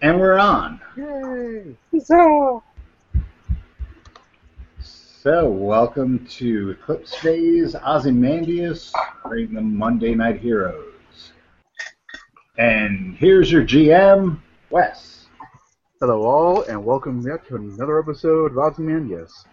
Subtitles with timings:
[0.00, 0.80] And we're on.
[0.96, 1.74] Yay!
[2.00, 2.62] So,
[4.80, 8.92] So, welcome to Eclipse Phase Ozymandias,
[9.24, 11.32] bringing the Monday Night Heroes.
[12.58, 14.38] And here's your GM,
[14.70, 15.26] Wes.
[15.98, 19.46] Hello all, and welcome back to another episode of Ozymandias.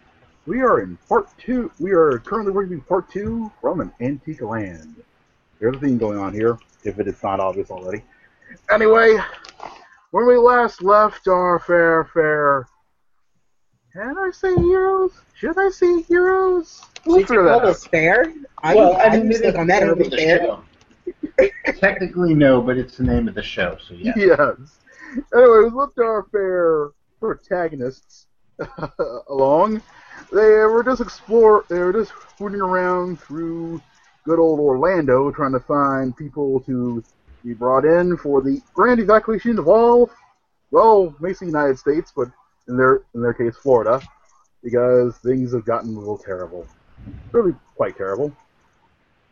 [0.46, 1.71] We are in part two.
[1.80, 4.96] We are currently working part two from an antique land.
[5.59, 8.04] There's a theme going on here, if it is not obvious already.
[8.71, 9.18] Anyway,
[10.16, 12.66] when we last left our fair, fair.
[13.91, 15.12] Can I say heroes?
[15.34, 16.81] Should I say heroes?
[17.05, 18.34] We'll did you that call us fair?
[18.63, 20.39] I, Well, I'm mean, stuck it's on that the name over of the fair.
[20.39, 21.73] show.
[21.81, 24.13] Technically, no, but it's the name of the show, so yeah.
[24.16, 24.55] Yes.
[25.36, 28.27] Anyway, we left our fair protagonists
[29.30, 29.81] along.
[30.31, 31.66] They were just explore.
[31.67, 33.81] They were just fooling around through
[34.23, 37.03] good old Orlando, trying to find people to
[37.45, 40.09] be brought in for the grand evacuation of all,
[40.72, 42.27] well, basically the United States, but
[42.67, 44.02] in their in their case, Florida,
[44.64, 46.67] because things have gotten a little terrible,
[47.31, 48.36] really quite terrible.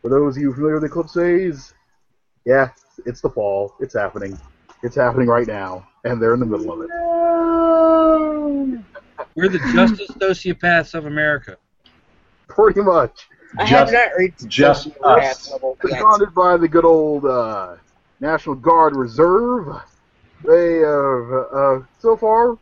[0.02, 1.74] For those of you familiar with Eclipse Phase,
[2.44, 2.68] yeah,
[3.06, 3.74] it's the fall.
[3.80, 4.38] It's happening.
[4.82, 6.90] It's happening right now, and they're in the middle of it.
[9.34, 11.56] We're the justice sociopaths of America.
[12.48, 13.26] Pretty much.
[13.58, 15.50] I Just- have not read just us.
[15.50, 15.90] level yet.
[15.90, 17.76] Seconded by the good old uh,
[18.20, 19.66] National Guard Reserve.
[20.46, 22.58] They have, uh, so far,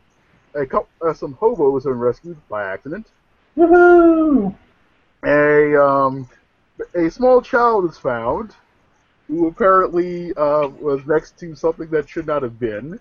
[0.55, 3.07] a couple, uh, some hobos have been rescued by accident.
[3.57, 4.55] Woohoo!
[5.25, 6.29] A, um,
[6.95, 8.55] a small child is found
[9.27, 12.99] who apparently uh, was next to something that should not have been.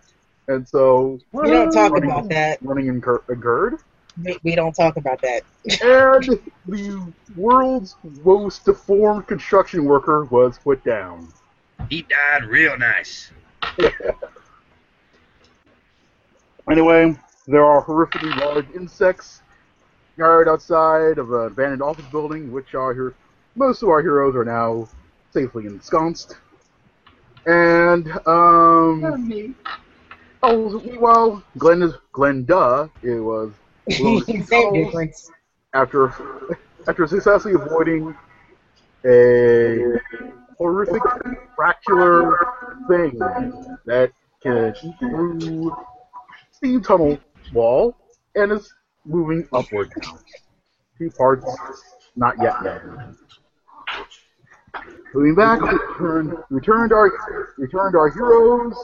[0.49, 2.59] And so, We don't talk running, about that.
[2.63, 3.77] running incur- occurred.
[4.23, 5.43] We, we don't talk about that.
[5.83, 11.29] and the world's most deformed construction worker was put down.
[11.89, 13.31] He died real nice.
[16.71, 17.17] Anyway,
[17.47, 19.43] there are horrifically large insects
[20.17, 23.15] yard outside of an abandoned office building, which our hero-
[23.57, 24.89] most of our heroes are now
[25.33, 26.37] safely ensconced.
[27.47, 29.55] And um,
[30.43, 32.91] oh, meanwhile, Glen is Glenda.
[33.03, 33.53] It was
[35.75, 36.15] after
[36.87, 38.15] after successfully avoiding
[39.05, 39.99] a
[40.63, 41.03] horrific
[41.57, 42.37] fractular
[42.89, 43.19] thing
[43.85, 44.13] that
[44.43, 45.75] can eat through
[46.53, 47.19] steam tunnel
[47.53, 47.97] wall
[48.37, 48.73] and is
[49.05, 50.19] moving upward now.
[50.99, 51.45] Two parts
[52.15, 52.81] not yet dead.
[55.15, 57.11] Moving back, we returned, returned our
[57.59, 58.75] returned our heroes,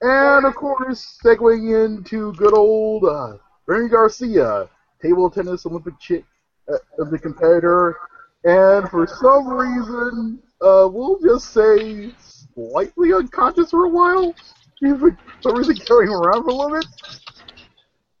[0.00, 4.68] and of course, segueing into good old uh, Bernie Garcia,
[5.02, 6.24] table tennis Olympic chi-
[6.72, 7.96] uh, competitor,
[8.44, 12.12] and for some reason, uh, we'll just say
[12.54, 14.34] slightly unconscious for a while.
[14.80, 14.94] He's
[15.40, 16.86] some reason carrying him around for a little bit.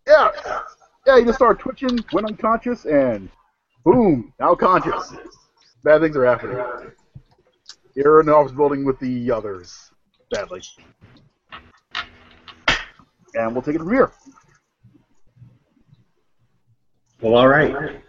[0.06, 0.30] Yeah,
[1.06, 3.28] yeah, he just started twitching, went unconscious, and
[3.84, 5.14] boom, now conscious.
[5.84, 6.58] Bad things are happening.
[7.94, 9.90] You're in the office building with the others,
[10.32, 10.62] sadly.
[13.34, 14.12] And we'll take it from here.
[17.20, 18.00] Well, all right.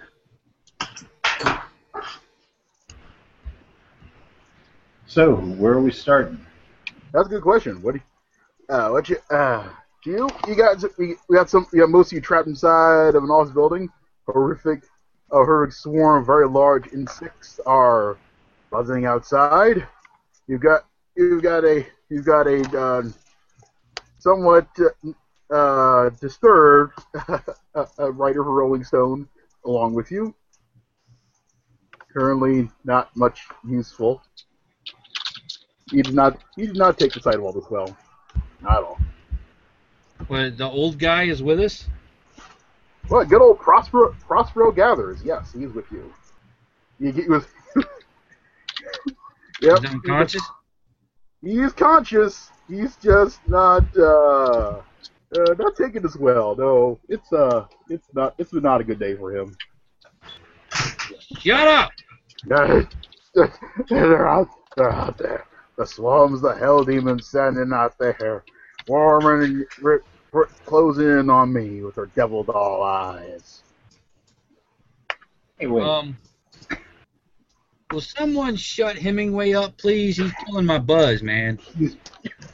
[5.12, 6.40] So, where are we starting?
[7.12, 7.82] That's a good question.
[7.82, 9.68] What do you, uh, what you, uh,
[10.06, 13.22] you, you got, we, we got some, you got most of you trapped inside of
[13.22, 13.90] an office building.
[14.26, 14.84] Horrific,
[15.34, 18.16] a horrific swarm of very large insects are
[18.72, 19.86] buzzing outside.
[20.48, 20.86] You've got,
[21.18, 23.04] you've got a, you've got a, uh,
[24.20, 24.70] somewhat,
[25.54, 29.28] uh, disturbed uh, writer for Rolling Stone
[29.66, 30.34] along with you.
[32.14, 34.22] Currently, not much useful.
[35.92, 36.40] He did not.
[36.56, 37.96] He did not take the sidewall this well.
[38.62, 38.98] Not at all.
[40.30, 41.86] Well, the old guy is with us.
[43.10, 45.22] Well, good old Prospero, Prospero Gathers.
[45.24, 46.14] Yes, he's with you.
[47.00, 47.46] He, he was.
[49.62, 49.80] yep.
[49.80, 50.42] He's unconscious.
[51.42, 52.50] He's conscious.
[52.70, 53.84] He's just not.
[53.98, 54.82] Uh,
[55.38, 56.56] uh, not taking this well.
[56.56, 58.34] No, it's uh, it's not.
[58.38, 59.58] It's not a good day for him.
[61.40, 61.92] Shut up!
[63.90, 64.48] they're out.
[64.78, 65.46] They're out there.
[65.82, 68.44] The swarms, the hell demons standing out there,
[68.88, 73.64] warming, r- r- closing in on me with their devil doll eyes.
[75.58, 75.84] Hey, wait.
[75.84, 76.16] Um,
[77.92, 80.18] will someone shut Hemingway up, please?
[80.18, 81.58] He's killing my buzz, man.
[81.76, 81.98] he's,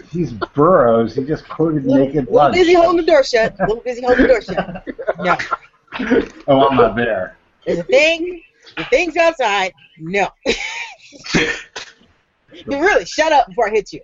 [0.10, 1.14] he's Burroughs.
[1.14, 2.56] He just quoted Little, Naked little Lunch.
[2.56, 3.60] busy holding the door shut.
[3.60, 4.88] Little busy holding the door shut.
[5.20, 5.36] No.
[6.48, 7.36] oh, I'm not there.
[7.66, 8.42] There's a thing.
[8.78, 9.74] The thing's outside.
[10.00, 10.30] No.
[12.54, 14.02] you really shut up before I hit you.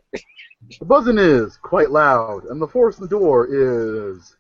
[0.80, 4.36] The buzzing is quite loud, and the force in the door is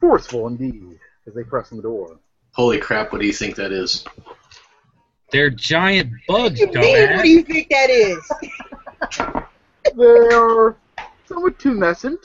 [0.00, 2.18] forceful indeed as they press on the door.
[2.52, 3.12] Holy crap!
[3.12, 4.04] What do you think that is?
[5.30, 7.16] They're giant bugs, What do you mean?
[7.16, 8.30] What do you think that is?
[9.96, 10.76] They are
[11.26, 12.18] somewhat tumescent.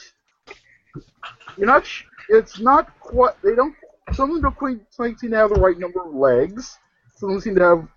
[1.57, 1.85] You're not.
[1.85, 3.41] Sh- it's not quite.
[3.41, 3.73] They don't.
[4.13, 6.77] Some of them don't quite quite seem to have the right number of legs.
[7.15, 7.87] Some of them seem to have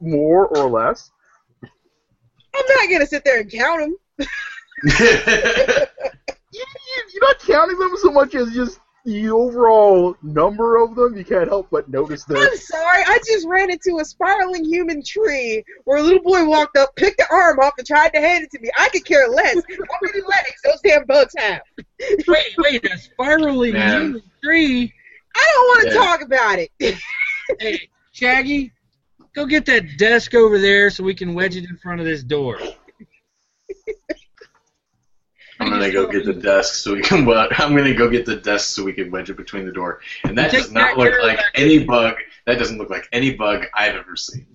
[0.00, 1.10] more or less.
[2.54, 4.26] I'm not gonna sit there and count them.
[6.54, 11.16] You, you, you're not counting them so much as just the overall number of them.
[11.16, 12.36] You can't help but notice them.
[12.36, 16.76] I'm sorry, I just ran into a spiraling human tree where a little boy walked
[16.76, 18.70] up, picked the arm off, and tried to hand it to me.
[18.78, 21.62] I could care less how many legs those damn bugs have.
[22.28, 24.02] Wait, wait, a spiraling Man.
[24.02, 24.92] human tree.
[25.34, 26.00] I don't want to Yeah.
[26.04, 26.70] talk about it.
[27.58, 28.72] Hey, Shaggy,
[29.34, 32.22] go get that desk over there so we can wedge it in front of this
[32.22, 32.58] door.
[35.60, 37.24] I'm gonna go get the desk so we can.
[37.24, 40.00] Well, I'm gonna go get the desk so we can wedge it between the door.
[40.24, 42.16] And that does not look like any with bug.
[42.46, 44.46] That doesn't look like any bug I've ever seen.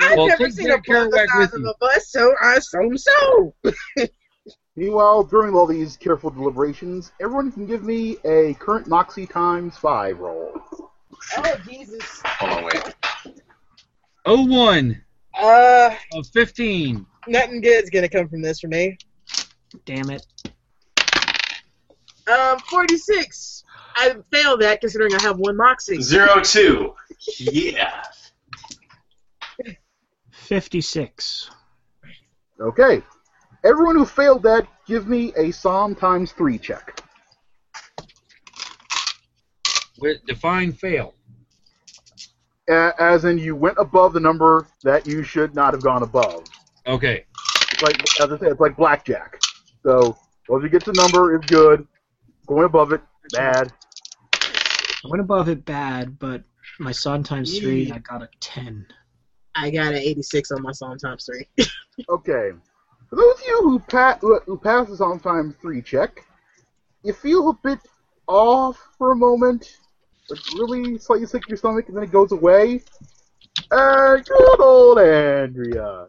[0.00, 2.56] I've Well, never seen a bug carrot the size with of a bus, so I
[2.56, 3.54] assume so.
[4.76, 10.18] Meanwhile, during all these careful deliberations, everyone can give me a current Moxie times five
[10.18, 10.60] roll.
[11.36, 12.22] Oh Jesus.
[12.24, 12.94] Hold on, wait.
[14.24, 15.02] Oh one
[15.38, 17.06] Uh, of fifteen.
[17.26, 18.96] nothing good's gonna come from this for me.
[19.86, 20.24] Damn it.
[22.30, 23.64] Um, 46.
[23.96, 26.00] I failed that considering I have one moxie.
[26.00, 26.94] Zero two.
[27.38, 28.02] Yeah.
[30.30, 31.50] 56.
[32.60, 33.02] Okay.
[33.64, 37.00] Everyone who failed that, give me a SOM times three check.
[39.98, 41.14] With define fail.
[42.72, 46.44] A- As in, you went above the number that you should not have gone above.
[46.86, 47.24] Okay.
[47.72, 49.40] It's like, as I said, it's like blackjack.
[49.84, 50.16] So,
[50.48, 51.86] once you get the number, it's good.
[52.46, 53.00] Going above it,
[53.32, 53.72] bad.
[54.34, 56.42] I went above it bad, but
[56.78, 58.86] my son times 3, I got a 10.
[59.54, 61.66] I got an 86 on my song times 3.
[62.08, 62.50] Okay.
[63.10, 66.24] For those of you who, pa- who who pass the SOM times three check,
[67.04, 67.78] you feel a bit
[68.26, 69.76] off for a moment,
[70.28, 72.82] but really slightly sick your stomach, and then it goes away.
[73.70, 76.06] And good old Andrea.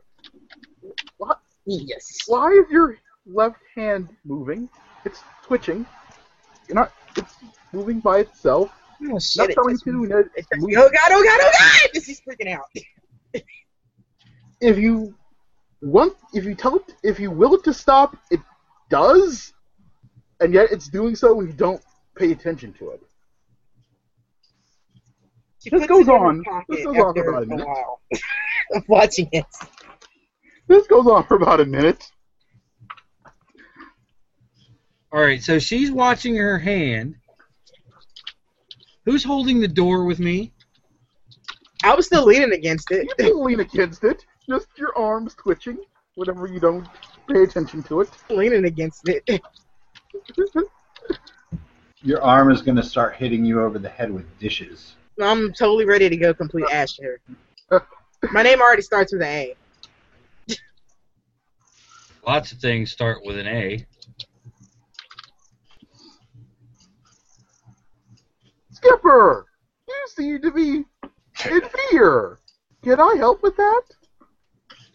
[1.18, 1.40] What?
[1.66, 2.20] yes.
[2.28, 4.70] Why is your left hand moving?
[5.06, 5.86] It's twitching.
[6.68, 6.94] You're not.
[7.18, 7.36] It's
[7.72, 8.72] moving by itself.
[9.12, 9.50] Oh, shit.
[9.50, 10.76] It telling touched you that It me.
[10.78, 11.90] Oh, God, oh, God, oh, God!
[11.94, 12.66] This is freaking out.
[14.62, 15.16] if you
[15.82, 18.40] want, if you tell it, if you will it to stop, it
[18.90, 19.54] does,
[20.40, 21.82] and yet it's doing so when you don't
[22.16, 23.02] pay attention to it.
[25.64, 27.66] She This goes it in her on- this goes on for about a minute.
[27.68, 28.02] while
[28.74, 29.46] of watching it.
[30.68, 32.12] This goes on for about a minute.
[35.12, 35.42] All right.
[35.42, 37.16] So she's watching her hand.
[39.06, 40.52] Who's holding the door with me?
[41.84, 43.08] I was still leaning against it.
[43.20, 45.78] You can lean against it, just your arms twitching
[46.16, 46.88] whenever you don't
[47.30, 48.10] pay attention to it.
[48.30, 49.30] leaning against it.
[52.06, 54.96] Your arm is going to start hitting you over the head with dishes.
[55.22, 57.20] I'm totally ready to go complete ash here.
[58.32, 59.56] My name already starts with an A.
[62.26, 63.86] Lots of things start with an A.
[68.72, 69.46] Skipper,
[69.88, 70.86] you seem to be
[71.50, 72.40] in fear.
[72.82, 73.82] Can I help with that?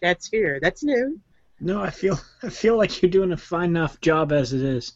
[0.01, 0.59] That's fear.
[0.61, 1.19] That's new.
[1.59, 4.93] No, I feel I feel like you're doing a fine enough job as it is.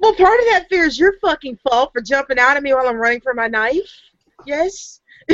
[0.00, 2.86] Well, part of that fear is your fucking fault for jumping out at me while
[2.86, 3.90] I'm running for my knife.
[4.46, 5.00] Yes.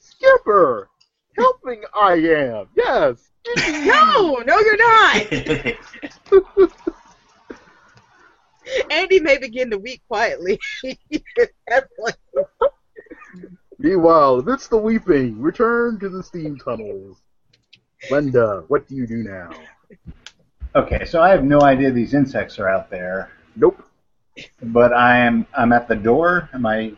[0.00, 0.88] Skipper,
[1.36, 2.66] helping I am.
[2.76, 3.28] Yes.
[3.58, 6.72] No, no, you're not.
[8.90, 10.60] Andy may begin to weep quietly.
[11.68, 12.12] Everyone-
[13.78, 17.20] Meanwhile, amidst the weeping, return to the steam tunnels.
[18.12, 19.50] Linda, what do you do now?
[20.76, 23.82] Okay, so I have no idea these insects are out there, Nope.
[24.62, 26.48] but I am I'm at the door.
[26.54, 26.92] Am I?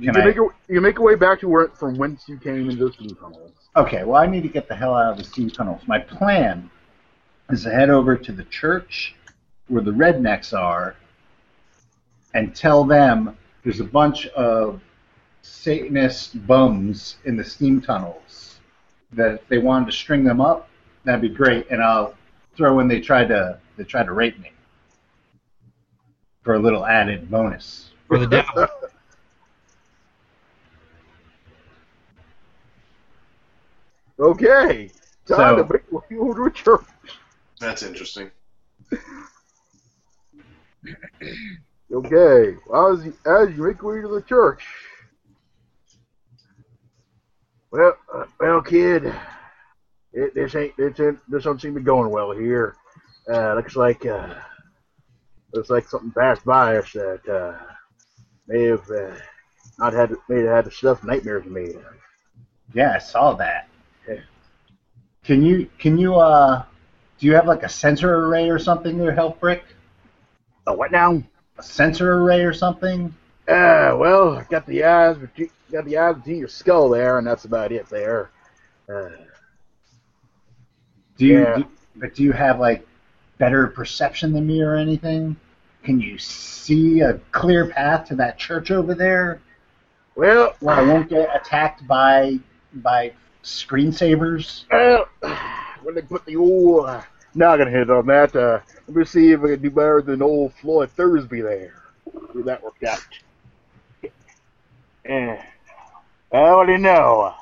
[0.00, 0.26] You Can can I?
[0.26, 2.92] make a, you make your way back to where from whence you came into the
[2.92, 3.52] steam tunnels.
[3.76, 5.82] Okay, well I need to get the hell out of the steam tunnels.
[5.86, 6.70] My plan
[7.50, 9.14] is to head over to the church
[9.68, 10.96] where the rednecks are
[12.32, 14.80] and tell them there's a bunch of
[15.42, 18.58] Satanist bums in the steam tunnels
[19.12, 20.68] that if they wanted to string them up,
[21.04, 22.14] that'd be great, and I'll
[22.56, 24.52] throw in they tried to they tried to rape me
[26.42, 27.90] for a little added bonus.
[28.08, 28.66] For the devil.
[34.20, 34.90] Okay.
[35.26, 36.84] Time So- to make your way over to a church.
[37.58, 38.30] That's interesting.
[41.92, 42.56] Okay.
[42.74, 44.64] As you, as you make your way to the church.
[47.70, 49.12] Well, uh, well, kid,
[50.12, 52.74] it, this ain't this ain't this don't seem to be going well here.
[53.32, 54.34] Uh, looks like uh,
[55.54, 57.56] looks like something passed by us that uh,
[58.48, 59.14] may have uh,
[59.78, 61.84] not had may have had the stuff nightmares made of.
[62.74, 63.68] Yeah, I saw that.
[65.24, 66.64] Can you can you uh
[67.18, 69.62] do you have like a sensor array or something to help Brick?
[70.66, 71.22] Oh, what now?
[71.58, 73.14] A sensor array or something?
[73.46, 77.18] Uh, well, I got the eyes, but you got the eyes between your skull there,
[77.18, 78.30] and that's about it there.
[78.88, 79.08] Uh,
[81.16, 81.56] Do you Yeah.
[81.56, 81.64] do,
[81.96, 82.86] but do you have like
[83.38, 85.36] better perception than me or anything?
[85.82, 89.40] Can you see a clear path to that church over there
[90.14, 92.38] well, where I won't get attacked by
[92.74, 94.64] by screensavers?
[94.70, 95.08] well,
[95.82, 97.02] when they put the old uh,
[97.34, 100.54] noggin head on that, uh, let me see if I can do better than old
[100.54, 101.82] Floyd Thursby there.
[102.32, 103.00] See that worked out.
[105.04, 105.42] Eh,
[106.30, 107.34] well, you know,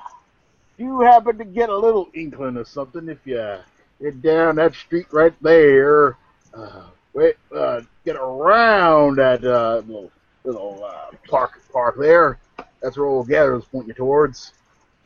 [0.76, 3.58] you happen to get a little inkling of something if you
[4.00, 6.16] get down that street right there.
[6.54, 10.10] Uh, wait, uh, get around that uh, little
[10.44, 12.38] little uh, park park there.
[12.80, 14.52] That's where old Gather's pointing you towards.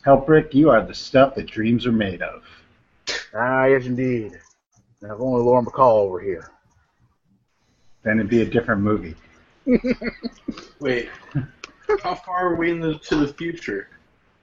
[0.02, 2.42] Help Brick, you are the stuff that dreams are made of.
[3.34, 4.32] Ah, yes, indeed.
[5.00, 6.50] Now, if only Lauren Bacall over here.
[8.02, 9.14] Then it'd be a different movie.
[10.80, 11.08] Wait,
[12.02, 13.90] how far are we into the, the future?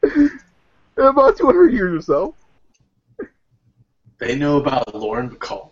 [0.97, 3.27] About 200 years or so.
[4.17, 5.71] They know about Lauren Bacall.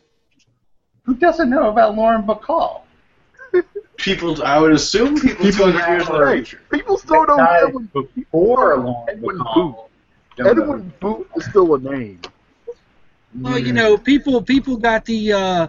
[1.03, 2.83] Who doesn't know about Lauren Bacall?
[3.97, 6.53] People, I would assume people, People 200 years in Right.
[6.71, 9.89] People still don't Died know Edwin, Before Lauren Edwin Bacall.
[10.37, 10.63] Don't know.
[10.63, 12.21] Edwin Booth is still a name.
[13.39, 15.67] Well, you know, people people got the uh,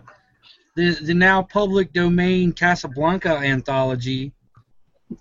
[0.77, 4.33] the the now public domain Casablanca anthology.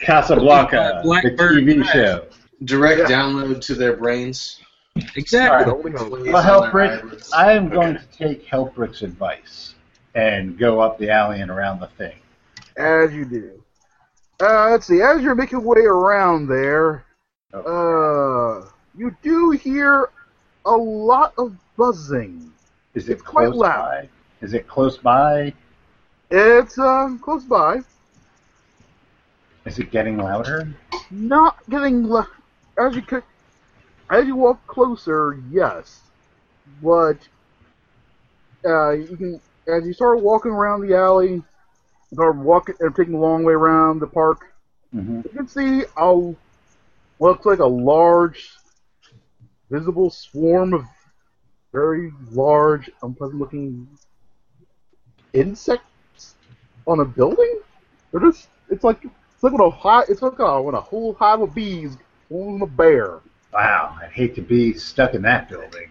[0.00, 1.90] Casablanca, Uh, the TV Press.
[1.92, 2.26] show.
[2.64, 3.06] Direct Yeah.
[3.16, 4.60] download to their brains.
[5.16, 5.72] Exactly.
[5.72, 6.32] All Only hope.
[6.32, 7.32] Well, Help on Brick, their eyelids.
[7.32, 9.73] I am going to take Helprick's advice
[10.14, 12.16] and go up the alley and around the thing.
[12.76, 13.62] As you do.
[14.40, 15.00] Uh, let's see.
[15.00, 17.04] As you're making way around there,
[17.52, 18.66] uh,
[18.96, 20.10] you do hear
[20.64, 22.52] a lot of buzzing.
[22.94, 23.78] Is it it's quite close loud.
[23.78, 24.08] by?
[24.40, 25.52] Is it close by?
[26.30, 27.80] It's uh, close by.
[29.64, 30.68] Is it getting louder?
[31.10, 32.28] Not getting le-
[32.78, 33.22] as you could,
[34.10, 36.00] as you walk closer, yes,
[36.82, 37.16] but
[38.64, 41.42] uh, you can as you start walking around the alley,
[42.12, 44.52] start walking and taking the long way around the park.
[44.92, 46.34] hmm You can see a
[47.20, 48.50] looks like a large,
[49.70, 50.84] visible swarm of
[51.72, 53.88] very large, unpleasant-looking
[55.32, 56.34] insects
[56.86, 57.60] on a building.
[58.12, 61.14] They're just it's like it's like when a hive, it's like a, when a whole
[61.14, 61.96] hive of bees
[62.30, 63.20] on a bear.
[63.52, 65.88] Wow, I'd hate to be stuck in that building.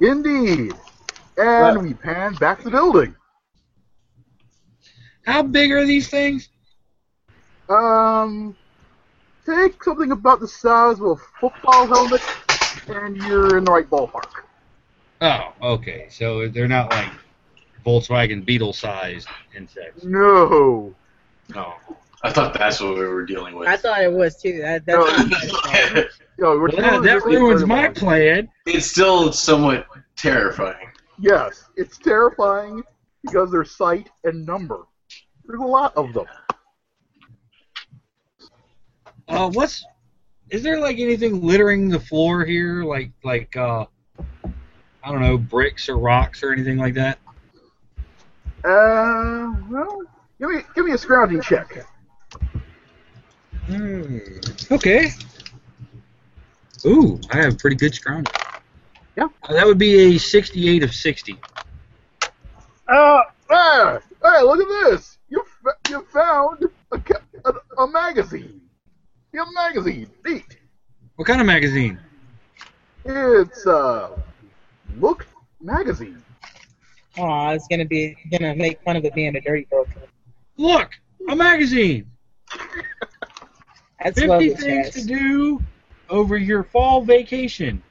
[0.00, 0.74] Indeed.
[1.36, 1.46] And
[1.76, 3.14] Well- we pan back to the building.
[5.26, 6.48] How big are these things?
[7.68, 8.56] Um,
[9.46, 12.20] take something about the size of a football helmet,
[12.88, 14.30] and you're in the right ballpark.
[15.20, 16.08] Oh, okay.
[16.10, 17.08] So they're not like
[17.86, 20.02] Volkswagen Beetle sized insects.
[20.04, 20.92] No.
[21.54, 21.74] No.
[22.24, 23.68] I thought that's what we were dealing with.
[23.68, 24.58] I thought it was too.
[24.60, 25.04] That, that's No.
[25.04, 26.08] what
[26.38, 28.48] No, we're Well, that, that ruins my plan.
[28.66, 29.86] it's still somewhat
[30.16, 30.88] terrifying.
[31.22, 32.82] Yes, it's terrifying
[33.22, 34.80] because there's sight and number.
[35.46, 36.26] There's a lot of them.
[39.28, 39.84] Uh, what's
[40.50, 43.86] is there like anything littering the floor here, like like uh,
[45.04, 47.20] I don't know, bricks or rocks or anything like that?
[48.64, 50.02] Uh, well,
[50.40, 51.86] give me give me a scrounging check.
[53.66, 54.18] Hmm.
[54.72, 55.12] Okay.
[56.84, 58.34] Ooh, I have pretty good scrounging.
[59.16, 59.28] Yeah.
[59.42, 61.38] Uh, that would be a 68 of 60.
[62.88, 65.18] Uh, ah, hey, look at this!
[65.28, 68.60] You f- you found a, ca- a, a magazine.
[69.32, 70.08] You have a magazine.
[70.24, 70.58] Neat.
[71.16, 71.98] What kind of magazine?
[73.04, 74.10] It's uh,
[74.98, 75.26] Look
[75.60, 76.22] magazine.
[77.18, 79.88] Oh, I was gonna be gonna make fun of it being a dirty book.
[80.56, 80.90] Look,
[81.28, 82.10] a magazine.
[84.02, 84.92] That's 50 things Chaz.
[84.94, 85.62] to do
[86.08, 87.82] over your fall vacation.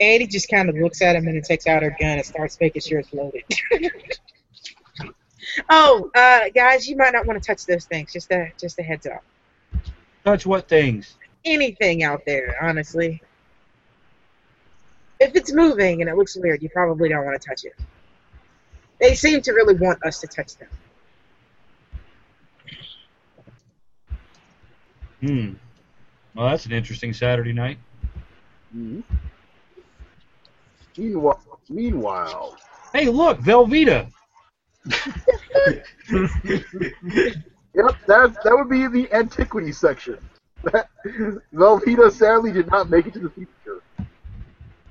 [0.00, 2.58] Eddie just kind of looks at him and then takes out her gun and starts
[2.60, 3.44] making sure it's loaded.
[5.70, 8.12] oh, uh, guys, you might not want to touch those things.
[8.12, 9.22] Just a just a heads up.
[10.24, 11.16] Touch what things?
[11.44, 13.22] Anything out there, honestly.
[15.18, 17.74] If it's moving and it looks weird, you probably don't want to touch it.
[19.00, 20.68] They seem to really want us to touch them.
[25.20, 25.52] Hmm.
[26.34, 27.78] Well, that's an interesting Saturday night.
[28.74, 29.02] Mhm.
[31.00, 31.40] Meanwhile,
[31.70, 32.58] meanwhile,
[32.92, 34.12] Hey, look, Velveeta.
[34.84, 35.06] yep,
[38.06, 40.18] that that would be the antiquity section.
[41.54, 43.82] Velveeta sadly did not make it to the future.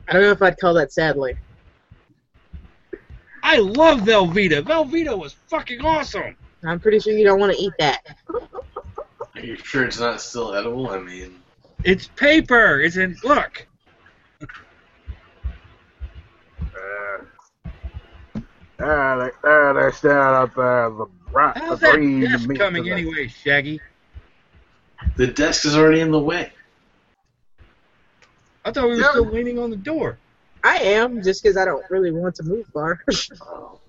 [0.08, 1.38] I don't know if I'd call that sadly.
[3.44, 4.64] I love Velveeta.
[4.64, 6.36] Velveeta was fucking awesome.
[6.66, 8.02] I'm pretty sure you don't want to eat that.
[9.36, 10.90] Are you sure it's not still edible?
[10.90, 11.40] I mean,
[11.84, 12.82] It's paper.
[12.82, 13.16] It's in.
[13.24, 13.68] Look.
[16.62, 18.42] Uh,
[18.82, 22.58] ah, they, ah, they stand up there, the bright, the How's that green desk meat
[22.60, 23.02] coming today.
[23.02, 23.82] anyway, Shaggy?
[25.16, 26.52] the desk is already in the way.
[28.66, 29.12] I thought we were Yeah.
[29.12, 30.18] still leaning on the door.
[30.64, 33.00] I am, just because I don't really want to move far.
[33.42, 33.80] Oh.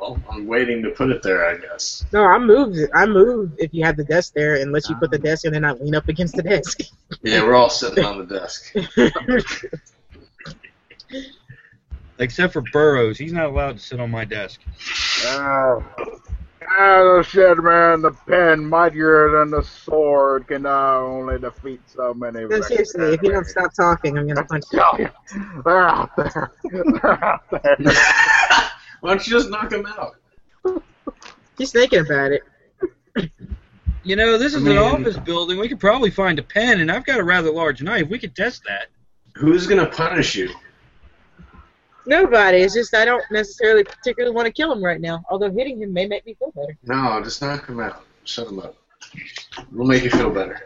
[0.00, 2.04] Well, I'm waiting to put it there, I guess.
[2.12, 2.76] no, I moved.
[2.92, 5.64] I move if you have the desk there, unless you put the desk and then
[5.64, 6.80] I lean up against the desk.
[7.22, 8.74] Yeah, we're all sitting on the desk.
[12.22, 13.18] Except for Burroughs.
[13.18, 14.60] He's not allowed to sit on my desk.
[15.26, 21.80] Ah, ah, the shed man, the pen mightier than the sword can not only defeat
[21.86, 22.44] so many.
[22.46, 24.78] no, seriously, if you don't stop talking, I'm gonna punch you.
[24.78, 25.08] Tell you,
[25.64, 26.52] they're out there.
[26.70, 27.76] They're out there.
[29.00, 30.14] Why don't you just knock him out?
[31.58, 32.42] He's thinking about it.
[34.04, 35.58] You know, this is I mean- an office building.
[35.58, 38.08] We could probably find a pen, and I've got a rather large knife.
[38.08, 38.88] We could test that.
[39.34, 40.50] Who's gonna punish you?
[42.06, 42.58] Nobody.
[42.58, 45.22] It's just I don't necessarily particularly want to kill him right now.
[45.30, 46.76] Although hitting him may make me feel better.
[46.84, 48.04] No, just knock him out.
[48.24, 48.76] Shut him up.
[49.72, 50.60] We'll make you feel better.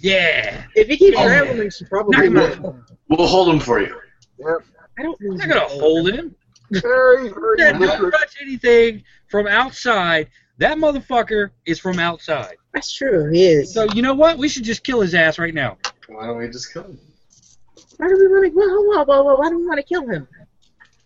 [0.00, 0.64] Yeah.
[0.74, 2.68] If he keeps Oh, rambling, she probably Knock him will.
[2.70, 2.76] out.
[3.08, 3.94] We'll hold him for you.
[4.38, 4.58] Yep.
[4.98, 5.18] I don't.
[5.22, 6.34] I'm not gonna hold him.
[6.70, 10.28] Very, very Yeah, don't touch anything from outside.
[10.58, 12.56] That motherfucker is from outside.
[12.74, 13.30] That's true.
[13.30, 13.72] He is.
[13.72, 14.38] So you know what?
[14.38, 15.76] We should just kill his ass right now.
[16.08, 16.98] Why don't we just kill him?
[17.98, 18.50] Why do we want to?
[18.50, 20.28] Whoa, whoa, whoa, whoa, Why do we want to kill him?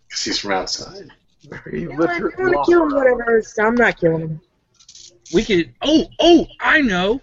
[0.07, 1.09] Because he's from outside.
[1.49, 2.89] Very You know I want to kill him.
[2.89, 3.41] Whatever.
[3.41, 4.41] So I'm not killing him.
[5.33, 5.73] We could.
[5.81, 7.21] Oh, oh, I know.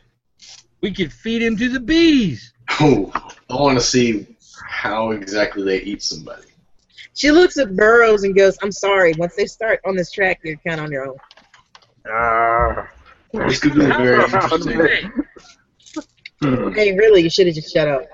[0.80, 2.52] We could feed him to the bees.
[2.80, 3.10] Oh,
[3.48, 4.26] I want to see
[4.66, 6.48] how exactly they eat somebody.
[7.14, 9.14] She looks at Burroughs and goes, "I'm sorry.
[9.16, 11.16] Once they start on this track, you're kind of on your own."
[12.10, 12.90] Ah.
[13.32, 14.80] This could be very interesting.
[14.80, 15.10] Hey,
[16.74, 17.22] Hey, really?
[17.22, 18.04] You should have just shut up.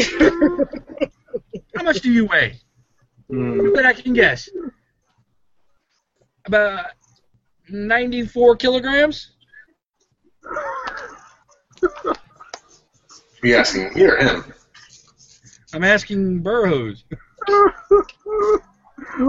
[0.00, 2.60] How much do you weigh?
[3.28, 4.48] But I can guess.
[6.44, 6.86] About
[7.68, 9.32] 94 kilograms?
[11.84, 12.16] Are
[13.42, 14.44] you asking me or him?
[15.72, 17.04] I'm asking Burroughs.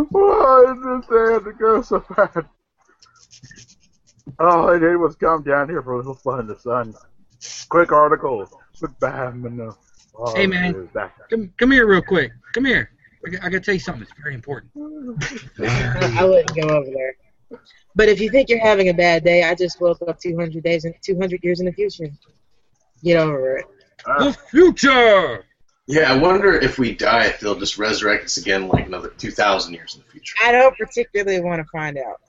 [0.10, 2.46] Why did they have to go so bad?
[4.40, 6.94] All I did was come down here for a little fun in the sun.
[7.70, 8.48] Quick article.
[8.78, 9.72] Quick bam and uh,
[10.18, 10.72] oh, Hey, man.
[10.76, 11.16] it was back.
[11.30, 12.32] Come, come here real quick.
[12.54, 12.92] Come here.
[13.26, 14.04] I, got- I gotta tell you something.
[14.04, 14.72] It's very important.
[14.76, 17.16] I wouldn't go over there.
[17.96, 20.86] But if you think you're having a bad day, I just woke up 200 days
[20.86, 22.10] and 200 years in the future.
[23.04, 23.66] Get over it.
[24.06, 25.44] Ah, The future!
[25.88, 29.74] Yeah, I wonder if we die, if they'll just resurrect us again like another 2,000
[29.74, 30.36] years in the future.
[30.44, 32.22] I don't particularly want to find out.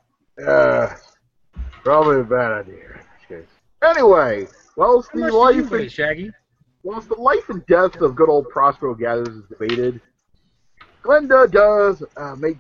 [0.47, 0.95] uh,
[1.83, 2.75] probably a bad idea.
[2.75, 3.49] in this case.
[3.85, 4.47] Anyway,
[4.77, 6.33] well, Steve, why much you life weigh, and, Shaggy?
[6.89, 10.01] Whilst the life and death of good old Prospero Gathers is debated,
[11.05, 12.57] Glenda does uh, make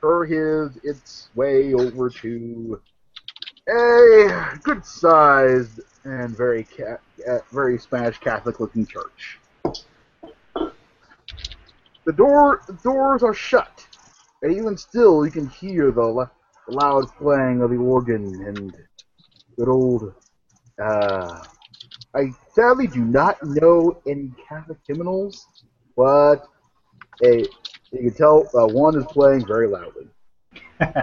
[0.00, 2.80] her his its way over to
[3.68, 9.40] a good sized and very ca- uh, very Spanish Catholic looking church.
[12.06, 13.84] The door the doors are shut,
[14.42, 16.28] and even still you can hear the,
[16.68, 18.72] the loud playing of the organ and
[19.56, 20.14] good old.
[20.80, 21.42] Uh,
[22.14, 25.46] I sadly do not know any Catholic hymnals,
[25.96, 26.48] but
[27.22, 27.44] a
[27.92, 30.08] you can tell uh, one is playing very loudly.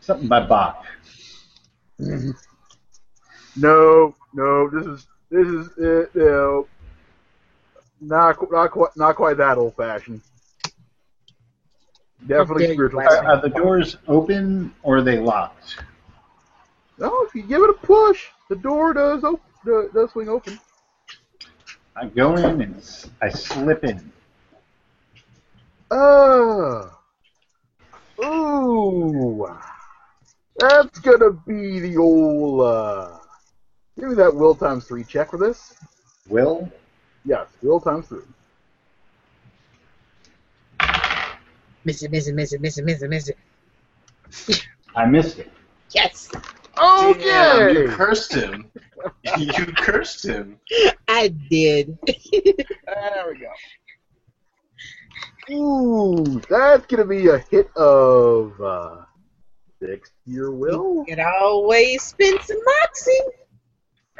[0.00, 0.84] Something by Bach.
[3.54, 6.66] No, no, this is this is uh, no,
[8.00, 10.22] not qu- not quite not quite that old fashioned.
[12.26, 13.00] Definitely Okay, spiritual.
[13.00, 15.76] Are, are the doors open or are they locked?
[16.98, 20.58] No, if you give it a push, the door does op- does, does swing open.
[21.96, 24.12] I go in and s- I slip in.
[25.90, 26.88] Uh,
[28.22, 29.46] ooh,
[30.58, 32.60] that's gonna be the old.
[32.62, 33.18] Uh,
[33.98, 35.74] give me that will times three check for this.
[36.28, 36.68] Will?
[37.24, 38.22] Yes, will times three.
[41.84, 43.36] Miss it, miss it, miss it, miss it, miss it, miss it.
[44.94, 45.50] I missed it.
[45.90, 46.30] Yes,
[46.76, 47.82] Damn, Okay.
[47.82, 48.70] you cursed him.
[49.38, 50.58] you cursed him.
[51.08, 51.98] I did.
[52.06, 53.50] There we go.
[55.50, 58.96] Ooh, that's gonna be a hit of uh,
[59.80, 61.04] six your will.
[61.08, 63.18] It always spin some moxie.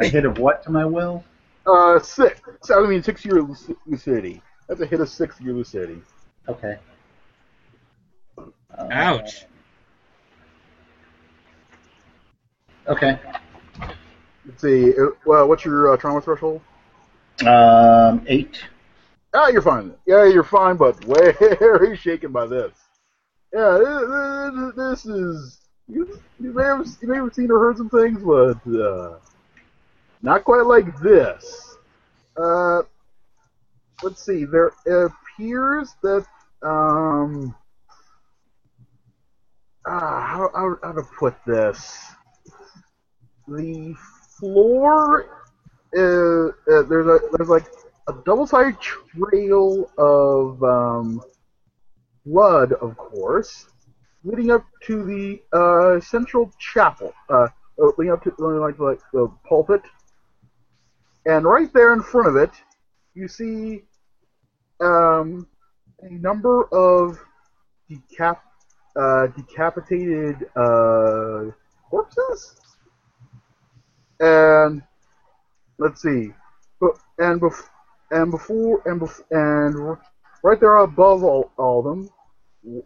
[0.01, 1.25] A hit of what to my will?
[1.67, 2.41] Uh, six.
[2.71, 4.43] I mean, six year luc- lucidity.
[4.69, 6.03] That's a hit of six year lucidity.
[6.49, 6.77] Okay.
[8.37, 9.45] Uh, Ouch.
[12.89, 13.19] Okay.
[14.47, 14.91] Let's see.
[14.99, 16.61] uh, Well, what's your uh, trauma threshold?
[17.47, 18.63] Um, eight.
[19.35, 19.95] Ah, you're fine.
[20.07, 22.73] Yeah, you're fine, but very shaken by this.
[23.53, 25.59] Yeah, this, is.
[25.89, 29.19] You, you may have you may have seen or heard some things, but uh,
[30.23, 31.77] not quite like this.
[32.37, 32.83] Uh,
[34.03, 34.45] let's see.
[34.45, 36.27] There appears that
[36.63, 37.55] um.
[39.85, 42.15] Ah, how, how, how to put this?
[43.49, 43.95] The
[44.39, 45.49] floor
[45.93, 47.67] is uh, there's a there's like
[48.09, 51.23] a double-sided trail of um,
[52.27, 53.67] blood, of course,
[54.25, 57.49] leading up to the uh, central chapel, uh,
[57.83, 59.83] uh, leading up to like like the pulpit,
[61.27, 62.51] and right there in front of it,
[63.15, 63.83] you see
[64.81, 65.47] um,
[66.01, 67.19] a number of
[67.91, 68.39] decap
[68.97, 71.51] uh, decapitated uh,
[71.89, 72.57] corpses,
[74.23, 74.83] and
[75.79, 76.33] let's see,
[77.19, 77.69] and bef-
[78.11, 79.99] and before and bef- and
[80.43, 82.11] right there above all, all of them,
[82.65, 82.85] you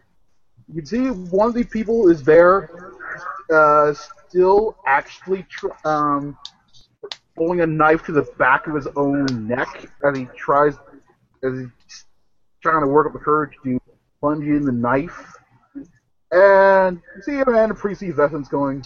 [0.74, 2.70] can see one of the people is there,
[3.52, 3.94] uh,
[4.28, 6.36] still actually tr- um,
[7.36, 10.74] holding a knife to the back of his own neck as he tries
[11.44, 12.04] as he's
[12.62, 13.78] trying to work up the courage to
[14.20, 15.34] plunge in the knife.
[16.32, 18.84] And you see a man in priestly vestments going,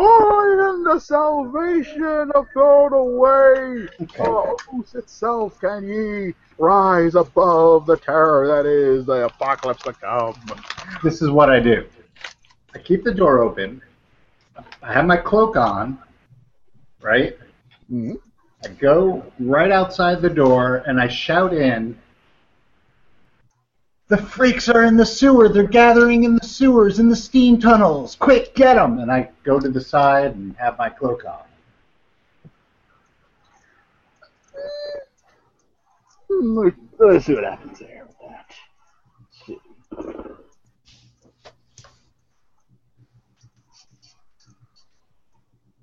[0.00, 3.88] Oh, in the salvation of thrown away.
[4.20, 10.36] Oh, whose itself can ye rise above the terror that is the apocalypse to come?
[11.02, 11.84] This is what I do.
[12.76, 13.82] I keep the door open.
[14.84, 15.98] I have my cloak on,
[17.00, 17.36] right?
[17.90, 18.20] Mhm.
[18.64, 21.98] I go right outside the door and I shout in,
[24.08, 25.50] The freaks are in the sewer.
[25.50, 28.14] They're gathering in the sewers, in the steam tunnels.
[28.16, 28.98] Quick, get them!
[29.00, 31.42] And I go to the side and have my cloak on.
[36.30, 36.68] Hmm,
[36.98, 38.54] Let's see what happens there with that.
[39.20, 39.58] Let's see.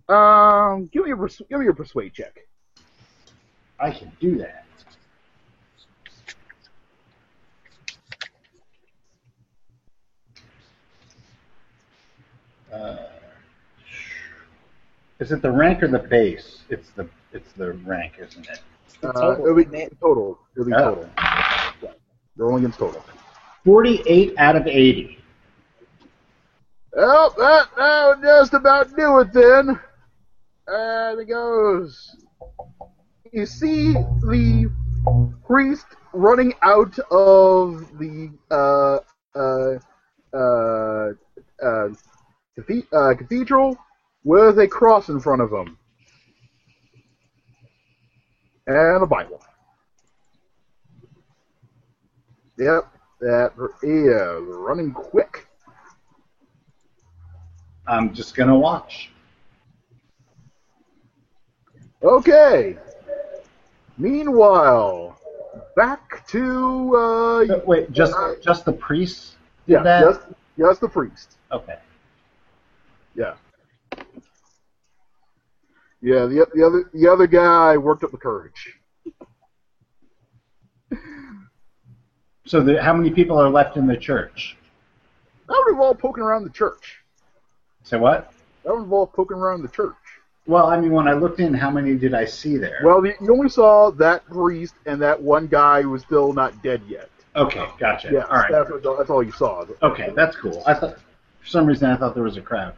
[0.08, 2.40] Um, give me your pers- give me your persuade check.
[3.80, 4.65] I can do that.
[12.76, 12.98] Uh,
[15.20, 16.64] is it the rank or the base?
[16.70, 18.60] It's the it's the rank, isn't it?
[19.04, 20.40] Uh, total, it'll be isn't total.
[20.56, 20.96] It'll be Oh.
[20.96, 21.10] total.
[21.82, 21.92] Yeah.
[22.38, 23.04] You're against total.
[23.64, 25.20] Forty-eight out of eighty.
[26.94, 29.80] Well, that, that would just about do it then.
[30.68, 32.16] And it goes.
[33.32, 34.72] You see the
[35.46, 39.00] priest running out of the uh,
[39.38, 39.80] uh,
[40.34, 41.12] uh,
[41.66, 41.90] uh,
[42.60, 43.78] cathedral
[44.24, 45.78] with a cross in front of them
[48.68, 49.42] and a Bible.
[52.58, 52.88] Yep,
[53.22, 53.52] that
[53.84, 55.48] is running quick.
[57.88, 59.12] I'm just gonna watch.
[62.02, 62.78] Okay.
[63.98, 65.20] Meanwhile,
[65.76, 69.36] back to uh, Uh, Wait, just just the priest.
[69.68, 70.02] yeah, that?
[70.02, 70.22] just
[70.58, 71.38] just the priest.
[71.52, 71.78] Okay.
[73.16, 73.36] Yeah.
[76.02, 78.78] Yeah, the the other the other guy worked up the courage.
[82.46, 84.56] So the, how many people are left in the church?
[85.48, 87.00] That would involve poking around the church.
[87.84, 88.32] Say what?
[88.64, 89.96] That would involve poking around the church.
[90.46, 92.82] Well, I mean, when I looked in, how many did I see there?
[92.84, 96.62] Well, you you only saw that priest and that one guy who was still not
[96.62, 97.10] dead yet.
[97.36, 98.12] okay, gotcha.
[98.12, 98.52] Yeah, all right.
[98.52, 99.66] that's, that's all you saw.
[99.82, 100.62] Okay, that's cool.
[100.68, 100.98] I thought
[101.40, 102.76] for some reason I thought there was a crowd.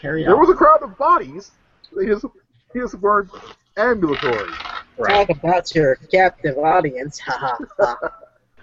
[0.00, 0.40] Carry There on.
[0.40, 1.50] was a crowd of bodies.
[1.96, 2.24] They just,
[2.72, 3.30] they just weren't
[3.76, 4.50] ambulatory.
[4.98, 5.26] right.
[5.26, 7.18] Talk about your captive audience.
[7.20, 8.10] Ha ha ha.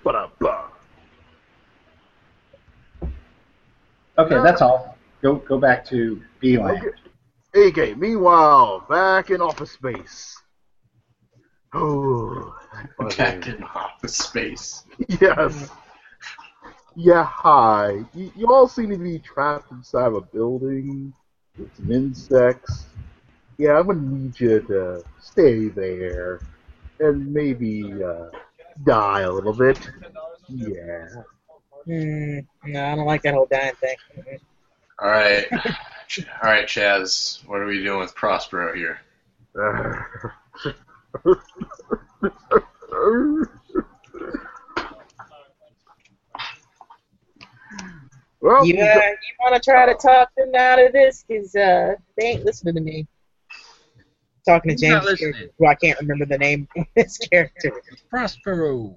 [0.03, 0.65] But blah.
[4.17, 4.97] Okay, that's all.
[5.21, 6.77] Go go back to Beeline.
[6.77, 6.89] Okay.
[7.67, 10.37] Okay, meanwhile, back in office space.
[11.73, 12.55] Oh,
[13.17, 14.83] back in Office Space.
[15.19, 15.69] Yes.
[16.95, 18.05] Yeah, hi.
[18.13, 21.13] You, you all seem to be trapped inside of a building
[21.57, 22.85] with some insects.
[23.57, 26.41] Yeah, I'm gonna need you to stay there
[26.99, 28.29] and maybe uh,
[28.83, 29.79] die a little bit.
[30.49, 31.07] Yeah.
[31.85, 32.39] Hmm.
[32.65, 33.95] No, I don't like that whole dying thing.
[34.99, 35.59] All right, all
[36.43, 37.45] right, Chaz.
[37.47, 38.99] What are we doing with Prospero here?
[48.45, 51.25] well, You, uh, you want to try to talk them out of this?
[51.27, 53.07] Because uh, they ain't listening to me.
[54.47, 57.81] Talking to James, character, who I can't remember the name of his character.
[58.11, 58.95] Prospero.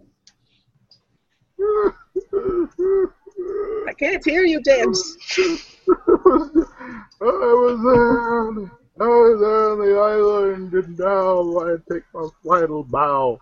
[3.89, 5.17] I can't hear you, James.
[5.89, 5.95] I
[7.23, 13.41] was on, I was on the island, and now I take my final bow.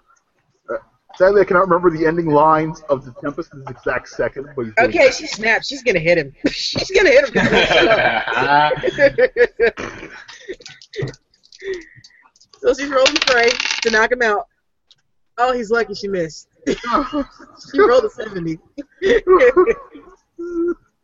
[1.16, 4.48] Sadly, I cannot remember the ending lines of the Tempest in this exact second.
[4.54, 5.66] But he's Okay, she snaps.
[5.66, 6.34] She's gonna hit him.
[6.50, 7.42] She's gonna hit him.
[12.60, 13.48] so she's rolling the fray
[13.82, 14.46] to knock him out.
[15.38, 16.48] Oh, he's lucky she missed.
[16.66, 18.58] She rolled a 70.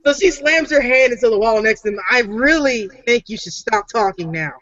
[0.04, 1.98] so she slams her hand into the wall next to him.
[2.10, 4.52] I really think you should stop talking now.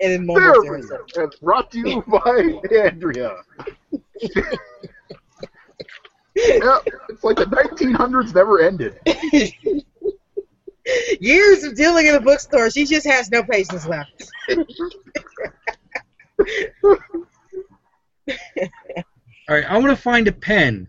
[0.00, 1.00] And then mumbles to Therapy, herself.
[1.16, 3.36] and brought to you by Andrea.
[6.34, 8.98] yeah, it's like the 1900s never ended.
[11.20, 14.30] Years of dealing in a bookstore, she just has no patience left.
[19.48, 20.88] All right, I want to find a pen.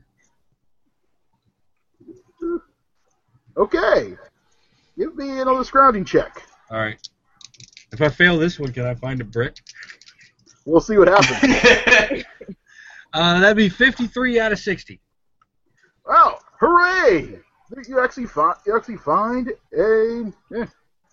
[3.57, 4.17] Okay,
[4.97, 6.43] give me another scrounging check.
[6.69, 6.99] All right.
[7.95, 9.55] If I fail this one, can I find a brick?
[10.65, 12.23] We'll see what happens.
[13.13, 14.99] Uh, that'd be 53 out of 60.
[16.05, 17.39] Oh, hooray!
[17.87, 20.65] You actually find you actually find a eh,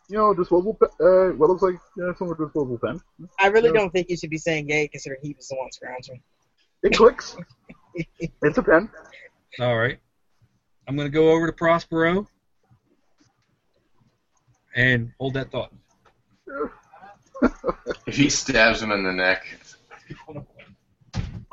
[0.09, 3.01] you know disposable pe- uh what looks like uh, some disposable pen.
[3.39, 3.75] I really Yeah.
[3.75, 6.21] don't think you should be saying gay, considering he was the one scrounging.
[6.83, 7.37] It clicks.
[8.43, 8.91] it's a pen.
[9.61, 10.01] All right.
[10.89, 12.27] I'm going to go over to Prospero
[14.75, 15.73] and hold that thought.
[18.07, 19.45] If he stabs him in the neck,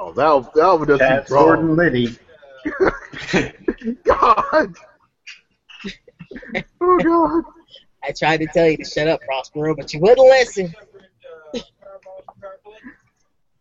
[0.01, 1.69] Oh, that that would just Chad, be Sword, wrong.
[1.69, 2.17] and Liddy.
[4.05, 4.75] God.
[6.81, 7.43] oh God.
[8.03, 10.73] I tried to tell you to shut up, Prospero, but you wouldn't listen.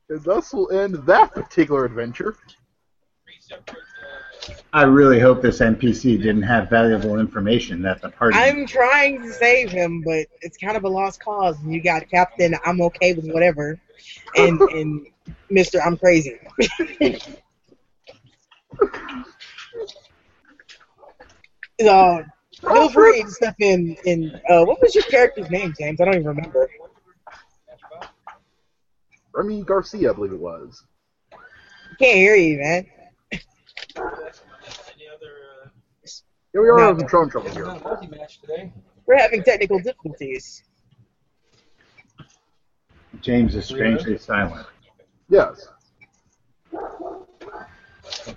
[0.09, 2.37] And thus will end that particular adventure.
[4.73, 8.37] I really hope this NPC didn't have valuable information that the party.
[8.37, 11.57] I'm trying to save him, but it's kind of a lost cause.
[11.65, 13.81] You got Captain, I'm okay with whatever,
[14.37, 15.07] and and
[15.51, 16.39] Mister, I'm crazy.
[21.81, 22.25] so
[22.61, 23.97] feel free to step in.
[24.05, 26.01] In uh, what was your character's name, James?
[26.01, 26.69] I don't even remember.
[29.33, 30.83] Remy Garcia, I believe it was.
[31.99, 32.87] Can't hear you, man.
[36.53, 37.67] Here we are having trouble trouble here.
[39.07, 40.63] We're having technical difficulties.
[43.21, 44.67] James is strangely silent.
[45.29, 45.69] Yes.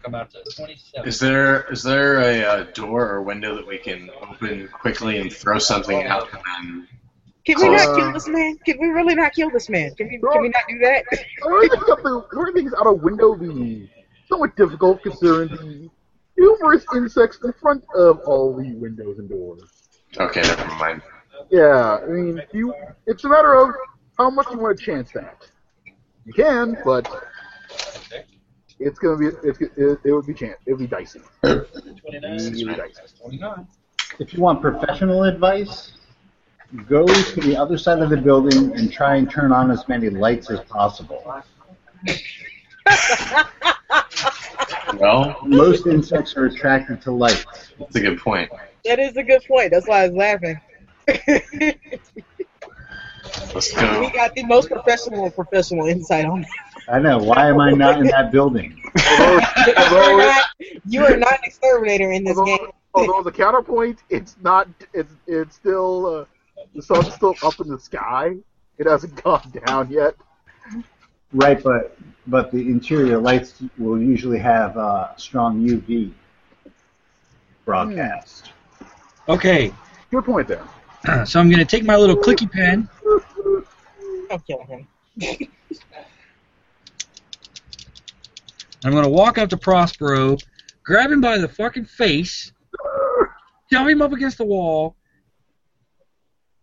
[0.04, 1.08] come out to 27.
[1.08, 5.32] is there is there a, uh door or window that we can open quickly and
[5.32, 6.88] throw something out and
[7.46, 8.58] Can we not Uh, kill this man?
[8.66, 9.94] Can we really not kill this man?
[9.96, 10.20] Can we?
[10.20, 11.06] Can we not do that?
[11.44, 13.91] Throwing things out the throwing things out a window would be
[14.32, 15.90] somewhat difficult considering the
[16.38, 19.64] numerous insects in front of all the windows and doors.
[20.18, 21.02] Okay, never mind.
[21.50, 22.74] Yeah, I mean, you.
[23.06, 23.74] It's a matter of
[24.18, 25.48] how much you want to chance that.
[26.26, 27.10] You can, but
[28.80, 31.22] it's gonna be it's, it, it would be chance it would be dicey.
[31.44, 33.06] Really dicey.
[34.20, 35.94] If you want professional advice,
[36.88, 40.10] go to the other side of the building and try and turn on as many
[40.10, 41.24] lights as possible.
[45.00, 47.46] Well, Most insects are attracted to lights.
[47.80, 48.52] that's a good point.
[48.86, 49.72] That is a good point.
[49.72, 50.60] That's why I was laughing.
[53.54, 56.50] Let's we got the most professional professional insight on that.
[56.96, 57.18] I know.
[57.20, 58.82] Why am I not in that building?
[59.10, 60.46] Although, You're although, not,
[60.88, 62.58] you are not an exterminator in this game.
[62.94, 64.68] although, although the counterpoint, it's not.
[64.94, 66.26] It's it's still uh,
[66.76, 68.36] the sun's still up in the sky.
[68.78, 70.16] It hasn't gone down yet.
[71.34, 76.12] Right, but but the interior lights will usually have uh, strong UV
[77.66, 78.52] broadcast.
[79.30, 79.74] Okay,
[80.12, 80.64] Good point there.
[81.26, 82.90] so I'm gonna take my little clicky pen.
[84.30, 84.88] Don't kill him.
[88.84, 90.36] I'm gonna walk up to Prospero,
[90.84, 92.52] grab him by the fucking face,
[93.72, 94.98] shove him up against the wall,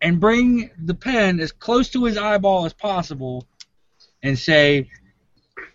[0.02, 3.46] and bring the pen as close to his eyeball as possible,
[4.22, 4.90] and say,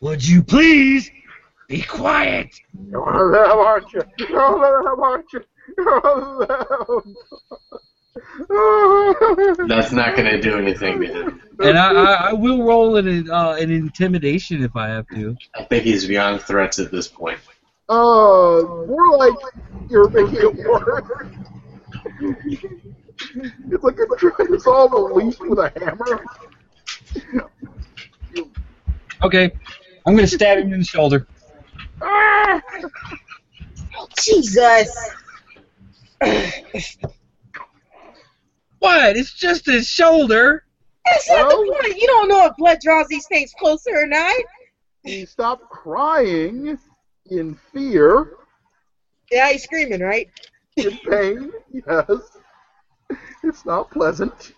[0.01, 1.09] "Would you please
[1.67, 2.55] be quiet?"
[2.89, 4.01] You're one of them, aren't you?
[4.19, 5.43] You're one of them, aren't you?
[5.77, 7.15] You're one of them.
[9.67, 11.41] That's not going to do anything to him.
[11.59, 15.35] And I, I, I will roll an uh, an intimidation if I have to.
[15.55, 17.39] I think he's beyond threats at this point.
[17.89, 19.33] Uh, more like
[19.89, 21.03] you're making it worse.
[23.69, 26.25] it's like you're trying to solve a leash with a hammer.
[29.23, 29.51] Okay,
[30.05, 31.27] I'm gonna stab him in the shoulder.
[32.01, 32.61] Ah!
[34.21, 34.89] Jesus.
[38.79, 39.15] What?
[39.15, 40.65] It's just his shoulder.
[41.05, 41.97] That's not Well- the point.
[42.01, 44.35] You don't know if blood draws these things closer or not.
[45.03, 46.77] He stopped crying
[47.29, 48.33] in fear,
[49.31, 50.29] Yeah, he's screaming, right?
[50.75, 51.51] in pain.
[51.71, 52.21] Yes,
[53.43, 54.51] it's not pleasant.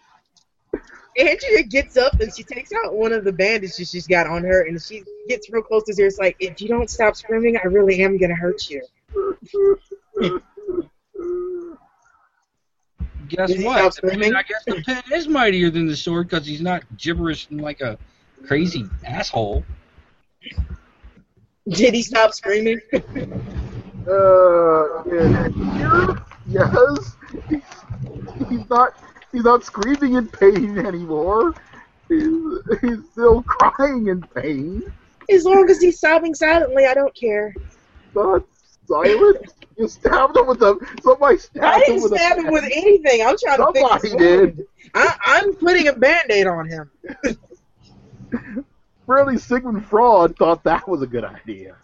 [1.18, 4.64] Andrea gets up and she takes out one of the bandages she's got on her,
[4.64, 6.08] and she gets real close to her.
[6.08, 8.82] It's like, if you don't stop screaming, I really am gonna hurt you.
[13.28, 14.00] Guess Did what?
[14.04, 14.36] I, mean.
[14.36, 17.82] I guess the pen is mightier than the sword because he's not gibberish and like
[17.82, 17.98] a
[18.46, 19.66] crazy asshole.
[21.68, 22.80] Did he stop screaming?
[22.94, 23.00] Uh,
[25.06, 27.16] in fear, yes.
[27.50, 27.64] He's,
[28.50, 28.94] he's not.
[29.36, 31.54] He's not screaming in pain anymore.
[32.08, 32.32] He's,
[32.80, 34.82] he's still crying in pain.
[35.30, 37.54] As long as he's sobbing silently, I don't care.
[38.16, 38.46] Not
[38.88, 39.38] silent.
[39.78, 40.78] You stabbed him with a.
[41.04, 42.16] Somebody stabbed I didn't with a.
[42.16, 43.28] stab him with anything.
[43.28, 44.66] I'm trying to fix Somebody did.
[44.94, 46.90] I, I'm putting a band-aid on him.
[49.08, 51.76] Really, Sigmund Fraud thought that was a good idea.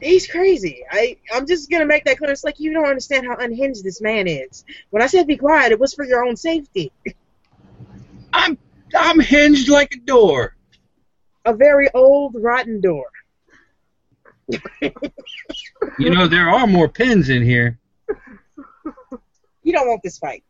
[0.00, 0.84] He's crazy.
[0.90, 2.30] I, I'm just gonna make that clear.
[2.30, 4.64] It's like you don't understand how unhinged this man is.
[4.90, 6.92] When I said be quiet, it was for your own safety.
[8.32, 8.58] I'm
[8.96, 10.54] I'm hinged like a door.
[11.44, 13.06] A very old, rotten door.
[15.98, 17.78] You know there are more pins in here.
[19.62, 20.44] You don't want this fight.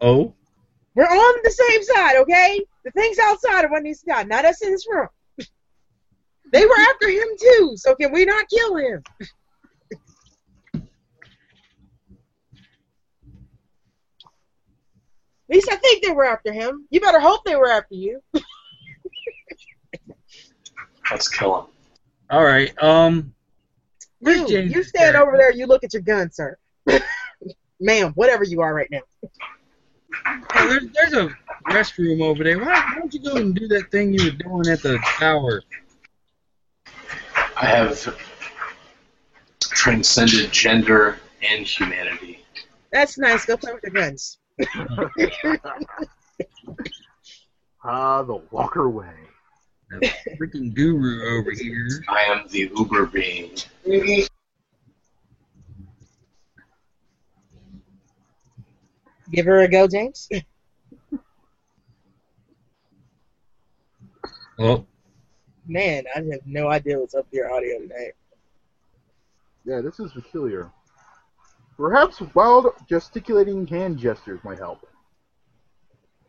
[0.00, 0.34] Oh,
[0.94, 2.60] We're on the same side, okay?
[2.84, 5.08] The things outside are what needs to die, not us in this room.
[6.52, 9.02] They were after him too, so can we not kill him?
[15.50, 16.86] At least I think they were after him.
[16.90, 18.20] You better hope they were after you.
[21.10, 21.66] Let's kill him.
[22.30, 22.72] all right.
[22.82, 23.34] Um,
[24.20, 25.22] You, you stand character?
[25.28, 26.56] over there, you look at your gun, sir.
[27.80, 29.00] Ma'am, whatever you are right now.
[30.26, 31.36] Oh, there's there's a
[31.70, 32.58] restroom over there.
[32.58, 35.62] Why, why don't you go and do that thing you were doing at the tower?
[37.56, 38.16] I have
[39.60, 42.44] transcended gender and humanity.
[42.90, 43.46] That's nice.
[43.46, 44.38] Go play with your guns.
[47.84, 49.12] Ah, the Walker way.
[49.90, 50.08] The
[50.40, 51.88] Freaking guru over here.
[52.08, 53.50] I am the Uber being.
[59.32, 60.28] Give her a go, James.
[64.58, 64.86] Oh,
[65.66, 68.12] Man, I have no idea what's up with your audio today.
[69.64, 70.70] Yeah, this is peculiar.
[71.76, 74.86] Perhaps wild gesticulating hand gestures might help.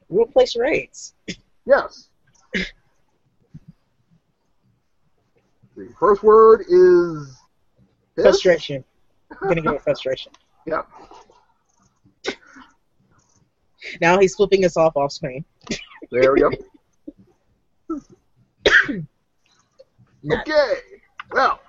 [0.07, 1.13] We'll place raids.
[1.65, 2.09] Yes.
[5.75, 7.37] the first word is
[8.15, 8.23] piss.
[8.23, 8.83] Frustration.
[9.41, 10.31] I'm gonna give it frustration.
[10.65, 10.87] Yep.
[14.02, 15.46] Now he's flipping us off off screen.
[16.12, 16.52] There we go.
[20.31, 20.75] Okay.
[21.34, 21.60] Well,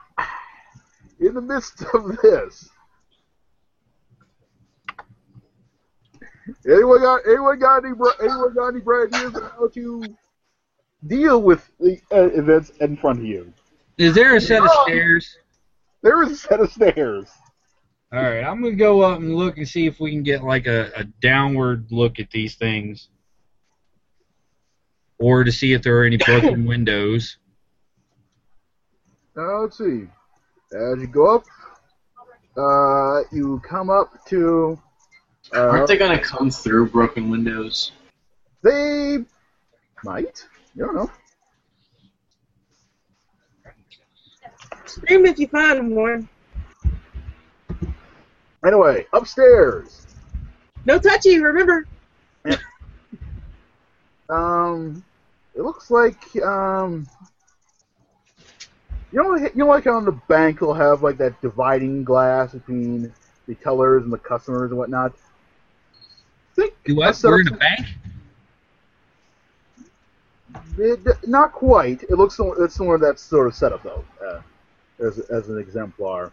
[1.18, 2.70] in the midst of this,
[6.64, 10.04] anyone got anyone got any anyone got any bright ideas on how to
[11.06, 13.52] deal with the uh, events in front of you?
[13.98, 15.36] is there a set of stairs?
[16.02, 17.28] There is a set of stairs.
[18.14, 20.68] All right, I'm gonna go up and look and see if we can get like
[20.68, 23.08] a, a downward look at these things,
[25.18, 27.38] or to see if there are any broken windows.
[29.34, 30.06] Now let's see.
[30.72, 31.44] As you go up,
[32.56, 34.78] uh, you come up to.
[35.52, 37.90] Uh, Aren't they gonna come through broken windows?
[38.62, 39.18] they
[40.04, 40.46] might.
[40.76, 41.10] You don't know.
[44.84, 46.28] Scream if you find one.
[48.64, 50.06] Anyway, upstairs.
[50.84, 51.86] No touchy, remember?
[54.30, 55.04] Um,
[55.54, 57.06] it looks like um,
[59.12, 63.12] you know, you know, like on the bank, they'll have like that dividing glass between
[63.46, 65.12] the tellers and the customers and whatnot.
[66.56, 67.22] Think Do what?
[67.22, 67.86] a We're in a bank?
[70.78, 72.02] It, not quite.
[72.04, 74.40] It looks similar, it's similar to that sort of setup though, uh,
[74.98, 76.32] as as an exemplar.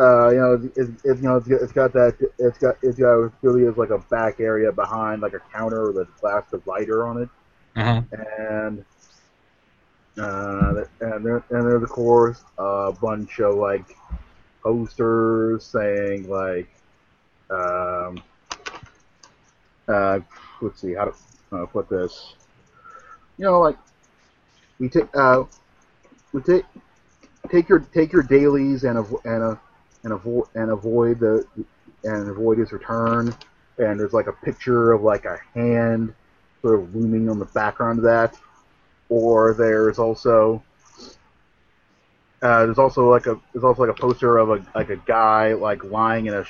[0.00, 2.98] Uh, you know, it, it, you know, it's got, it's got that, it's got, it's
[2.98, 6.44] got, it really is like a back area behind like a counter with a glass
[6.50, 7.28] divider on it.
[7.76, 8.02] Uh huh.
[8.12, 8.84] and
[10.18, 13.96] uh, and there and there's of course a bunch of like
[14.62, 16.68] posters saying like
[17.50, 18.22] um
[19.88, 20.20] uh
[20.60, 21.14] let's see how to
[21.52, 22.34] uh, put this
[23.38, 23.76] you know like
[24.78, 25.42] we take uh
[26.32, 26.64] we take
[27.50, 29.56] take your take your dailies and a, and uh,
[30.04, 31.46] and avoid and avoid the
[32.04, 33.34] and avoid his return
[33.80, 36.14] and there's like a picture of like a hand
[36.62, 38.36] sort of looming on the background of that.
[39.08, 40.62] Or there's also
[42.42, 45.54] uh, there's also like a there's also like a poster of a like a guy
[45.54, 46.44] like lying in a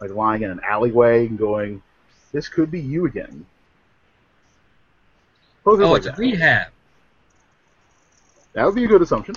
[0.00, 1.82] like lying in an alleyway and going,
[2.32, 3.46] "This could be you again."
[5.64, 6.18] Posters Oh, like it's that.
[6.18, 6.72] rehab.
[8.54, 9.36] That would be a good assumption.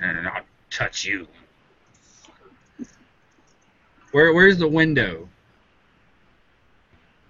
[0.00, 1.26] And I'll touch you.
[4.12, 5.28] Where Where's the window?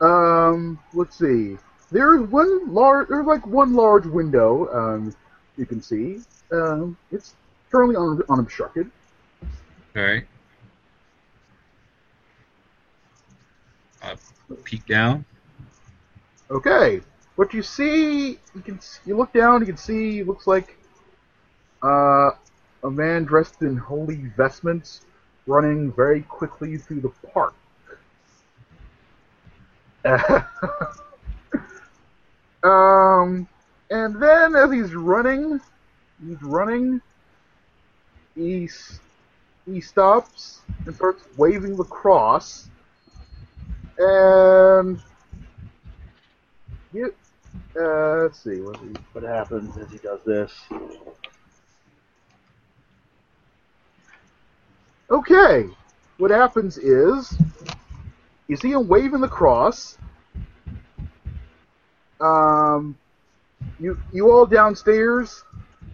[0.00, 1.58] Um, let's see.
[1.90, 3.08] There's one large.
[3.08, 4.68] There's like one large window.
[4.72, 5.14] Um,
[5.56, 6.20] you can see.
[6.52, 7.34] Um, it's
[7.70, 8.90] currently un- unobstructed.
[9.90, 10.24] Okay.
[14.02, 14.14] Uh,
[14.64, 15.24] peek down.
[16.50, 17.00] Okay.
[17.36, 19.60] What you see, you can you look down.
[19.60, 20.22] You can see.
[20.22, 20.76] Looks like
[21.82, 22.30] uh,
[22.84, 25.02] a man dressed in holy vestments,
[25.46, 27.54] running very quickly through the park.
[32.62, 33.48] um,
[33.90, 35.60] and then as he's running,
[36.26, 37.00] he's running.
[38.34, 38.68] He
[39.66, 42.68] he stops and starts waving the cross,
[43.98, 45.00] and
[46.92, 47.14] you,
[47.78, 50.52] uh, let's see what, he, what happens as he does this.
[55.10, 55.66] Okay,
[56.18, 57.34] what happens is
[58.46, 59.96] you see him waving the cross.
[62.20, 62.96] Um,
[63.80, 65.44] you you all downstairs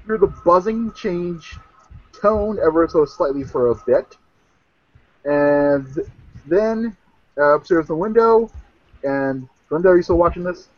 [0.07, 1.59] hear the buzzing change
[2.13, 4.17] tone ever so slightly for a bit,
[5.25, 5.87] and
[6.47, 6.97] then
[7.39, 8.51] uh, upstairs the window,
[9.05, 10.69] and Glenda, are you still watching this?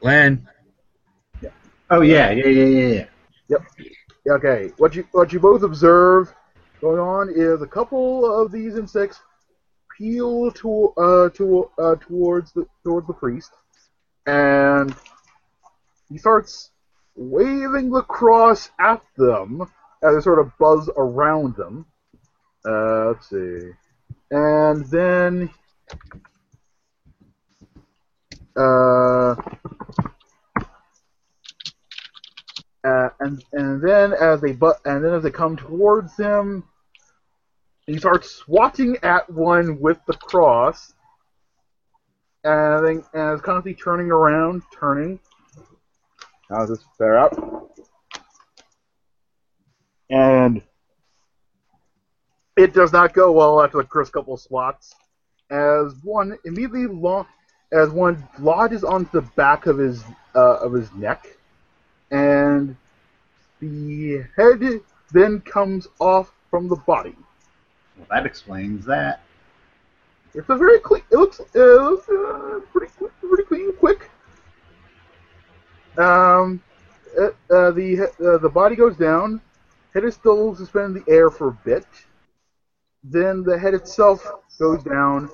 [0.00, 0.46] Len.
[1.90, 3.04] Oh yeah, yeah, yeah, yeah,
[3.48, 3.58] yeah.
[4.28, 6.34] Okay, what you what you both observe
[6.82, 9.20] going on is a couple of these insects
[9.96, 13.52] peel to uh to uh towards the towards the priest,
[14.26, 14.94] and
[16.10, 16.72] he starts
[17.16, 19.62] waving the cross at them
[20.02, 21.86] as they sort of buzz around them.
[22.68, 23.70] Uh, let's see,
[24.30, 25.48] and then
[28.56, 29.34] uh.
[32.84, 36.62] Uh, and and then as they but and then as they come towards him,
[37.86, 40.92] he starts swatting at one with the cross,
[42.44, 45.18] and then and is constantly turning around, turning.
[46.48, 47.34] How's this fair up?
[50.10, 50.62] And
[52.56, 54.94] it does not go well after the first couple of swats,
[55.50, 57.26] as one immediately lo-
[57.72, 60.04] as one lodges onto the back of his
[60.36, 61.37] uh, of his neck
[62.10, 62.76] and
[63.60, 64.80] the head
[65.12, 67.16] then comes off from the body.
[67.96, 69.22] Well, that explains that.
[70.34, 71.02] It's a very clean.
[71.10, 74.10] It looks, it looks uh, pretty, quick- pretty clean, quick.
[75.96, 76.62] Um,
[77.18, 79.40] uh, uh, the uh, the body goes down.
[79.94, 81.86] Head is still suspended in the air for a bit.
[83.02, 84.24] Then the head itself
[84.58, 85.30] goes down,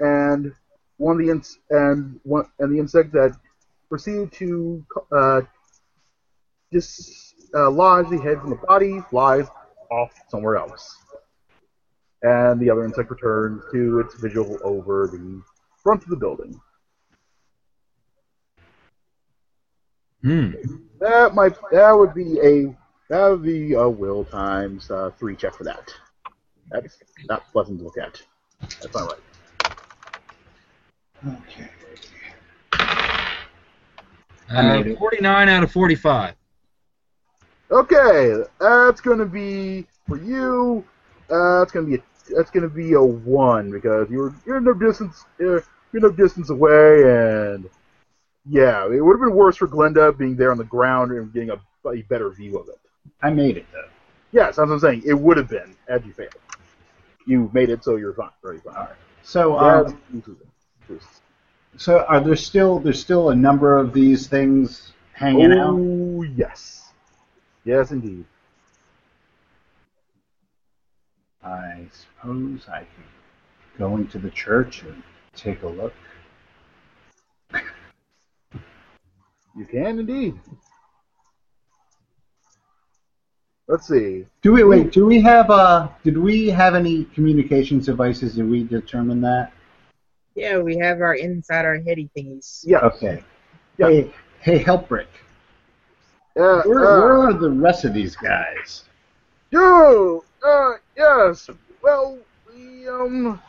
[0.00, 0.54] and
[0.96, 3.36] one of the ins- and one and the insect that
[3.88, 5.40] proceeded to uh,
[6.72, 9.46] dislodge the head from the body flies
[9.90, 10.98] off somewhere else
[12.22, 15.42] and the other insect returns to its vigil over the
[15.82, 16.60] front of the building.
[20.22, 20.50] Hmm.
[21.00, 22.76] That might that would be a
[23.08, 25.94] that would be a will times uh, three check for that.
[26.70, 26.98] That's
[27.28, 28.20] not pleasant to look at.
[28.60, 29.74] That's not right.
[31.26, 31.68] Okay.
[34.50, 36.34] Uh, 49 out of 45.
[37.70, 40.84] Okay, that's gonna be for you.
[41.30, 42.02] Uh, that's gonna be a
[42.34, 47.02] that's gonna be a one because you're you're no distance you're, you're no distance away,
[47.04, 47.68] and
[48.48, 51.50] yeah, it would have been worse for Glenda being there on the ground and getting
[51.50, 52.78] a, a better view of it.
[53.22, 53.88] I made it though.
[54.32, 55.02] Yes, that's what I'm saying.
[55.04, 56.34] It would have been had you failed.
[57.26, 58.30] You made it, so you're fine.
[58.42, 58.74] Very fine.
[58.74, 58.94] All right.
[59.22, 60.94] So, um, you do that.
[60.94, 61.22] Just-
[61.76, 65.76] so are there still there's still a number of these things hanging out?
[65.78, 66.77] Oh yes,
[67.64, 68.24] yes indeed.
[71.42, 75.02] I suppose I could go into the church and
[75.34, 75.94] take a look.
[79.56, 80.38] You can indeed.
[83.66, 84.24] Let's see.
[84.40, 84.92] Do we wait?
[84.92, 85.88] Do we have uh?
[86.02, 88.34] Did we have any communications devices?
[88.36, 89.52] Did we determine that?
[90.34, 92.60] Yeah, we have our inside our heady thingies.
[92.64, 92.78] Yeah.
[92.78, 93.22] Okay.
[93.76, 93.88] Yeah.
[93.88, 95.08] Hey, hey, Helprick.
[96.38, 98.84] Uh, Where, uh, where are the rest of these guys?
[99.50, 101.50] Yo, uh, yes.
[101.82, 103.42] Well, the um,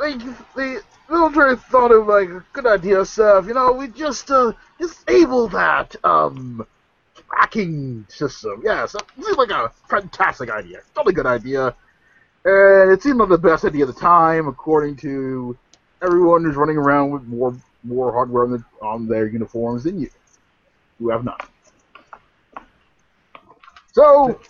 [0.00, 0.14] they
[0.56, 3.46] the military thought of like a good idea, Seth.
[3.46, 6.66] You know, we just uh disable that um
[7.28, 8.62] tracking system.
[8.64, 10.80] Yes, it seemed like a fantastic idea.
[10.94, 11.74] Totally good idea.
[12.44, 15.56] And it seemed like the best idea at the time, according to
[16.02, 20.10] everyone who's running around with more more hardware on, the, on their uniforms than you,
[20.98, 21.36] who have none.
[23.92, 24.40] So,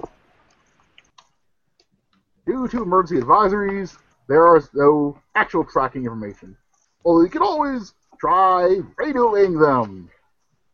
[2.46, 6.56] due to emergency advisories, there is no actual tracking information.
[7.04, 10.08] Although you can always try radioing them.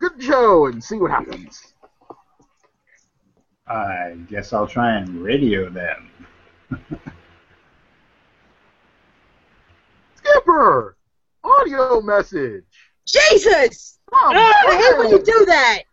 [0.00, 1.72] Good show and see what happens.
[3.66, 6.10] I guess I'll try and radio them.
[10.16, 10.96] Skipper!
[11.42, 12.64] Audio message!
[13.06, 13.98] Jesus!
[14.12, 15.84] Come Ah, I hate when you do that.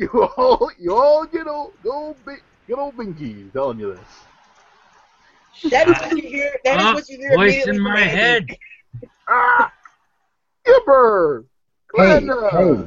[0.00, 5.70] You all, you all get old, go big, get old Binky telling you this.
[5.70, 6.56] That is what you hear.
[6.64, 8.16] That is Ah, what you hear voice immediately in my Andy.
[8.16, 8.46] head.
[9.28, 9.72] Ah!
[10.64, 11.44] Skipper!
[11.94, 12.78] Hey, hey,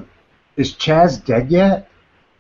[0.58, 1.90] is Chaz dead yet?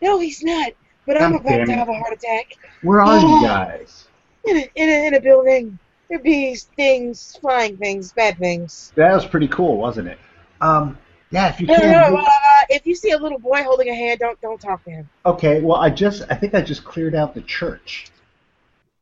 [0.01, 0.73] No, he's not.
[1.05, 1.75] But I'm God about to it.
[1.75, 2.45] have a heart attack
[2.81, 4.05] Where are you guys?
[4.45, 5.77] in a, in a, in a building.
[6.09, 8.91] There be things, flying things, bad things.
[8.95, 10.17] That was pretty cool, wasn't it?
[10.61, 10.97] Um,
[11.33, 12.13] yeah, if you No, no, can.
[12.13, 12.19] no.
[12.19, 12.25] Uh,
[12.69, 15.09] if you see a little boy holding a hand, don't don't talk to him.
[15.25, 18.07] Okay, well, I just, I think I just cleared out the church.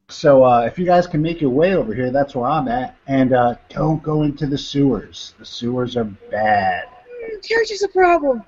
[0.09, 2.95] So uh, if you guys can make your way over here, that's where I'm at.
[3.07, 5.34] And uh, don't go into the sewers.
[5.39, 6.84] The sewers are bad.
[7.23, 8.43] Mm, Church is a problem.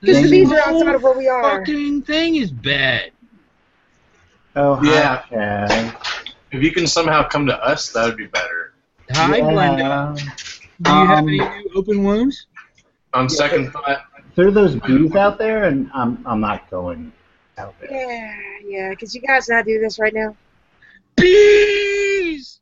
[0.00, 1.58] Because the This bees are outside of where we are.
[1.58, 3.10] Fucking thing is bad.
[4.56, 5.22] Oh, hi, Yeah.
[5.30, 6.24] Chaz.
[6.52, 8.72] If you can somehow come to us, that would be better.
[9.12, 9.44] Hi, Yeah.
[9.44, 10.16] Glenda.
[10.82, 12.46] Do you have Um, any new open wounds?
[13.12, 14.04] On second thought,
[14.36, 17.12] There are those bees out there, and I'm, I'm not going
[17.58, 17.90] out there.
[17.90, 18.94] Yeah, yeah.
[18.94, 20.36] Could you guys not do this right now?
[21.16, 22.60] Bees!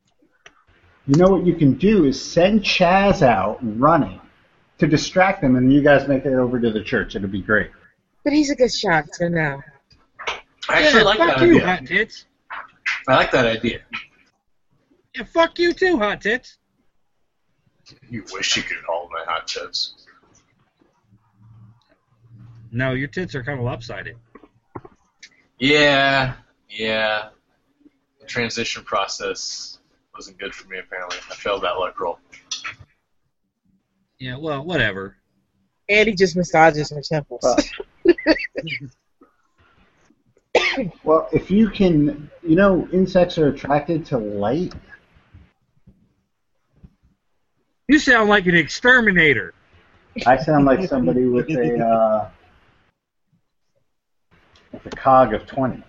[1.07, 4.21] You know what you can do is send Chaz out running
[4.79, 7.15] to distract them, and you guys make it over to the church.
[7.17, 7.71] It'll be great.
[8.25, 9.63] But he's a good shot, so no.
[10.69, 11.67] I actually yeah, like fuck that you, idea.
[11.67, 12.27] hot tits.
[13.07, 13.81] I like that idea.
[15.15, 16.59] Yeah, fuck you too, hot tits.
[18.11, 19.98] You wish you could hold my hot chips.
[22.71, 24.17] No, your tits are kind of lopsided.
[25.59, 26.35] Yeah,
[26.71, 27.31] yeah.
[28.21, 29.79] The transition process
[30.15, 30.79] wasn't good for me.
[30.79, 32.19] Apparently, I failed that luck roll.
[34.19, 35.17] Yeah, well, whatever.
[35.89, 37.43] And he just massages her temples.
[37.43, 37.57] Well,
[41.05, 44.75] Well, if you can, you know, insects are attracted to light.
[47.89, 49.55] You sound like an exterminator.
[50.27, 52.31] I sound like somebody with a uh,
[54.89, 55.83] with a cog of twenty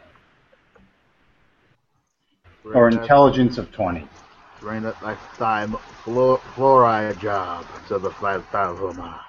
[2.73, 4.07] or intelligence of twenty.
[4.59, 5.71] During that lifetime
[6.03, 9.21] fluor- fluoride job to the five thousand miles.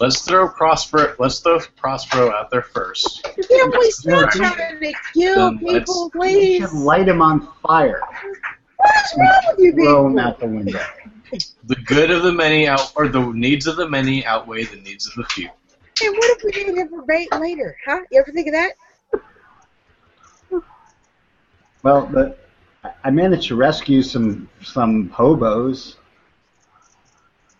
[0.00, 1.14] Let's throw Prospero.
[1.18, 3.22] Let's throw Prospero out there first.
[3.22, 4.54] Can we stop Yeah.
[4.54, 6.62] trying to kill Then let's- people, You please?
[6.62, 8.00] should light him on fire.
[8.78, 10.20] What's wrong with you Throw them people?
[10.26, 10.80] out the window.
[11.64, 15.06] The good of the many out, or the needs of the many outweigh the needs
[15.06, 15.50] of the few.
[16.02, 17.76] And what if we need him for bait later?
[17.84, 18.00] Huh?
[18.10, 18.72] You ever think of that?
[21.82, 22.38] Well, but
[22.84, 25.96] I- I managed to rescue some some hobos.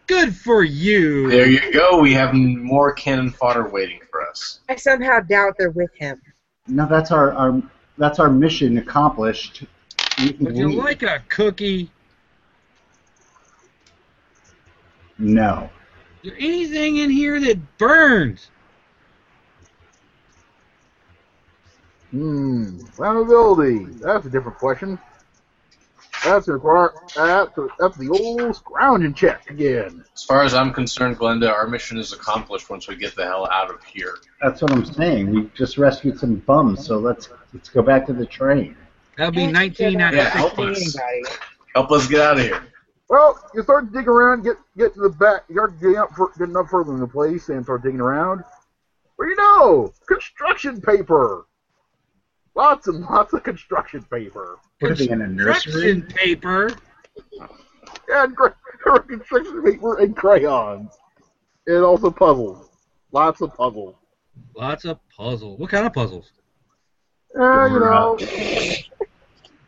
[0.07, 1.31] Good for you.
[1.31, 2.01] There you go.
[2.01, 4.61] We have more cannon fodder waiting for us.
[4.69, 6.21] I somehow doubt they're with him.
[6.67, 7.63] No, that's our, our
[7.97, 9.65] that's our mission accomplished.
[10.41, 11.91] Would you like a cookie?
[15.19, 15.71] No.
[16.23, 18.51] Is there anything in here that burns?
[22.11, 23.99] Hmm, flammability.
[24.01, 24.99] That's a different question.
[26.25, 26.93] That's a require.
[27.17, 30.05] That's, a, that's the old scrounging check again.
[30.15, 33.49] As far as I'm concerned, Glenda, our mission is accomplished once we get the hell
[33.51, 34.19] out of here.
[34.43, 35.31] That's what I'm saying.
[35.31, 38.77] We just rescued some bums, so let's let's go back to the train.
[39.17, 40.97] That'll be 19 out Yeah, of help us.
[41.75, 42.63] Help us get out of here.
[43.11, 45.43] Well, you start to dig around, get get to the back.
[45.49, 48.45] You start getting up, for, getting up further in the place, and start digging around.
[49.17, 49.93] What do you know?
[50.07, 51.47] Construction paper.
[52.55, 54.61] Lots and lots of construction paper.
[54.79, 55.73] What in a nursery?
[55.73, 56.71] Construction paper.
[58.13, 58.37] And
[59.09, 60.97] construction paper and crayons.
[61.67, 62.71] And also puzzles.
[63.11, 63.97] Lots of puzzles.
[64.55, 65.59] Lots of puzzles.
[65.59, 66.31] What kind of puzzles?
[67.37, 69.10] Uh, you know, Dora.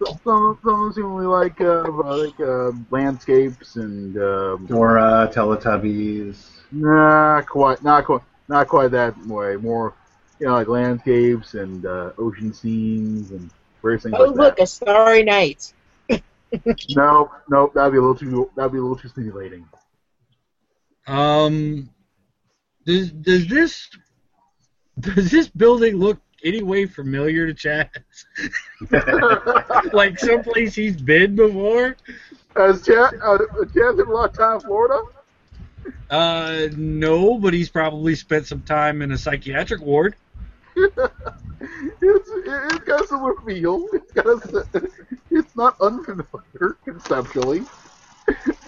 [0.04, 6.48] Some some some seem to like uh, like uh, landscapes and um, Dora, Teletubbies.
[6.70, 9.56] Nah, quite, not quite, not quite that way.
[9.56, 9.94] More,
[10.40, 13.50] you know, like landscapes and uh, ocean scenes and
[13.82, 14.62] various things Oh, like look, that.
[14.62, 15.72] a starry night.
[16.90, 19.66] No, no, that'd be a little too, that'd be a little too stimulating.
[21.06, 21.88] Um,
[22.86, 23.88] does does this
[25.00, 27.88] does this building look any way familiar to Chaz?
[29.92, 31.96] like someplace he's been before?
[32.56, 33.38] Has Chad, uh,
[33.74, 35.02] Chad spent a lot of time in Florida?
[36.10, 40.14] Uh, no, but he's probably spent some time in a psychiatric ward.
[40.76, 41.00] it's,
[42.00, 43.86] it's got similar feel.
[43.92, 44.90] It's got a,
[45.30, 47.62] it's not unfamiliar conceptually.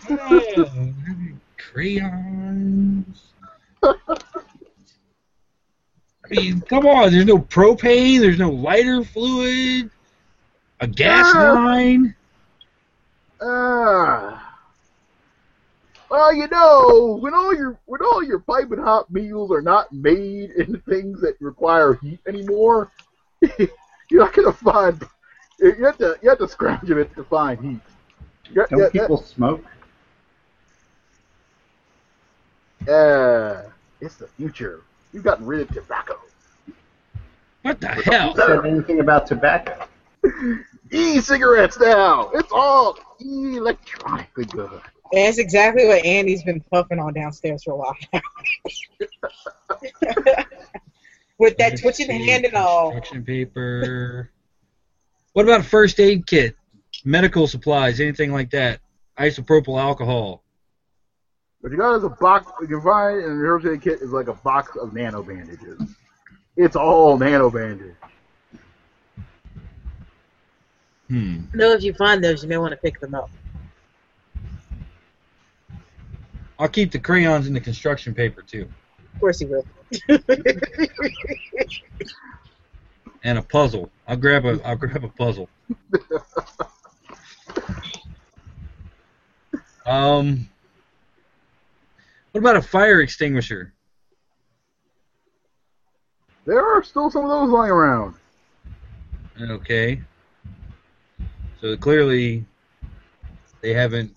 [0.08, 0.66] Oh,
[1.58, 3.32] crayons.
[6.24, 7.12] I mean, come on.
[7.12, 8.20] There's no propane.
[8.20, 9.90] There's no lighter fluid.
[10.80, 11.52] A gas Yeah.
[11.52, 12.14] line.
[13.40, 14.40] Ah.
[16.10, 19.92] Well, you know, when all your when all your pipe and hot meals are not
[19.92, 22.90] made in things that require heat anymore,
[23.58, 25.02] you're not gonna find.
[25.60, 27.80] You have to you have to scrounge a bit to find heat.
[28.50, 29.64] You- Don't that- people smoke?
[32.86, 32.92] that-
[33.66, 33.70] uh,
[34.00, 34.82] it's the future.
[35.14, 36.18] You've gotten rid of tobacco.
[37.62, 38.34] What the hell?
[38.34, 39.86] Said anything about tobacco?
[40.90, 42.30] E-cigarettes now.
[42.34, 44.70] It's all electronically good.
[45.12, 48.20] And that's exactly what Andy's been puffing on downstairs for a while now.
[51.38, 52.90] With that twitching hand and all.
[52.90, 54.30] Construction paper.
[55.32, 56.56] What about first aid kit?
[57.04, 58.80] Medical supplies, anything like that?
[59.18, 60.43] Isopropyl alcohol.
[61.64, 62.52] What you got is a box.
[62.60, 65.80] You can find in the first kit is like a box of nano bandages.
[66.58, 67.94] It's all nano bandage.
[71.08, 71.44] Hmm.
[71.54, 73.30] No, if you find those, you may want to pick them up.
[76.58, 78.68] I'll keep the crayons and the construction paper too,
[79.14, 79.64] Of course he will.
[83.24, 83.90] and a puzzle.
[84.06, 84.60] I'll grab a.
[84.66, 85.48] I'll grab a puzzle.
[89.86, 90.48] Um.
[92.34, 93.72] What about a fire extinguisher?
[96.44, 98.16] There are still some of those lying around.
[99.40, 100.02] Okay.
[101.60, 102.44] So clearly,
[103.60, 104.12] they haven't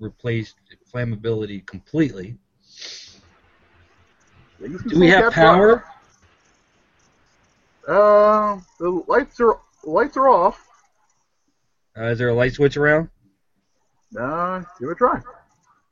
[0.00, 0.56] replaced
[0.92, 2.36] flammability completely.
[4.58, 5.84] They used to Do we have power?
[7.86, 10.66] Uh, the lights are lights are off.
[11.96, 13.10] Uh, is there a light switch around?
[14.10, 15.20] Nah, give it a try.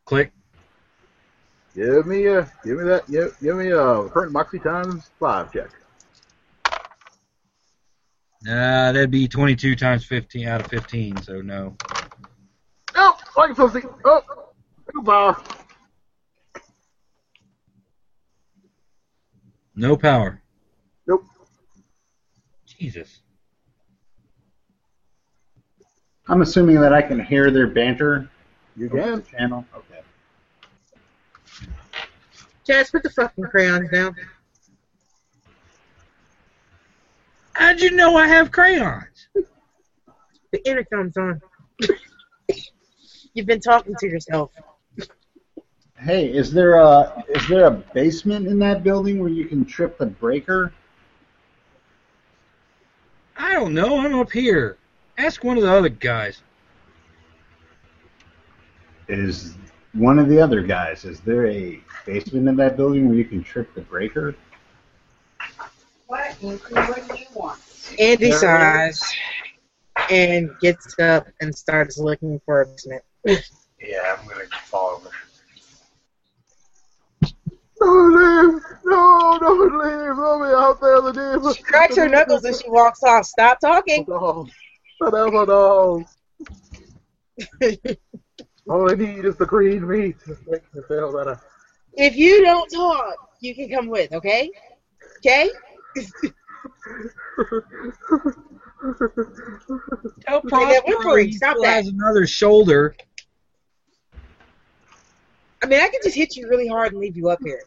[0.06, 0.32] Click.
[1.78, 5.70] Give me a give me that give, give me a current Moxie times five check.
[8.42, 11.76] Uh, that'd be 22 times 15 out of 15, so no.
[12.96, 13.88] Oh, like something.
[14.04, 14.22] Oh,
[14.92, 15.36] no power.
[19.76, 20.42] No power.
[21.06, 21.26] Nope.
[22.66, 23.20] Jesus.
[26.26, 28.28] I'm assuming that I can hear their banter.
[28.76, 29.16] You can.
[29.16, 29.64] the Channel.
[29.76, 29.87] Okay.
[32.68, 34.14] Chaz, put the fucking crayons down.
[37.54, 39.28] How'd you know I have crayons?
[40.52, 41.40] The intercom's on.
[43.34, 44.50] You've been talking to yourself.
[45.98, 49.98] Hey, is there a is there a basement in that building where you can trip
[49.98, 50.72] the breaker?
[53.36, 53.98] I don't know.
[53.98, 54.76] I'm up here.
[55.16, 56.42] Ask one of the other guys.
[59.08, 59.56] Is
[59.92, 61.04] one of the other guys?
[61.04, 64.34] Is there a basement in that building where you can trip the breaker?
[66.06, 67.60] What, Anthony, what do you want?
[67.98, 69.02] Andy sighs
[70.10, 73.02] and gets up and starts looking for a basement.
[73.80, 75.10] Yeah, I'm gonna fall over.
[77.80, 78.62] No, leave!
[78.84, 80.16] No, don't leave.
[80.18, 81.56] Let me out there, the deep.
[81.56, 83.24] She cracks her knuckles as she walks off.
[83.26, 84.04] Stop talking.
[84.04, 84.50] Dolls.
[84.98, 86.16] Whatever dolls.
[88.68, 90.16] All I need is the green meat.
[90.46, 91.40] Make me feel better.
[91.94, 94.50] If you don't talk, you can come with, okay?
[95.18, 95.50] Okay?
[100.26, 101.76] Tell Okay, that went for Prospero he Stop still that.
[101.76, 102.94] has another shoulder.
[105.62, 107.62] I mean, I could just hit you really hard and leave you up here.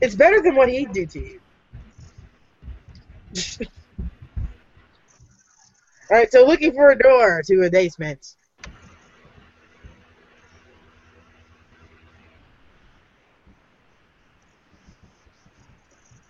[0.00, 1.40] It's better than what he'd do to you.
[6.10, 8.34] All right, so looking for a door to a basement.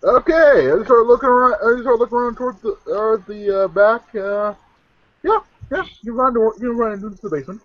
[0.03, 0.33] Okay,
[0.71, 1.55] I just start looking around.
[1.55, 4.03] I just start looking around towards the uh, the uh, back.
[4.15, 4.53] Uh,
[5.23, 5.39] yeah,
[5.71, 5.83] yeah.
[6.03, 7.61] You run to you run into the basement.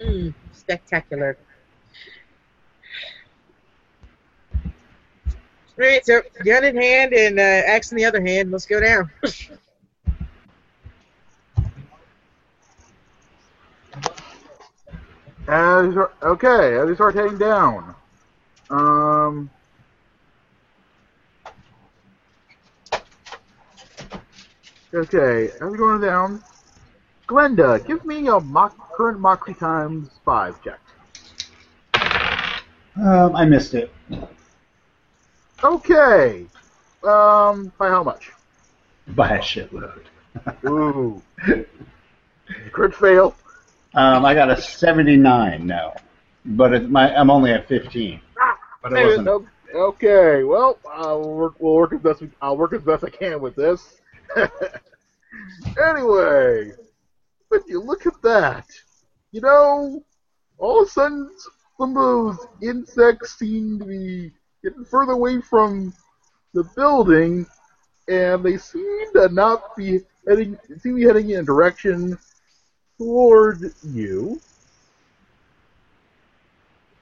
[0.00, 1.36] Mm, spectacular.
[5.78, 8.50] All right, so gun in hand and uh, axe in the other hand.
[8.50, 9.10] Let's go down.
[15.50, 17.96] As you okay, as you start heading down.
[18.70, 19.50] Um.
[24.94, 26.40] Okay, as you're going down,
[27.26, 30.78] Glenda, give me a mock, current Moxie times five check.
[32.94, 33.92] Um, I missed it.
[35.64, 36.46] Okay.
[37.02, 38.30] Um, by how much?
[39.08, 40.04] By a shitload.
[40.68, 41.20] Ooh.
[42.70, 43.34] Crit fail.
[43.94, 45.94] Um, I got a 79 now,
[46.44, 48.20] but it, my I'm only at 15.
[48.82, 49.48] But it wasn't.
[49.74, 53.40] Okay, well, I'll work, we'll work as best we, I'll work as best I can
[53.40, 54.00] with this.
[55.80, 56.72] anyway,
[57.48, 58.66] but you look at that.
[59.32, 60.04] You know,
[60.58, 61.30] all of a sudden,
[61.78, 64.32] some of those insects seem to be
[64.62, 65.92] getting further away from
[66.52, 67.46] the building,
[68.08, 72.18] and they seem to not be heading, seem to be heading in a direction
[73.00, 74.38] toward you.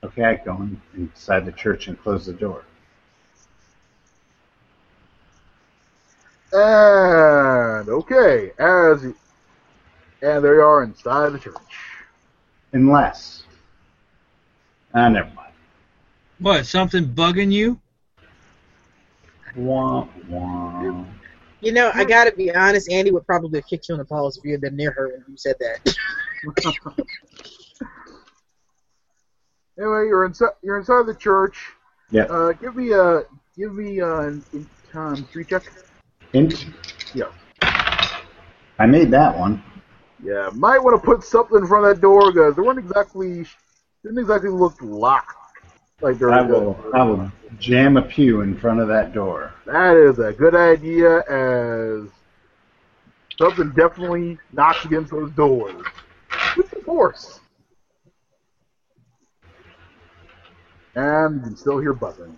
[0.05, 2.63] Okay, I go in- inside the church and close the door.
[6.53, 11.57] And okay, as and there you are inside the church.
[12.73, 13.43] Unless.
[14.95, 15.53] Ah, never mind.
[16.39, 16.65] What?
[16.67, 17.81] Something bugging you?
[19.57, 21.05] Wah, wah.
[21.61, 22.91] You know, I gotta be honest.
[22.91, 25.09] Andy would probably have kicked you in the balls if you had been near her
[25.09, 25.97] when you said that.
[29.79, 30.51] Anyway, you're inside.
[30.63, 31.57] You're inside the church.
[32.11, 32.25] Yeah.
[32.25, 33.23] Uh, give me a
[33.57, 35.63] give me uh, an in time three check.
[36.33, 36.67] Int.
[37.15, 37.31] Yeah.
[38.81, 39.63] I made that one.
[40.23, 43.45] Yeah, might want to put something in front of that door because they weren't exactly
[44.03, 45.37] didn't exactly look locked.
[46.01, 46.79] Like they're I will.
[46.95, 49.53] I will jam a pew in front of that door.
[49.67, 52.09] That is a good idea as
[53.39, 55.85] something definitely knocks against those doors.
[56.57, 57.41] With force.
[60.95, 62.37] And you can still hear buzzing.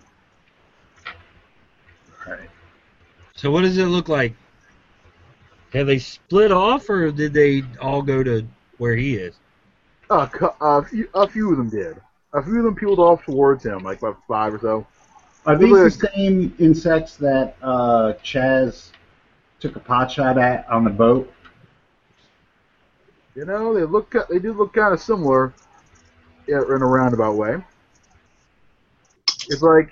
[2.27, 2.49] All right.
[3.35, 4.35] So what does it look like?
[5.73, 8.45] Have they split off, or did they all go to
[8.77, 9.35] where he is?
[10.09, 11.95] A, cou- a, few, a few of them did.
[12.33, 14.87] A few of them peeled off towards him, like about five or so.
[15.45, 15.93] Are these Look.
[15.93, 18.91] the same insects that uh, Chaz
[19.59, 21.31] took a pot shot at on the boat?
[23.35, 25.53] You know, they look they do look kind of similar
[26.47, 27.57] in a roundabout way.
[29.47, 29.89] It's like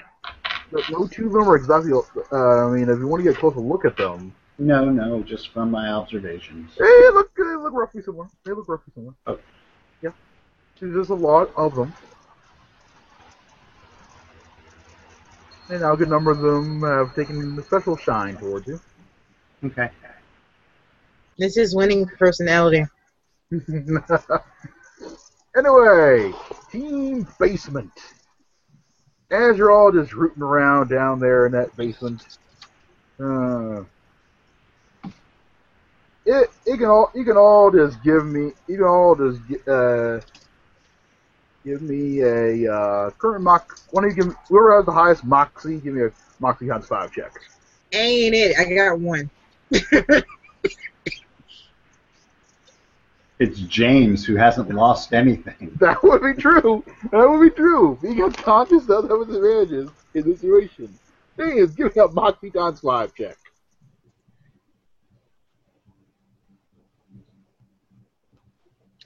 [0.72, 1.92] no no two of them are exactly.
[2.32, 5.24] Uh, I mean, if you want to get a closer look at them, No, no,
[5.24, 6.72] just from my observations.
[6.78, 8.28] they look they look roughly similar.
[8.46, 9.14] They look roughly similar.
[9.28, 9.42] Okay.
[10.02, 10.12] Yeah,
[10.80, 11.94] there's a lot of them,
[15.70, 18.82] and now a good number of them have taken a special shine towards you.
[19.64, 19.90] Okay.
[21.38, 22.86] This is winning personality.
[25.56, 26.34] anyway,
[26.72, 27.92] Team Basement.
[29.32, 32.26] As you're all just rooting around down there in that basement,
[33.20, 33.84] uh,
[36.26, 39.62] it you can all you can all just give me you can all just gi-
[39.68, 40.20] uh
[41.64, 43.80] give me a uh, current mock.
[43.92, 46.88] One of you give me, whoever has the highest moxie, give me a moxie times
[46.88, 47.32] five check.
[47.92, 48.58] Ain't it?
[48.58, 49.30] I got one.
[53.40, 55.72] It's James who hasn't lost anything.
[55.80, 56.84] That would be true.
[57.12, 57.98] That would be true.
[58.02, 60.94] Being unconscious does have its advantages in this situation.
[61.38, 63.38] Thing is, give me a moxie times five check.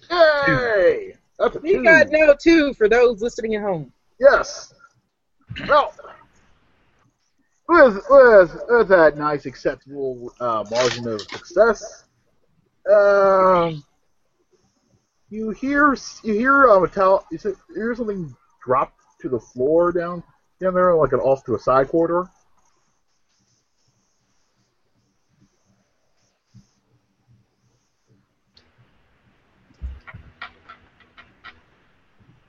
[0.10, 1.14] Hey!
[1.40, 1.84] That's a We two.
[1.84, 3.92] got no two for those listening at home.
[4.20, 4.74] Yes.
[5.68, 5.94] Well,
[7.68, 12.06] with, with, with that nice, acceptable uh, margin of success,
[12.92, 13.84] um,
[15.30, 20.22] you hear you hear a metal, you you hear something drop to the floor down
[20.60, 22.30] down there, like an off to a side corridor.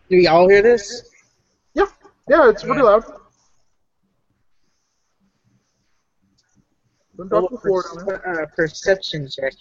[0.08, 1.10] Do y'all hear this?
[1.74, 1.86] Yeah,
[2.28, 3.04] yeah, it's pretty loud.
[7.16, 9.52] Don't drop to the floor uh, perception check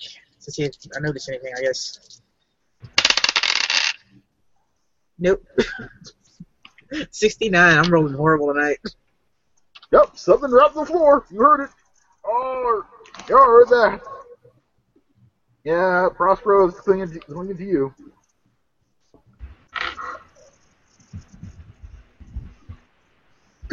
[0.41, 1.53] to see if I notice anything.
[1.57, 2.21] I guess.
[5.19, 5.45] Nope.
[7.11, 7.77] Sixty-nine.
[7.77, 8.79] I'm rolling horrible tonight.
[9.91, 11.25] Yep, something dropped the floor.
[11.31, 11.69] You heard it.
[12.25, 12.83] Oh,
[13.29, 14.01] you heard that.
[15.63, 17.93] Yeah, Prospero is clinging to, clinging to you.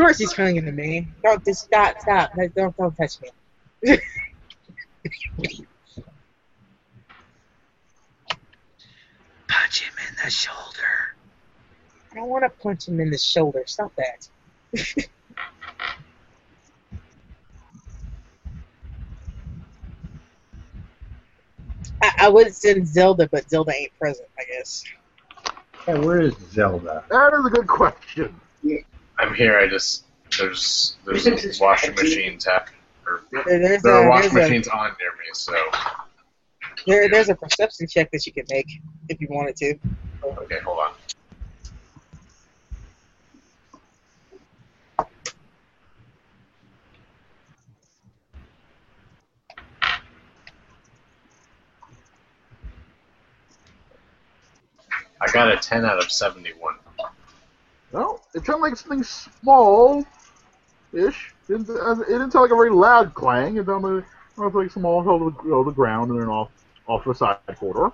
[0.00, 1.06] Course he's clinging to me.
[1.22, 2.30] Don't just stop, stop.
[2.56, 3.28] Don't don't touch me.
[9.48, 11.16] Punch him in the shoulder.
[12.12, 13.62] I don't want to punch him in the shoulder.
[13.66, 14.28] Stop that.
[22.02, 24.28] I, I would send Zelda, but Zelda ain't present.
[24.38, 24.84] I guess.
[25.84, 27.04] Hey, where is Zelda?
[27.10, 28.34] That is a good question.
[29.20, 29.58] I'm here.
[29.58, 30.04] I just
[30.38, 32.70] there's there's a washing machine tap.
[33.06, 35.52] Or, There, there's there are a, washing there's, a, machines on near me, so
[36.86, 38.66] there, there's a perception check that you could make
[39.10, 39.74] if you wanted to.
[40.24, 40.92] okay, hold on.
[55.22, 56.76] I got a 10 out of 71.
[57.92, 60.04] Well, it sounded like something small-ish.
[61.48, 63.56] It didn't, it didn't sound like a very loud clang.
[63.56, 64.04] It sounded
[64.36, 66.50] like, like small, fell to the, the ground and then off
[66.86, 67.92] off to a side corridor.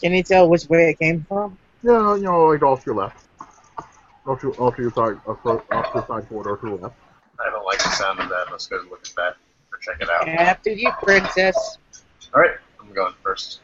[0.00, 1.56] Can you tell which way it came from?
[1.82, 3.24] Yeah, you know, like off your left.
[4.26, 6.96] Off to, off your side, off to, off to the side corridor to the left.
[7.40, 8.46] I don't like the sound of that.
[8.50, 9.36] Let's go look at that
[9.72, 10.28] or check it out.
[10.28, 11.78] After you, princess.
[12.34, 13.60] All right, I'm going first.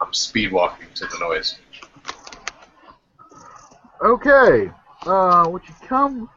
[0.00, 1.58] I'm speed walking to the noise.
[4.02, 4.70] Okay.
[5.06, 6.28] Uh, when you come,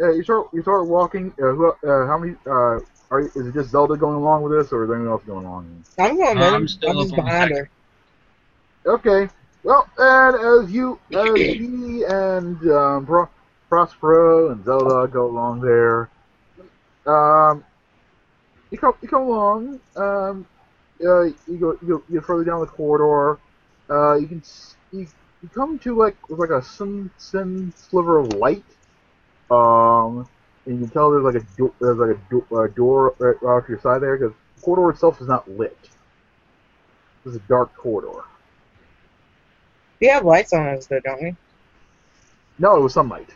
[0.00, 1.32] uh, you start you start walking.
[1.32, 2.34] Uh, who, uh, how many?
[2.46, 5.44] Uh, are is it just Zelda going along with this, or is anyone else going
[5.44, 5.84] along?
[5.98, 7.56] I'm going with I'm still I'm just up on behind second.
[7.56, 7.70] her.
[8.86, 9.32] Okay.
[9.62, 13.28] Well, and as you, as he and um, Pro-
[13.68, 16.08] Prospero and Zelda go along there,
[17.06, 17.62] um,
[18.70, 19.80] you come you come along.
[19.96, 20.46] Um,
[21.04, 23.38] uh, you go you go, you go further down the corridor.
[23.90, 25.06] Uh, you can s- you,
[25.42, 28.64] you come to like like a thin thin sliver of light.
[29.50, 30.28] Um,
[30.66, 33.42] and you can tell there's like a do- there's like a, do- a door right
[33.42, 35.76] off your side there because the corridor itself is not lit.
[37.24, 38.22] This is a dark corridor.
[40.00, 41.36] We have lights on us, though, don't we?
[42.58, 43.28] No, it was sunlight.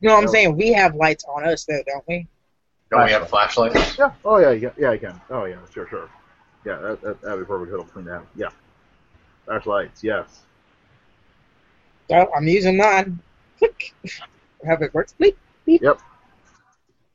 [0.00, 0.30] what I'm No.
[0.30, 2.26] saying we have lights on us, though, don't we?
[2.90, 3.98] Don't we have flashlights?
[3.98, 4.12] Yeah.
[4.24, 4.50] Oh yeah.
[4.52, 4.70] Yeah.
[4.78, 4.90] Yeah.
[4.90, 5.20] I can.
[5.30, 5.56] Oh yeah.
[5.72, 5.86] Sure.
[5.88, 6.08] Sure.
[6.64, 6.76] Yeah.
[6.78, 7.72] That that that'd be perfect.
[7.72, 8.22] It'll clean that.
[8.36, 8.50] Yeah.
[9.46, 10.02] Flashlights.
[10.04, 10.42] Yes.
[12.10, 13.18] So I'm using mine.
[13.58, 13.94] Click.
[14.66, 15.34] Have it works, please.
[15.64, 15.82] Click.
[15.82, 16.00] Yep.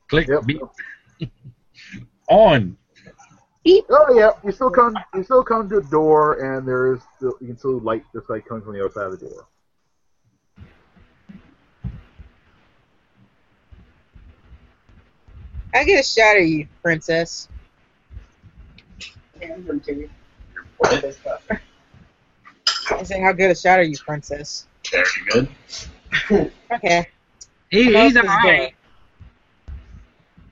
[0.08, 0.28] Click.
[0.46, 0.62] Beep.
[2.30, 2.78] On.
[3.64, 3.86] Beep.
[3.90, 4.32] Oh yeah.
[4.44, 4.96] You still come.
[5.14, 8.28] You still come to the door, and there is still, you can still light this
[8.30, 9.48] light coming from the other side of the door.
[15.74, 17.48] I get a shot at you, princess.
[20.78, 21.18] What?
[22.92, 24.68] I say, how good a shot are you, princess?
[24.92, 25.48] Very good.
[26.72, 27.08] Okay.
[27.70, 28.74] He, he's alright.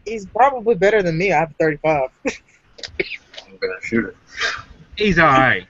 [0.05, 1.31] He's probably better than me.
[1.31, 2.09] I have 35.
[2.25, 4.15] I'm gonna shoot it.
[4.95, 5.67] He's alright.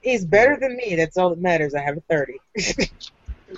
[0.00, 0.96] He's better than me.
[0.96, 1.74] That's all that matters.
[1.74, 2.40] I have a 30.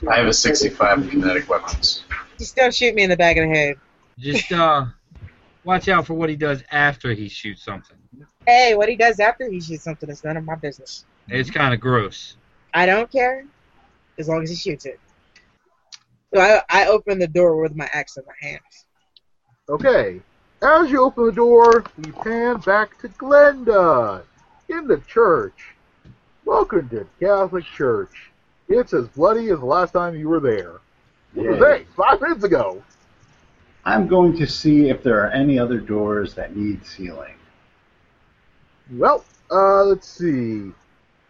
[0.09, 2.05] I have a 65 kinetic weapons.
[2.39, 3.77] Just don't shoot me in the back of the head.
[4.19, 4.87] Just uh,
[5.65, 7.97] watch out for what he does after he shoots something.
[8.47, 11.05] Hey, what he does after he shoots something is none of my business.
[11.29, 12.37] It's kind of gross.
[12.77, 13.43] I don't care
[14.19, 15.01] as long as he shoots it.
[16.35, 18.61] So I, I open the door with my axe in my hand.
[19.71, 20.21] Okay.
[20.61, 24.25] As you open the door, we pan back to Glenda
[24.69, 25.75] in the church.
[26.45, 28.31] Welcome to Catholic Church.
[28.69, 30.81] It's as bloody as the last time you were there.
[31.33, 31.87] What was that?
[31.97, 32.83] Five minutes ago.
[33.87, 37.37] I'm going to see if there are any other doors that need sealing.
[38.93, 40.73] Well, uh, let's see.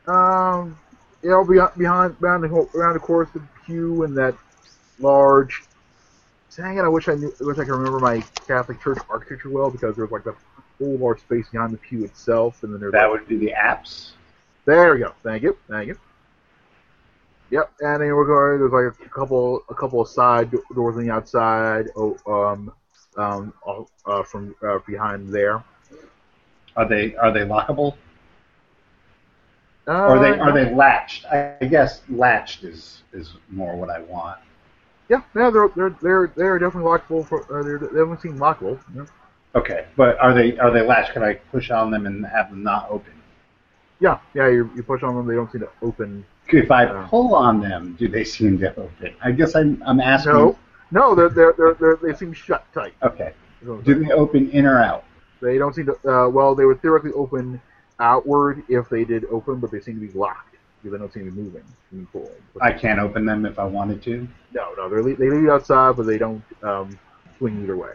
[0.08, 0.76] Um,
[1.22, 4.34] you know, behind behind behind the around the course of the pew and that
[4.98, 5.62] large.
[6.56, 6.82] Dang it!
[6.82, 7.32] I wish I knew.
[7.40, 10.36] I wish I could remember my Catholic church architecture well because there's like that
[10.78, 13.52] whole large space behind the pew itself, and then there's That like, would be the
[13.52, 14.12] apse.
[14.64, 15.12] there we go.
[15.22, 15.56] Thank you.
[15.68, 15.98] Thank you.
[17.50, 18.58] Yep, and in we're.
[18.58, 21.86] There's like a couple, a couple of side doors on the outside.
[21.96, 22.72] Oh, um,
[23.16, 23.52] um,
[24.04, 25.62] uh, from uh, behind there.
[26.76, 27.96] Are they are they lockable?
[29.88, 31.26] Uh, Or are they are they latched?
[31.26, 34.38] I guess latched is is more what I want.
[35.08, 37.24] Yeah, yeah, they're they're they're they're definitely lockable.
[37.26, 38.78] For, uh, they're, they haven't seen lockable.
[38.94, 39.06] Yeah.
[39.54, 41.12] Okay, but are they are they latched?
[41.12, 43.12] Can I push on them and have them not open?
[44.00, 44.48] Yeah, yeah.
[44.48, 46.26] You, you push on them, they don't seem to open.
[46.48, 47.06] If I Yeah.
[47.08, 49.14] pull on them, do they seem to open?
[49.22, 50.32] I guess I'm I'm asking.
[50.32, 50.58] No,
[50.90, 52.94] no, they're they're they're, they're they seem shut tight.
[53.02, 53.32] Okay.
[53.84, 55.04] Do they open in or out?
[55.40, 55.94] They don't seem to.
[56.08, 57.60] Uh, well, they would theoretically open
[58.00, 61.24] outward if they did open, but they seem to be locked because they don't seem
[61.26, 61.64] to be moving.
[61.90, 62.30] being pulled.
[62.60, 64.28] I can't open them if I wanted to.
[64.52, 66.98] No, no, they're, le- they leave you outside, but they don't um,
[67.38, 67.94] swing either way.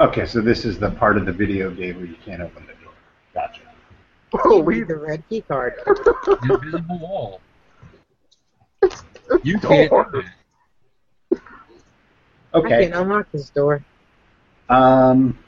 [0.00, 2.72] Okay, so this is the part of the video game where you can't open the
[2.84, 2.92] door.
[3.34, 3.60] Gotcha.
[4.44, 5.74] Oh, Read the red key card.
[6.42, 7.40] Invisible wall.
[9.42, 9.90] You so can't.
[9.90, 10.12] do hard.
[11.32, 11.40] that.
[12.52, 12.84] I Okay.
[12.88, 13.84] can unlock this door.
[14.68, 15.38] Um,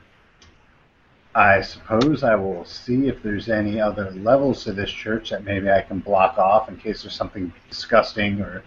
[1.35, 5.71] I suppose I will see if there's any other levels to this church that maybe
[5.71, 8.63] I can block off in case there's something disgusting or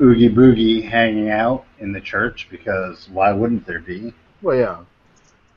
[0.00, 2.48] oogie boogie hanging out in the church.
[2.50, 4.12] Because why wouldn't there be?
[4.42, 4.78] Well, yeah.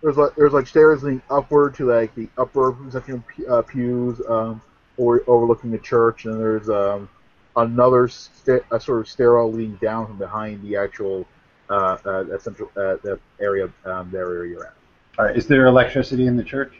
[0.03, 4.61] There's like there's like stairs leading upward to like the upper section uh, pews, um,
[4.97, 7.09] or overlooking the church, and there's um,
[7.55, 11.25] another sta- a sort of stairwell leading down from behind the actual
[11.71, 12.95] uh, uh, central uh,
[13.39, 14.76] area um, that area you're at.
[15.17, 16.73] All right, is there electricity in the church?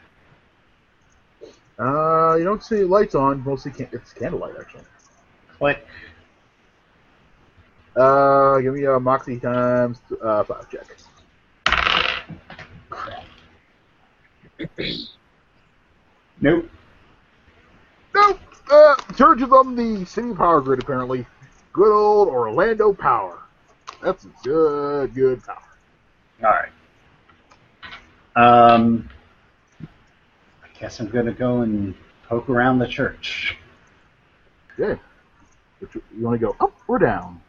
[1.79, 3.43] Uh, you don't see lights on.
[3.43, 4.83] Mostly can- it's candlelight actually.
[5.57, 5.85] Click.
[7.95, 10.85] Uh, give me a moxie times uh, five check.
[16.39, 16.69] Nope.
[18.13, 18.39] Nope.
[18.69, 21.25] Uh, church is on the city power grid apparently.
[21.73, 23.39] Good old Orlando Power.
[24.03, 25.57] That's good, good power.
[26.43, 26.69] All right.
[28.37, 29.09] Um,
[30.63, 31.95] I guess I'm gonna go and
[32.29, 33.57] poke around the church.
[34.79, 35.01] Okay.
[35.81, 37.41] You want to go up or down?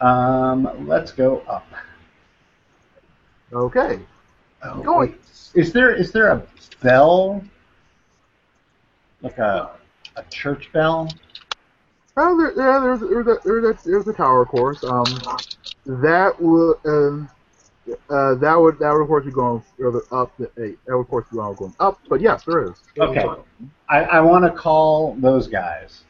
[0.00, 1.66] Um, let's go up.
[3.52, 3.98] Okay.
[4.62, 5.16] Oh, Go wait.
[5.54, 6.46] Is there is there a
[6.80, 7.42] bell?
[9.22, 9.72] Like a
[10.16, 11.12] a church bell?
[12.16, 14.84] Oh, there, yeah, there's there's a, there's a, there's a tower, of course.
[14.84, 15.04] Um,
[15.86, 17.28] that would um,
[18.08, 20.36] uh, that would that would of course be going further up.
[20.36, 22.00] The, eh, that would of course be all going up.
[22.08, 22.76] But yes, there is.
[22.98, 23.24] Okay.
[23.88, 26.04] I, I want to call those guys.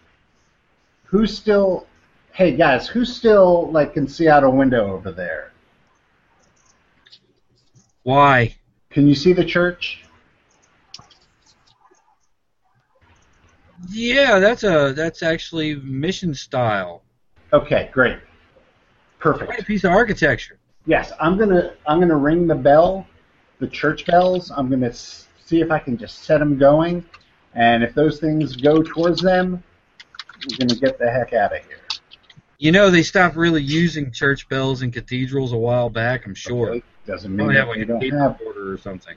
[1.05, 1.87] Who's still?
[2.33, 5.53] Hey guys, who still like can see out a window over there?
[8.03, 8.57] Why?
[8.91, 10.05] Can you see the church?
[13.89, 17.03] Yeah, that's a that's actually mission style.
[17.53, 18.19] Okay, great,
[19.19, 20.59] Quite a piece of architecture.
[20.87, 23.07] Yes, I'm gonna I'm gonna ring the bell,
[23.59, 24.51] the church bells.
[24.51, 27.05] I'm gonna s- see if I can just set them going,
[27.55, 29.63] and if those things go towards them,
[30.49, 31.79] we're gonna get the heck out of here.
[32.59, 36.27] You know, they stopped really using church bells in cathedrals a while back.
[36.27, 36.71] I'm sure.
[36.71, 36.83] Okay?
[37.07, 38.39] Doesn't mean that they don't have.
[38.39, 39.17] recorder or something.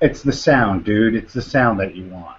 [0.00, 1.14] It's the sound, dude.
[1.14, 2.36] It's the sound that you want.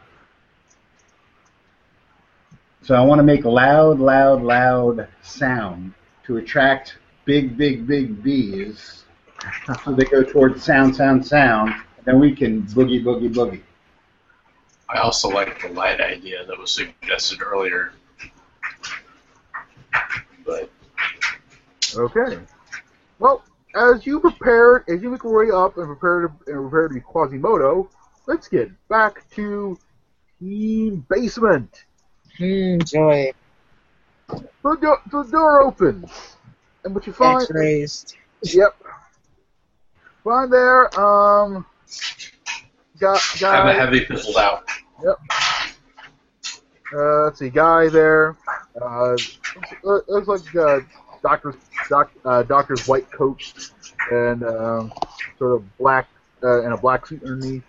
[2.81, 5.93] So I want to make loud, loud, loud sound
[6.25, 9.03] to attract big, big, big bees.
[9.83, 13.61] So they go towards sound, sound, sound, and then we can boogie, boogie, boogie.
[14.89, 17.93] I also like the light idea that was suggested earlier.
[20.45, 20.69] But
[21.95, 22.39] Okay.
[23.19, 23.43] Well,
[23.75, 26.93] as you prepared, as you make your way up and prepare to, and prepare to
[26.93, 27.89] be Quasimodo,
[28.27, 29.77] let's get back to
[30.39, 31.85] Team Basement.
[32.37, 33.31] Hmm, joy.
[34.27, 36.37] The, do- the door opens,
[36.83, 38.13] and what you find, X-rays.
[38.43, 38.75] yep,
[40.23, 41.65] find there, um,
[42.99, 44.63] got have a heavy fizzled out.
[46.95, 48.35] uh, let's see, guy there,
[48.81, 49.15] uh,
[49.83, 50.79] looks, looks like uh,
[51.21, 51.55] doctor's
[51.89, 53.71] doc, uh, doctor's white coat
[54.11, 54.93] and um,
[55.37, 56.07] sort of black
[56.43, 57.63] uh, and a black suit underneath,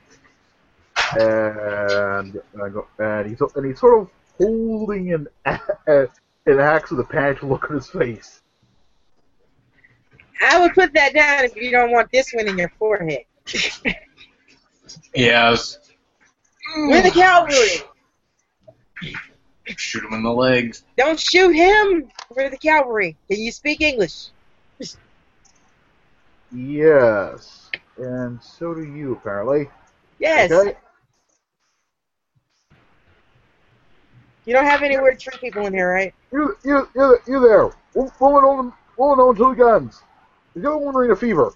[1.19, 5.29] and uh, and he's and he's sort of holding an
[5.87, 8.43] an axe with a panicked look on his face.
[10.43, 13.25] I would put that down if you don't want this one in your forehead.
[15.15, 15.79] yes.
[16.77, 17.83] I We're the cavalry.
[19.77, 20.85] Shoot him in the legs.
[20.97, 22.11] Don't shoot him.
[22.35, 23.17] We're the cavalry.
[23.31, 24.29] Can you speak English?
[26.53, 29.69] Yes, and so do you apparently.
[30.21, 30.53] Yes.
[30.53, 30.77] Okay.
[34.45, 36.15] You don't have any weird tree people in here, right?
[36.31, 37.71] You, you, you, you there?
[37.95, 40.03] Wo- Woman on, woman on two guns.
[40.55, 41.53] The other one ring a fever.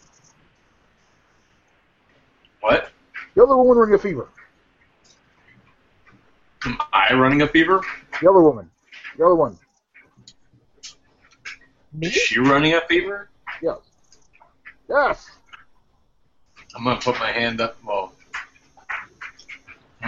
[2.61, 2.91] What?
[3.35, 4.29] The other woman running a fever.
[6.65, 7.81] Am I running a fever?
[8.21, 8.69] The other woman.
[9.17, 9.57] The other one.
[11.93, 12.09] Me?
[12.09, 13.29] Is she running a fever?
[13.63, 13.79] Yes.
[14.89, 15.31] Yes.
[16.75, 17.77] I'm gonna put my hand up.
[17.85, 18.18] Well, I'm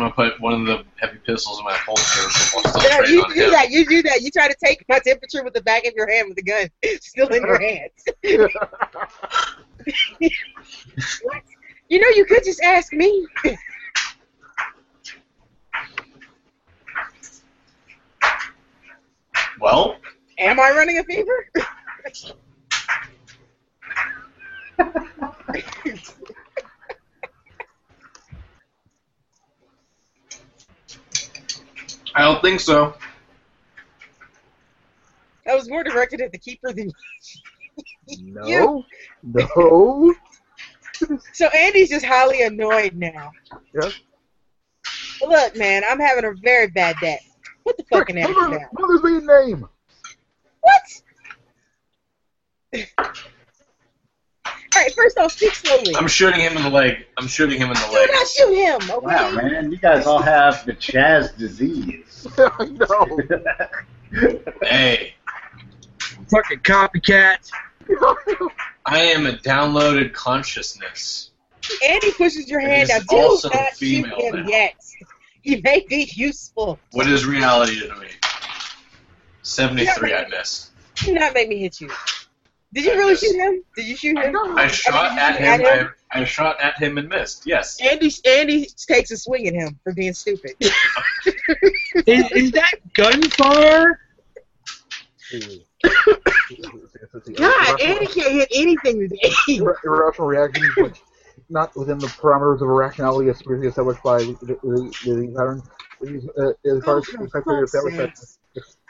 [0.00, 2.22] gonna put one of the heavy pistols in my holster
[2.54, 3.50] while Yeah, you do him.
[3.52, 3.70] that.
[3.70, 4.22] You do that.
[4.22, 6.68] You try to take my temperature with the back of your hand with the gun
[7.00, 7.92] still in your hands.
[11.22, 11.42] What?
[11.88, 13.26] You know, you could just ask me.
[19.60, 19.96] Well,
[20.38, 21.50] Am I running a fever?
[32.20, 32.94] I don't think so.
[35.46, 36.92] That was more directed at the keeper than
[38.20, 38.84] No.
[39.22, 40.14] No.
[41.32, 43.30] So Andy's just highly annoyed now.
[43.72, 43.98] Yes.
[45.22, 47.18] Look, man, I'm having a very bad day.
[47.62, 48.68] What the fucking Andy Mother, down.
[48.78, 49.68] mother's maiden name.
[50.60, 51.02] What?
[54.80, 55.94] Alright, first off, speak slowly.
[55.94, 57.04] I'm shooting him in the leg.
[57.18, 57.90] I'm shooting him in the leg.
[57.90, 58.10] Do leg.
[58.12, 59.06] not shoot him, okay?
[59.06, 62.26] Wow, man, you guys all have the Chaz disease.
[62.38, 64.48] no.
[64.62, 65.12] Hey,
[66.30, 67.50] Fucking copycat.
[68.86, 71.30] I am a downloaded consciousness.
[71.86, 73.02] Andy pushes your hand out.
[73.06, 74.48] Do also not shoot him now.
[74.48, 74.74] yet.
[75.42, 76.78] He may be useful.
[76.90, 78.08] What is reality to me?
[79.42, 80.70] 73 I missed.
[80.96, 81.88] Do not make me hit you.
[82.72, 83.62] Did you really shoot him?
[83.74, 84.36] Did you shoot him?
[84.36, 85.90] I shot at him.
[86.12, 87.44] I, I shot at him and missed.
[87.46, 87.80] Yes.
[87.80, 90.52] Andy Andy takes a swing at him for being stupid.
[92.06, 94.00] Is, is that gunfire?
[97.36, 99.32] God, Andy can't hit anything today.
[99.48, 101.00] Ir- irrational reactions which
[101.48, 105.62] not within the parameters of irrationality as previously established by the, the, the pattern.
[106.00, 107.96] These, uh, as far as Oh, for the criteria fuck's established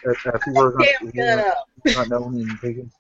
[0.05, 1.69] that, that fever Damn is gun not, up.
[1.85, 2.95] is known in patients.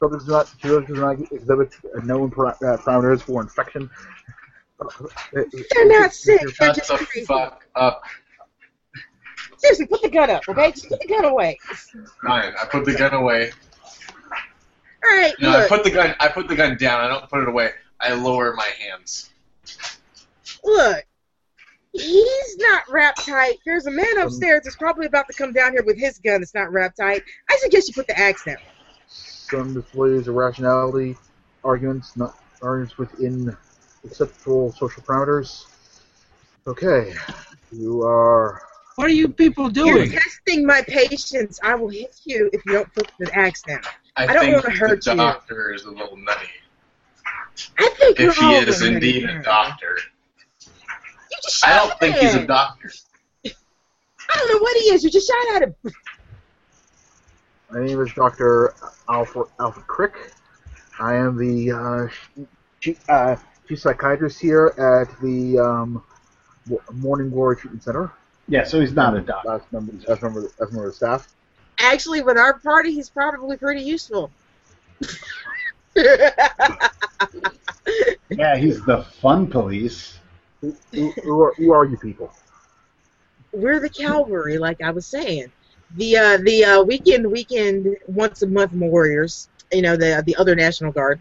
[0.00, 3.88] Subjects do not, subjects do not exhibit uh, known para- uh, parameters for infection.
[5.32, 6.40] They're not sick.
[6.40, 7.26] They're Shut just the crazy.
[7.26, 8.02] fuck up.
[9.58, 10.72] Seriously, put the gun up, okay?
[10.72, 11.58] Just put the gun away.
[12.22, 12.52] Fine.
[12.60, 13.52] I put the gun away.
[15.04, 16.14] All right, No, I put the gun.
[16.18, 17.00] I put the gun down.
[17.02, 17.70] I don't put it away.
[18.00, 19.30] I lower my hands.
[20.64, 21.04] look.
[21.92, 23.58] He's not wrapped tight.
[23.64, 26.52] There's a man upstairs that's probably about to come down here with his gun that's
[26.54, 27.22] not wrapped tight.
[27.48, 28.56] I suggest you put the axe down.
[29.50, 31.16] Some displays irrationality
[31.64, 33.54] arguments, not arguments within
[34.04, 35.66] acceptable social parameters.
[36.66, 37.12] Okay,
[37.70, 38.62] you are.
[38.96, 39.88] What are you people doing?
[39.88, 40.18] You're doing?
[40.18, 41.60] testing my patience.
[41.62, 43.82] I will hit you if you don't put the axe down.
[44.16, 45.16] I, I don't wanna hurt the you.
[45.18, 46.46] doctor is a little nutty.
[47.78, 49.98] I think If we're he all is gonna indeed hit a doctor.
[51.30, 52.90] You just I don't think he's a doctor.
[53.44, 55.04] I don't know what he is.
[55.04, 55.74] You just shot at him.
[57.74, 58.72] My name is Dr.
[59.08, 60.14] Alfred, Alfred Crick.
[61.00, 62.44] I am the uh,
[62.78, 63.34] chief, uh,
[63.66, 66.04] chief psychiatrist here at the um,
[66.92, 68.12] Morning Glory Treatment Center.
[68.46, 69.54] Yeah, so he's not a doctor.
[69.54, 71.34] As member, as member, as member of the staff.
[71.80, 74.30] Actually, with our party, he's probably pretty useful.
[78.30, 80.18] Yeah, he's the fun police.
[80.60, 82.32] Who, who, who, are, who are you people?
[83.52, 85.52] We're the cavalry, like I was saying.
[85.94, 89.48] The uh, the uh, weekend weekend once a month warriors.
[89.72, 91.20] You know the the other National Guard.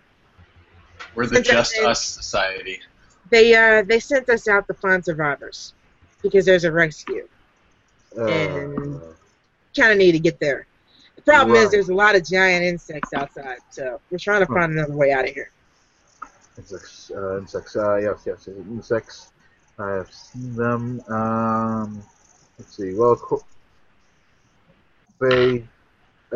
[1.15, 2.79] We're the Since Just said- Us Society.
[3.29, 5.73] They uh they sent us out to find survivors
[6.21, 7.27] because there's a rescue.
[8.17, 9.01] Uh, And-
[9.75, 10.67] Kind of need to get there.
[11.15, 14.53] The problem is there's a lot of giant insects outside, so we're trying to Huh.
[14.59, 15.49] find another way out of here.
[16.59, 19.31] insects, uh, insects, uh, yes, yes, insects.
[19.79, 21.01] I have seen them.
[21.09, 22.03] Um,
[22.59, 22.93] let's see.
[22.93, 23.43] Well, co-
[25.29, 25.67] they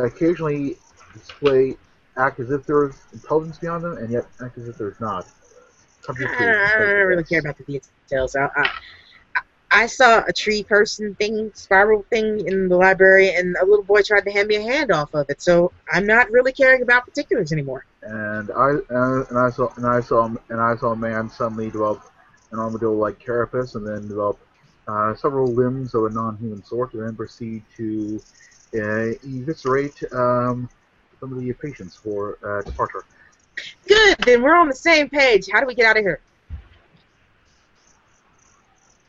[0.01, 0.77] occasionally
[1.14, 1.76] display
[2.18, 5.26] act as if there's intelligence beyond them, and yet act as if there's not.
[6.09, 8.35] I don't, I don't really care about the details.
[8.35, 8.69] I, I,
[9.69, 14.01] I saw a tree person thing, spiral thing in the library, and a little boy
[14.01, 15.41] tried to hand me a hand off of it.
[15.41, 17.85] So I'm not really caring about particulars anymore.
[18.03, 21.69] And I uh, and I saw and I saw and I saw a man suddenly
[21.69, 22.01] develop
[22.51, 24.39] an armadillo-like carapace, and then develop
[24.88, 28.22] uh, several limbs of a non-human sort, and then proceed to
[28.73, 30.69] eviscerate um,
[31.19, 33.03] some of the patients for uh, departure.
[33.88, 34.18] Good.
[34.19, 35.49] Then we're on the same page.
[35.52, 36.19] How do we get out of here?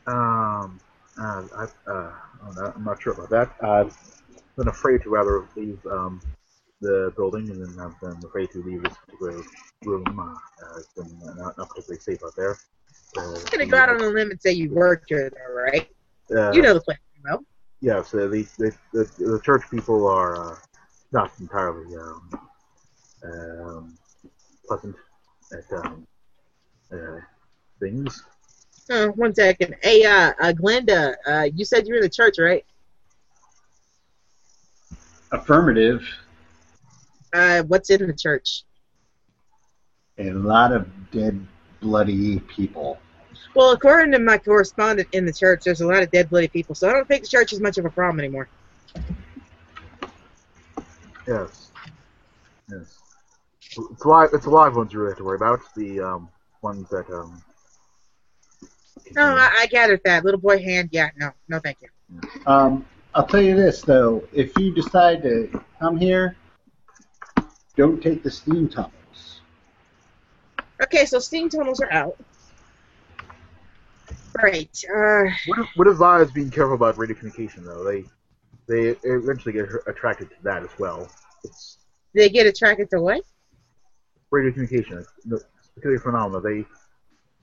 [0.07, 0.79] Um,
[1.21, 2.11] uh, I, uh,
[2.43, 3.55] I'm not- I'm not sure about that.
[3.63, 3.95] I've
[4.57, 6.21] been afraid to rather leave um,
[6.81, 9.43] the building, and then I've been afraid to leave this particular
[9.83, 10.19] room.
[10.19, 12.57] Uh, it's been not, not particularly safe out there.
[13.15, 15.87] So, I'm gonna go out on a limb and say you worked here, though, right?
[16.35, 17.43] uh, You know the place, well.
[17.81, 20.55] Yes, uh, the, the, the the church people are uh,
[21.11, 22.29] not entirely um,
[23.23, 23.97] um,
[24.67, 24.95] pleasant
[25.53, 26.05] at um,
[26.91, 27.19] uh,
[27.79, 28.23] things.
[28.89, 29.75] Uh, one second.
[29.81, 32.65] Hey, uh, uh, Glenda, uh, you said you were in the church, right?
[35.31, 36.03] Affirmative.
[37.31, 38.63] Uh, what's in the church?
[40.17, 41.39] A lot of dead,
[41.79, 42.99] bloody people.
[43.55, 46.75] Well, according to my correspondent in the church, there's a lot of dead, bloody people,
[46.75, 48.47] so I don't think the church is much of a problem anymore.
[51.27, 51.71] Yes,
[52.69, 52.99] yes.
[53.91, 54.29] It's live.
[54.33, 55.59] It's the live ones you really have to worry about.
[55.75, 56.29] The um,
[56.61, 57.41] ones that um.
[59.15, 60.23] No, I, I gathered that.
[60.23, 61.89] Little boy hand, yeah, no, no, thank you.
[62.45, 66.35] Um, I'll tell you this though: if you decide to come here,
[67.75, 69.41] don't take the steam tunnels.
[70.81, 72.17] Okay, so steam tunnels are out.
[74.41, 74.69] Right.
[74.89, 77.83] Uh, What, what is Lies being careful about radio communication though?
[77.83, 78.05] They
[78.67, 81.09] they eventually get attracted to that as well.
[81.43, 81.77] It's
[82.13, 83.21] they get attracted to what?
[84.31, 84.99] radio communication.
[84.99, 86.43] It's a peculiar phenomenon.
[86.43, 86.65] They, you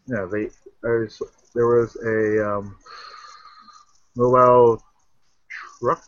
[0.09, 0.49] know, they
[0.83, 1.21] there's
[1.55, 2.77] there was a um,
[4.17, 4.83] mobile
[5.81, 6.03] truck.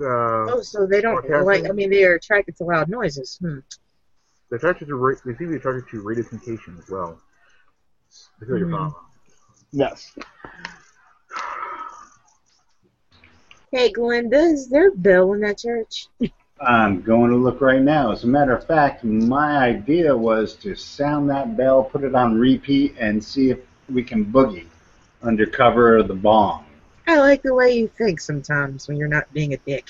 [0.00, 1.68] Uh, Oh, so they don't like.
[1.68, 3.38] I mean, they are attracted to loud noises.
[3.40, 3.58] Hmm.
[4.50, 7.20] they're attracted to they seem to be attracted to radio communication as well.
[8.10, 8.64] It's a Hmm.
[8.64, 8.94] phenomenon.
[9.72, 10.12] Yes.
[13.70, 16.08] Hey, Glenda, is there a bell in that church?
[16.60, 18.12] I'm going to look right now.
[18.12, 22.38] As a matter of fact, my idea was to sound that bell, put it on
[22.38, 23.58] repeat, and see if
[23.90, 24.66] we can boogie
[25.22, 26.66] under cover of the bomb.
[27.06, 29.88] I like the way you think sometimes when you're not being a dick.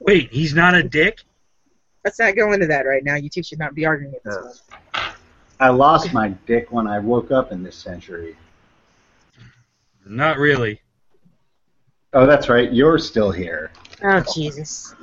[0.00, 1.20] Wait, he's not a dick?
[2.04, 3.14] Let's not go into that right now.
[3.14, 5.11] You two should not be arguing at this moment.
[5.62, 5.68] Yes.
[5.68, 8.36] I lost my dick when I woke up in this century.
[10.04, 10.80] Not really.
[12.14, 12.72] Oh, that's right.
[12.72, 13.70] You're still here.
[14.02, 14.94] Oh, Jesus.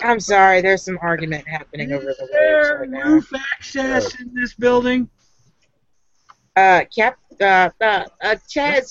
[0.00, 3.04] I'm sorry, there's some argument happening over the Is waves there right now.
[3.04, 5.08] roof access in this building?
[6.56, 8.88] Uh, Cap, uh, uh, uh, Chaz,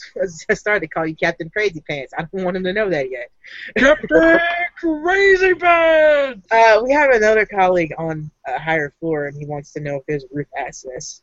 [0.56, 2.14] started to call you Captain Crazy Pants.
[2.18, 3.30] I don't want him to know that yet.
[3.78, 4.40] Captain
[4.78, 6.48] Crazy Pants!
[6.52, 10.06] Uh, we have another colleague on a higher floor, and he wants to know if
[10.08, 11.22] there's roof access.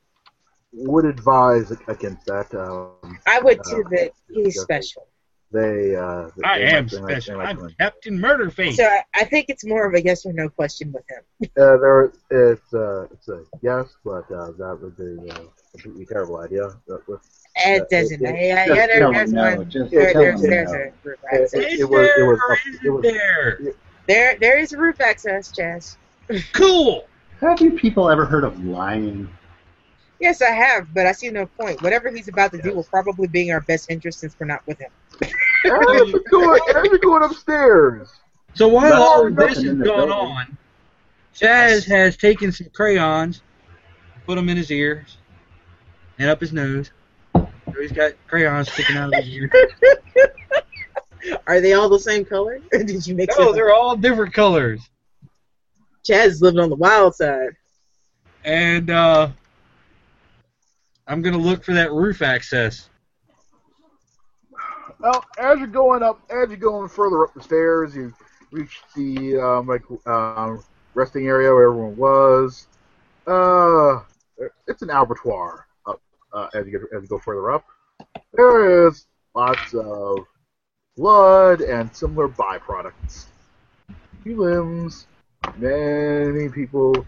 [0.72, 2.54] Would advise against that.
[2.54, 4.62] Um, I would Uh, too, but he's yeah.
[4.62, 5.06] special.
[5.52, 5.96] They.
[5.96, 7.32] Uh, I they am might- they might- special.
[7.38, 7.74] they might I'm come.
[7.78, 8.74] Captain Murderface.
[8.74, 11.50] So I, I think it's more of a yes or no question with him.
[11.56, 15.40] Uh, there, it's uh, it's a yes, but uh, that would be uh,
[15.74, 16.68] a completely terrible idea.
[16.86, 17.20] That was-
[17.56, 18.24] It doesn't.
[18.24, 19.56] it- yeah, yeah, there, there's no.
[19.56, 19.70] one.
[19.70, 20.78] Just There, there's there's no.
[20.78, 21.54] a roof access.
[21.54, 23.60] it- is it was- there was or isn't there?
[24.06, 25.96] There, there is roof access, Chaz.
[26.52, 27.06] Cool.
[27.40, 29.28] Have you people ever heard of lying?
[30.20, 31.80] Yes, I have, but I see no point.
[31.80, 34.66] Whatever he's about to do will probably be in our best interest since we're not
[34.66, 34.90] with him.
[35.22, 35.32] As
[35.64, 38.10] you're going, as you're going upstairs.
[38.54, 40.12] So while That's all this is in going building.
[40.12, 40.58] on,
[41.34, 43.42] Chaz has taken some crayons,
[44.26, 45.18] put them in his ears,
[46.18, 46.90] and up his nose.
[47.34, 49.50] So he's got crayons sticking out of his ear.
[51.46, 52.58] Are they all the same color?
[52.72, 53.54] Or did you mix No, it?
[53.54, 54.80] they're all different colors.
[56.08, 57.50] Chaz is living on the wild side.
[58.44, 59.28] And uh,
[61.06, 62.89] I'm gonna look for that roof access.
[65.00, 68.12] Well, as you're going up, as you're going further up the stairs, you
[68.52, 70.62] reach the um, like um,
[70.94, 72.66] resting area where everyone was.
[73.26, 74.00] Uh,
[74.66, 76.02] it's an abattoir up
[76.34, 77.64] uh, as you get as you go further up.
[78.34, 80.18] There is lots of
[80.98, 83.26] blood and similar byproducts.
[84.22, 85.06] Few limbs,
[85.56, 87.06] many people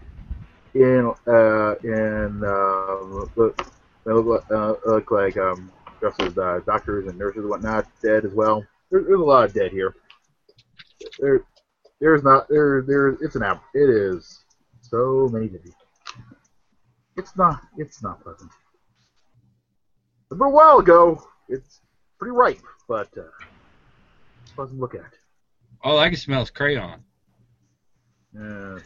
[0.73, 3.01] in uh, in uh,
[3.35, 3.71] look,
[4.05, 5.71] look, uh, look like um,
[6.03, 8.65] dressed as uh, doctors and nurses and whatnot, dead as well.
[8.91, 9.95] There, there's a lot of dead here.
[11.19, 11.45] There,
[12.01, 13.09] there's not there there.
[13.21, 13.63] It's an app.
[13.73, 14.43] It is
[14.81, 15.61] so many dead.
[17.15, 17.61] It's not.
[17.77, 18.51] It's not pleasant.
[20.29, 21.79] But a while ago, it's
[22.19, 23.21] pretty ripe, but uh,
[24.55, 25.13] pleasant to look at.
[25.81, 26.99] All I can smell is crayon.
[28.35, 28.79] Yeah.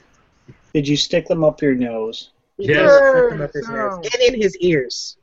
[0.74, 2.32] Did you stick them up your nose?
[2.58, 2.92] He Yes.
[2.92, 4.06] does up his nose.
[4.14, 5.18] And in his ears.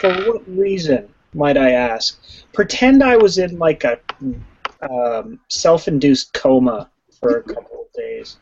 [0.00, 2.18] For what reason, might I ask?
[2.54, 3.98] Pretend I was in like a
[4.82, 6.90] um, self-induced coma
[7.20, 8.38] for a couple of days.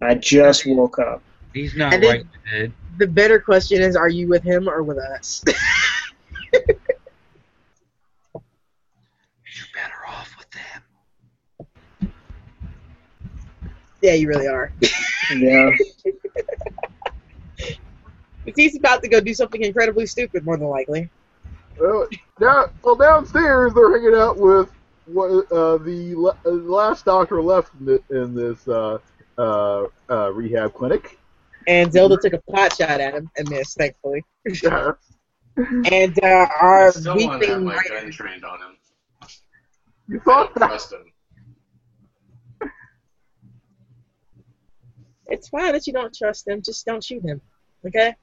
[0.00, 1.22] I just woke up.
[1.52, 2.28] He's not And right in
[2.60, 2.72] the.
[2.96, 5.42] The better question is, are you with him or with us?
[5.46, 6.62] You're
[9.74, 12.10] better off with them.
[14.02, 14.72] yeah, you really are.
[15.34, 15.70] Yeah.
[18.44, 21.08] But he's about to go do something incredibly stupid, more than likely.
[21.78, 22.06] Well,
[22.40, 24.70] down, well, downstairs they're hanging out with
[25.06, 28.98] what uh, the le- uh, last doctor left in, thi- in this uh,
[29.38, 31.18] uh, uh, rehab clinic.
[31.66, 34.22] And Zelda took a pot shot at him and missed, thankfully.
[34.62, 34.92] Yeah.
[35.56, 38.76] And uh, our I still want to have weeping my writer- gun trained on him.
[40.08, 40.68] You I thought don't that?
[40.68, 42.70] trust him.
[45.28, 46.60] It's fine that you don't trust him.
[46.62, 47.40] Just don't shoot him.
[47.86, 48.14] Okay?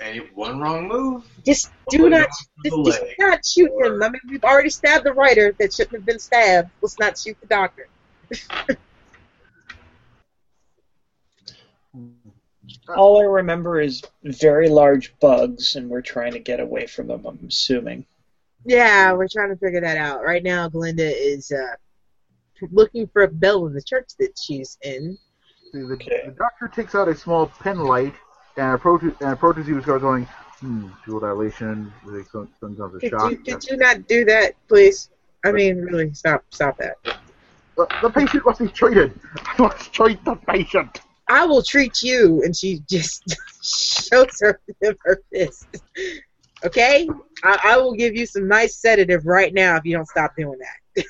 [0.00, 2.28] Any one wrong move, Just do not
[2.64, 4.02] just, just not shoot him.
[4.04, 6.70] I mean, we've already stabbed the writer that shouldn't have been stabbed.
[6.80, 7.88] Let's not shoot the doctor.
[12.96, 17.26] All I remember is very large bugs, and we're trying to get away from them.
[17.26, 18.04] I'm assuming.
[18.64, 20.22] Yeah, we're trying to figure that out.
[20.22, 21.74] Right now, Glinda is uh,
[22.70, 25.18] looking for a bell in the church that she's in.
[25.72, 26.22] See, the, Okay.
[26.26, 28.14] the doctor takes out a small pen light
[28.56, 30.24] and approaches and and starts going,
[30.60, 33.22] hmm, dual dilation, with some, some Could shock.
[33.22, 35.10] you, could you not do that, please?
[35.44, 36.96] I mean, really, stop, stop that.
[37.78, 39.12] Uh, the patient must be treated.
[39.36, 41.00] I must treat the patient.
[41.28, 44.60] I will treat you, and she just shows her
[45.04, 45.68] her fist.
[46.64, 47.08] Okay,
[47.42, 50.58] I, I will give you some nice sedative right now if you don't stop doing
[50.58, 51.04] that.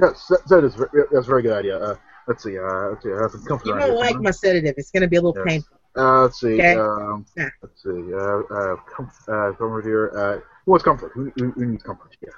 [0.00, 0.76] Yes, that, is
[1.12, 1.78] that's a very good idea.
[1.78, 1.96] Uh,
[2.26, 2.56] let's see.
[2.58, 3.10] Uh, let's see.
[3.12, 4.20] I have some comfort You don't like somewhere.
[4.20, 5.46] my sedative; it's gonna be a little Yes.
[5.46, 5.77] painful.
[5.98, 6.54] Uh, let's see.
[6.54, 6.74] Okay.
[6.74, 7.48] Um, Yeah.
[7.62, 8.14] Let's see.
[8.14, 10.12] Uh, uh, com- uh, comfort here.
[10.16, 11.10] Uh, who wants comfort?
[11.14, 12.16] Who, who, who needs comfort?
[12.22, 12.34] Yes.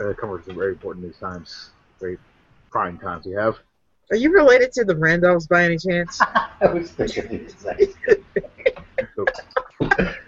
[0.00, 1.70] Uh, comfort is very important these times.
[2.00, 2.18] Very
[2.70, 3.56] prime times we have.
[4.10, 6.20] Are you related to the Randolphs by any chance?
[6.60, 7.82] I was thinking the exact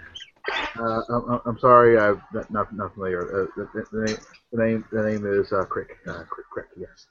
[0.76, 1.98] Uh, I'm, I'm sorry.
[1.98, 3.22] I'm not, not, not familiar.
[3.22, 4.16] Uh, the, the, the name
[4.52, 5.96] the name the name is uh, Crick.
[6.06, 6.46] Uh, Crick.
[6.50, 6.66] Crick.
[6.76, 7.06] Yes.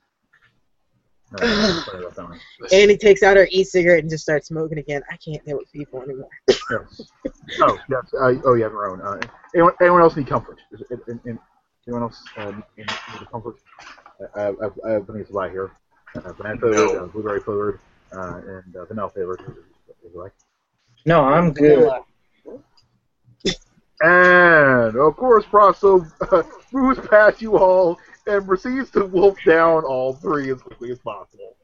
[1.40, 2.40] Sorry about that one.
[2.72, 5.02] And he takes out her e-cigarette and just starts smoking again.
[5.12, 6.30] I can't deal with people anymore.
[6.48, 7.02] Yes.
[7.62, 8.14] Oh yes.
[8.14, 9.02] Uh, oh, you have your own.
[9.02, 9.20] Uh,
[9.56, 10.60] anyone, anyone else need comfort?
[10.72, 11.40] Is it, in, in,
[11.88, 13.56] anyone else uh, need, need comfort?
[14.36, 15.72] I, I, I've- I have plenty of supply here.
[16.16, 17.80] Uh, banana flavored, uh, blueberry flavored,
[18.16, 19.40] uh, and uh, vanilla flavored.
[19.48, 20.34] Would you like?
[21.06, 21.92] No, I'm good.
[24.02, 27.98] And of course, Prosso uh, moves past you all
[28.28, 31.56] and proceeds to wolf down all three as quickly as possible.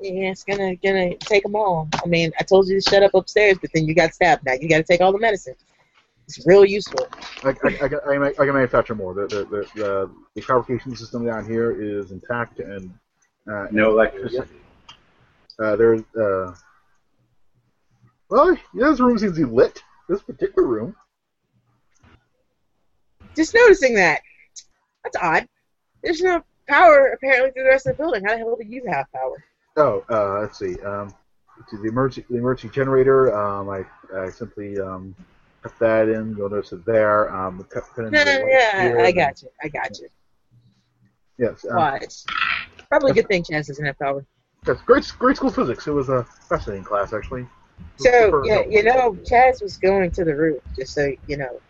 [0.00, 1.88] Yeah, it's gonna gonna take them all.
[2.02, 4.44] I mean, I told you to shut up upstairs, but then you got stabbed.
[4.44, 5.54] Now you got to take all the medicine.
[6.26, 7.06] It's real useful.
[7.42, 9.14] I, I, I, can- I, I can manufacture more.
[9.14, 12.92] The the, the, the the fabrication system down here is intact and
[13.50, 14.48] uh, No electricity.
[15.58, 16.54] Uh, there's uh,
[18.30, 19.82] well, yeah, this room seems to be lit.
[20.08, 20.96] This particular room.
[23.34, 24.20] Just noticing that.
[25.02, 25.48] That's odd.
[26.02, 28.24] There's no power apparently through the rest of the building.
[28.24, 29.44] How the hell do you have power?
[29.76, 30.78] Oh, uh, let's see.
[30.80, 31.14] Um,
[31.58, 33.36] let's the emergency the emergency generator.
[33.36, 33.84] Um, I,
[34.16, 35.14] I simply um,
[35.62, 36.34] put that in.
[36.36, 37.34] You'll notice it there.
[37.34, 39.00] Um, cut, in the yeah, here.
[39.00, 39.48] I got you.
[39.62, 40.08] I got you.
[41.38, 41.64] Yes.
[41.68, 41.98] Um.
[42.88, 44.24] Probably a good thing Chaz doesn't have power.
[44.66, 44.80] yes.
[44.86, 45.86] Great, great school physics.
[45.86, 47.46] It was a fascinating class, actually.
[47.96, 51.60] So yeah, you know, Chaz was going to the roof, just so you know.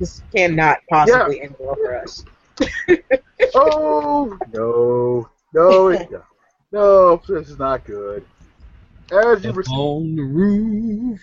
[0.00, 2.24] This cannot possibly end well for us.
[3.54, 6.22] Oh no, no, it- no,
[6.72, 7.22] no!
[7.28, 8.24] This is not good.
[9.12, 11.20] As you proceed, on the roof.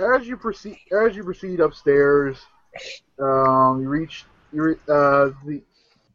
[0.00, 2.38] as you proceed, as you proceed upstairs,
[3.20, 5.62] um, you reach, you re- uh, the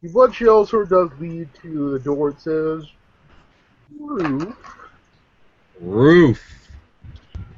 [0.02, 2.30] the blood trail sort of does lead to the door.
[2.30, 2.84] It says
[3.98, 4.56] roof.
[5.80, 6.68] Roof.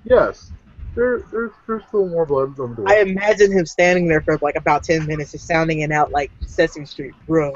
[0.04, 0.52] Yes,
[0.94, 2.88] there, there's there's still more blood on the door.
[2.88, 6.30] I imagine him standing there for like about ten minutes, just sounding it out like
[6.46, 7.54] Sesame Street, bro.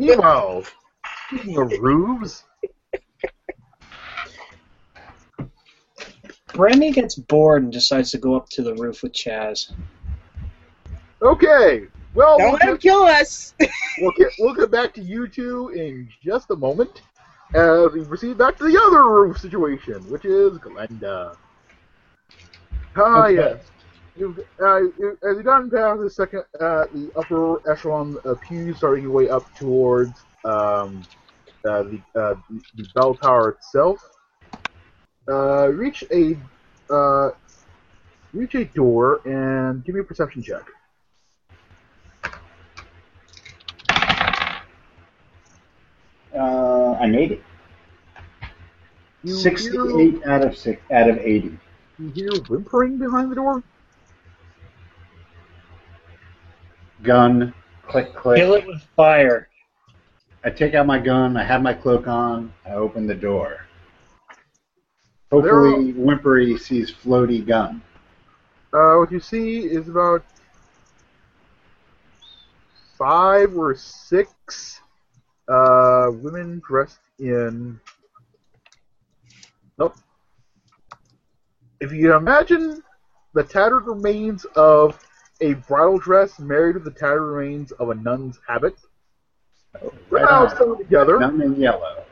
[0.00, 0.62] Emo.
[1.28, 2.44] Speaking of roofs,
[6.54, 9.72] Remy gets bored and decides to go up to the roof with Chaz.
[11.22, 11.86] okay.
[12.14, 13.54] Well, Don't we'll let him kill us.
[13.98, 17.00] we'll get we'll get back to you two in just a moment
[17.54, 21.36] as we proceed back to the other roof situation, which is Glenda.
[22.96, 23.34] Ah, Okay.
[23.34, 23.70] yes.
[24.16, 28.76] You've, uh, you, as you've gotten past the second, uh, the upper echelon of pews,
[28.76, 30.12] starting your way up towards
[30.44, 31.02] um,
[31.66, 32.34] uh, the, uh,
[32.76, 33.98] the bell tower itself.
[35.30, 36.36] Uh, reach a
[36.92, 37.30] uh,
[38.34, 40.62] reach a door and give me a perception check.
[46.36, 47.42] Uh, I made it.
[49.22, 51.58] You hear, Sixty-eight out of six out of eighty.
[51.98, 53.62] you hear whimpering behind the door.
[57.02, 57.52] Gun,
[57.88, 58.38] click, click.
[58.38, 59.48] Kill it with fire.
[60.44, 61.36] I take out my gun.
[61.36, 62.52] I have my cloak on.
[62.66, 63.66] I open the door.
[65.30, 67.80] Hopefully, Whimpery sees floaty gun.
[68.72, 70.24] Uh, what you see is about
[72.98, 74.80] five or six
[75.48, 77.80] uh, women dressed in.
[79.78, 79.96] Nope.
[81.80, 82.82] If you imagine
[83.34, 84.98] the tattered remains of
[85.40, 88.76] a bridal dress married to the tattered remains of a nun's habit,
[90.10, 91.18] Right now sewn together.
[91.18, 92.04] None in yellow.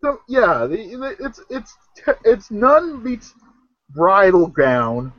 [0.00, 1.76] So yeah, the, the, it's it's
[2.24, 3.34] it's nun meets
[3.90, 5.12] bridal gown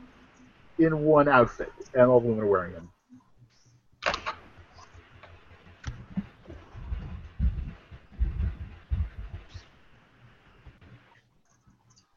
[0.78, 2.91] in one outfit, and all the women are wearing them.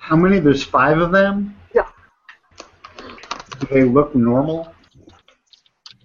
[0.05, 0.37] How many?
[0.37, 1.55] There's five of them.
[1.73, 1.87] Yeah.
[3.59, 4.71] Do they look normal?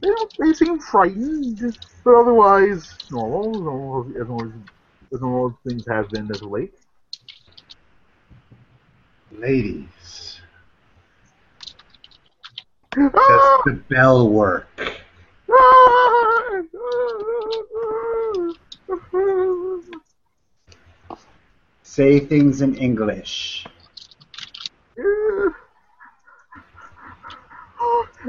[0.01, 0.32] They don't.
[0.39, 4.52] They seem frightened, but otherwise normal, normal as normal
[5.12, 6.72] as, normal as things have been as late.
[9.32, 10.40] Ladies,
[12.97, 13.62] Ah!
[13.66, 14.66] the bell work?
[21.82, 23.66] Say things in English.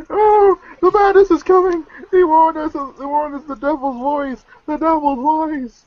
[0.10, 1.86] Oh, the madness is coming!
[2.12, 2.74] They warned us.
[2.74, 3.44] They warned us.
[3.44, 4.46] The devil's voice.
[4.66, 5.84] The devil's voice.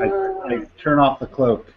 [0.00, 1.72] I, I turn off the cloak.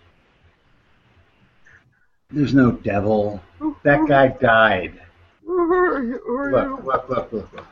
[2.32, 3.42] There's no devil.
[3.84, 5.02] That guy died.
[5.46, 6.22] Who are you?
[6.26, 7.66] Who are Look, look, look, look, look.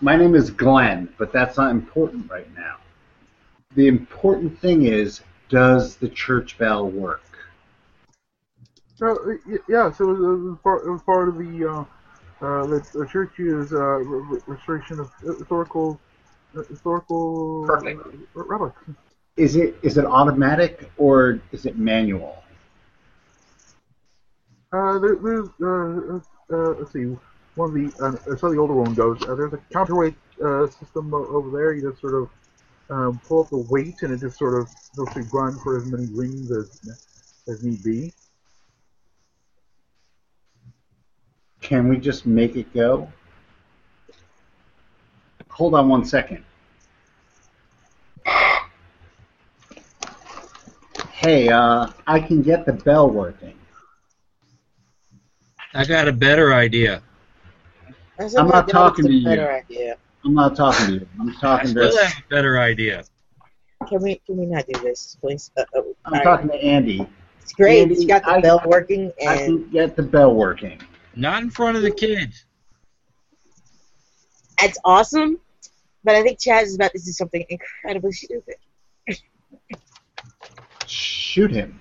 [0.00, 2.76] My name is Glenn, but that's not important right now.
[3.74, 7.22] The important thing is, does the church bell work?
[9.00, 9.14] Uh,
[9.46, 11.84] y- yeah, so it was, it was part, it was part of the, uh,
[12.40, 16.00] uh, the, church uses uh, re- re- restoration of uh, historical,
[16.56, 18.00] uh, historical Perfect.
[18.36, 18.80] uh, relics.
[19.36, 22.42] Is it is it automatic or is it manual?
[24.72, 26.20] Uh, there, there's, uh,
[26.54, 27.04] uh, let's see,
[27.54, 31.12] one of the, uh, so the older one goes, uh, there's a counterweight uh, system
[31.14, 31.72] over there.
[31.72, 32.28] You just sort of
[32.90, 35.86] um, pull up the weight, and it just sort of goes to grind for as
[35.86, 36.80] many rings as
[37.48, 38.12] as need be.
[41.60, 43.10] Can we just make it go?
[45.50, 46.44] Hold on one second.
[51.12, 53.54] Hey, uh, I can get the bell working.
[55.74, 57.02] I got a better idea.
[58.18, 59.28] I'm not talking to you.
[59.28, 59.96] Idea.
[60.24, 61.08] I'm not talking to you.
[61.20, 62.04] I'm I talking still to.
[62.04, 63.04] have a better idea.
[63.88, 65.50] Can we can we not do this, please?
[65.56, 66.24] Uh, uh, I'm alright.
[66.24, 67.06] talking to Andy.
[67.42, 67.82] It's great.
[67.82, 70.80] Andy, you got the I- bell working, I and can get the bell working.
[71.18, 72.44] Not in front of the kids.
[74.60, 75.40] That's awesome.
[76.04, 78.54] But I think Chaz is about to do something incredibly stupid.
[80.86, 81.80] Shoot him.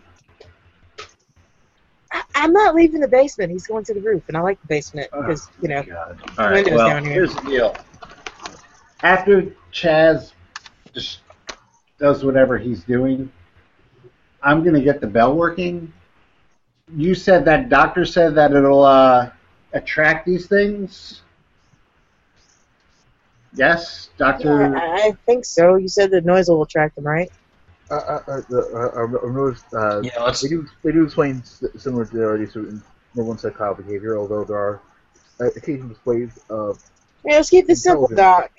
[2.11, 3.51] I, I'm not leaving the basement.
[3.51, 5.83] He's going to the roof, and I like the basement Oh, because you know.
[5.83, 6.19] God.
[6.39, 6.53] All right.
[6.55, 7.13] Windows Well, down here.
[7.13, 7.75] here's the deal.
[9.03, 10.31] After Chaz
[10.93, 11.19] just
[11.99, 13.31] does whatever he's doing,
[14.41, 15.93] I'm gonna get the bell working.
[16.93, 19.31] You said that doctor said that it'll uh,
[19.73, 21.21] attract these things.
[23.53, 24.75] Yes, Yeah, Doctor.
[24.77, 25.75] I, I think so.
[25.75, 27.29] You said the noise will attract them, right?
[27.89, 30.41] Uh, uh, uh, uh, I've I've noticed uh, Yeah, let's.
[30.41, 32.81] they do they do explain s- similar similarities to
[33.15, 34.81] normal psychical behavior, although there are
[35.39, 36.79] uh, occasional displays of
[37.25, 38.51] Yeah, let's keep this simple, Doc.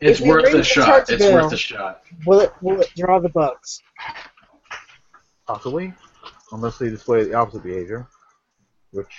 [0.00, 1.08] It's if worth ring the the shot.
[1.08, 2.02] It's bell- worth the shot.
[2.26, 3.80] Will it will it draw the bugs?
[5.46, 5.92] possibly,
[6.54, 8.06] unless they display the opposite behavior,
[8.92, 9.12] which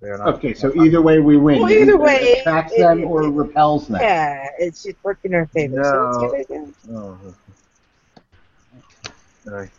[0.00, 0.34] they are not.
[0.34, 1.60] Okay, so either way we win.
[1.60, 4.00] Well, either It way, attracts it- them it- or repels them.
[4.00, 5.82] Yeah, it's just working in our favor.
[5.82, 6.34] So let's No.
[6.34, 7.34] it a go.
[9.50, 9.70] Alright.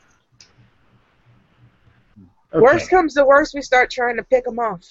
[2.53, 2.59] Okay.
[2.61, 4.84] Worst comes to worst, we start trying to pick them off.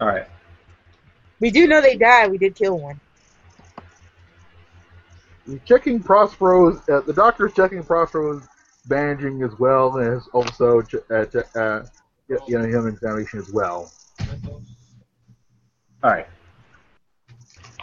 [0.00, 0.26] All right.
[1.38, 2.26] We do know they die.
[2.26, 2.98] We did kill one.
[5.46, 6.80] You're checking Prospero's.
[6.88, 8.46] Uh, the doctor's checking Prospero's
[8.86, 11.82] bandaging as well, and is also ch- uh, ch- uh,
[12.28, 13.92] you know him examination as well.
[16.02, 16.26] All right.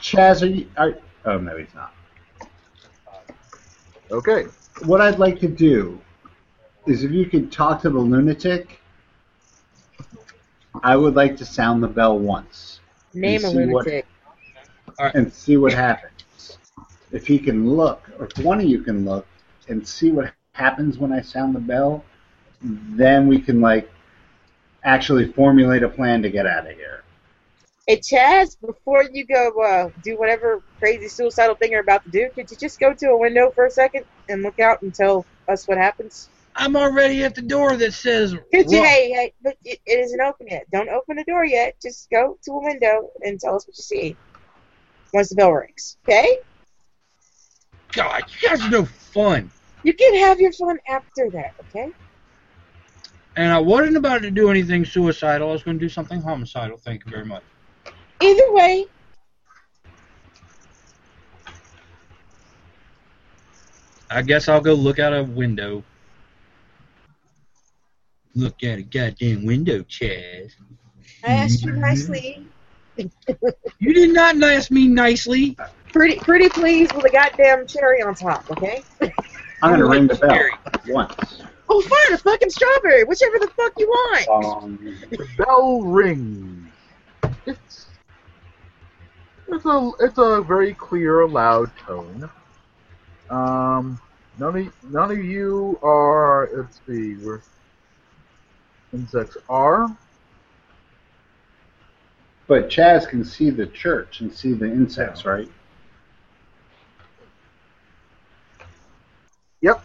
[0.01, 1.93] Chaz, are you, are, Oh no, he's not.
[4.11, 4.45] Okay.
[4.85, 5.99] What I'd like to do
[6.85, 8.79] is if you could talk to the lunatic,
[10.83, 12.81] I would like to sound the bell once
[13.13, 14.05] Name a see what- lunatic.
[15.13, 16.12] and see what happens.
[17.13, 19.25] If he can look, or if one of you can look
[19.69, 22.03] and see what happens when I sound the bell,
[22.61, 23.89] then we can like
[24.83, 27.03] actually formulate a plan to get out of here.
[27.87, 32.29] Hey Chaz, before you go uh, do whatever crazy suicidal thing you're about to do,
[32.33, 35.25] could you just go to a window for a second and look out and tell
[35.47, 36.29] us what happens?
[36.55, 38.35] I'm already at the door that says.
[38.53, 40.69] Could you, hey, hey, but it, it isn't open yet.
[40.71, 41.75] Don't open the door yet.
[41.81, 44.15] Just go to a window and tell us what you see
[45.13, 45.97] once the bell rings.
[46.07, 46.39] Okay?
[47.93, 49.51] God, you guys are no fun.
[49.83, 51.53] You can have your fun after that.
[51.69, 51.91] Okay?
[53.35, 55.49] And I wasn't about to do anything suicidal.
[55.49, 56.77] I was going to do something homicidal.
[56.77, 57.43] Thank you very much.
[58.21, 58.85] Either way,
[64.09, 65.83] I guess I'll go look out a window.
[68.35, 70.51] Look at a goddamn window, Chaz.
[71.23, 72.47] I asked you nicely.
[72.97, 75.57] You did not ask me nicely.
[75.93, 78.49] Pretty, pretty please with a goddamn cherry on top.
[78.51, 78.81] Okay?
[79.61, 80.51] I'm gonna ring the bell Scary.
[80.87, 81.41] once.
[81.69, 84.63] Oh, fine, a fucking strawberry, whichever the fuck you want.
[84.63, 86.67] Um, The bell rings.
[87.45, 87.85] It's
[89.47, 92.29] it's a it's a very clear, loud tone.
[93.29, 93.99] Um,
[94.39, 96.49] none of none of you are.
[96.53, 97.41] Let's see, where
[98.93, 99.95] insects are.
[102.47, 105.49] but Chaz can see the church and see the insects, right?
[109.63, 109.81] Yep,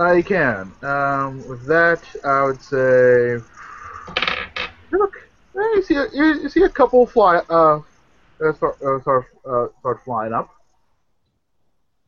[0.00, 0.72] I can.
[0.82, 3.38] Um, with that, I would say,
[4.90, 5.14] look,
[5.54, 7.78] you see a, you, you see a couple fly uh,
[8.44, 10.50] uh start uh, start uh, start flying up.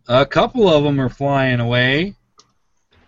[0.09, 2.17] A couple of them are flying away.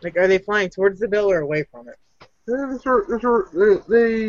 [0.04, 1.96] Like, are they flying towards the bill or away from it?
[2.20, 4.28] Yeah, There's a, there's a, they,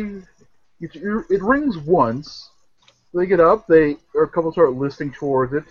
[0.84, 2.50] it, it rings once.
[3.14, 3.68] They get up.
[3.68, 5.64] They or a couple start listing towards it,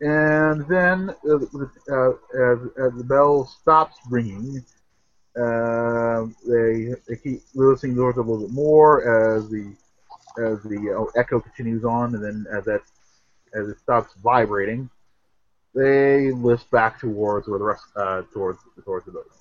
[0.00, 4.64] and then uh, uh, as, as the bell stops ringing,
[5.36, 9.74] uh, they they keep listening towards it a little bit more as the
[10.38, 12.82] as the uh, echo continues on, and then as that
[13.54, 14.88] as it stops vibrating,
[15.74, 19.32] they list back towards where the rest uh, towards towards the building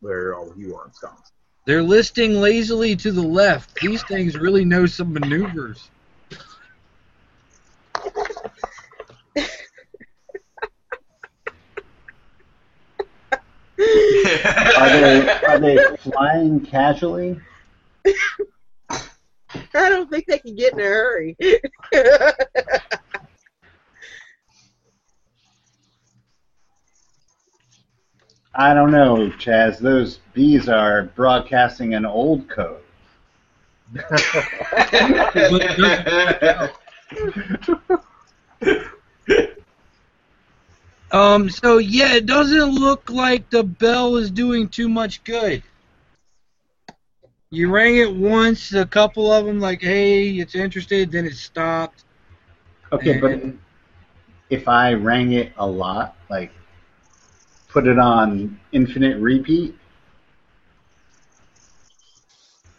[0.00, 1.32] where all of you are ensconced.
[1.66, 3.74] They're listing lazily to the left.
[3.76, 5.88] These things really know some maneuvers.
[14.84, 17.40] Are they are they flying casually?
[18.06, 21.34] I don't think they can get in a hurry.
[28.56, 29.78] I don't know, Chaz.
[29.78, 32.82] Those bees are broadcasting an old code.
[41.14, 45.62] Um, so yeah, it doesn't look like the bell is doing too much good.
[47.50, 52.02] You rang it once, a couple of them like, hey, it's interested, then it stopped.
[52.90, 53.40] Okay, but
[54.50, 56.50] if I rang it a lot, like
[57.68, 59.78] put it on infinite repeat,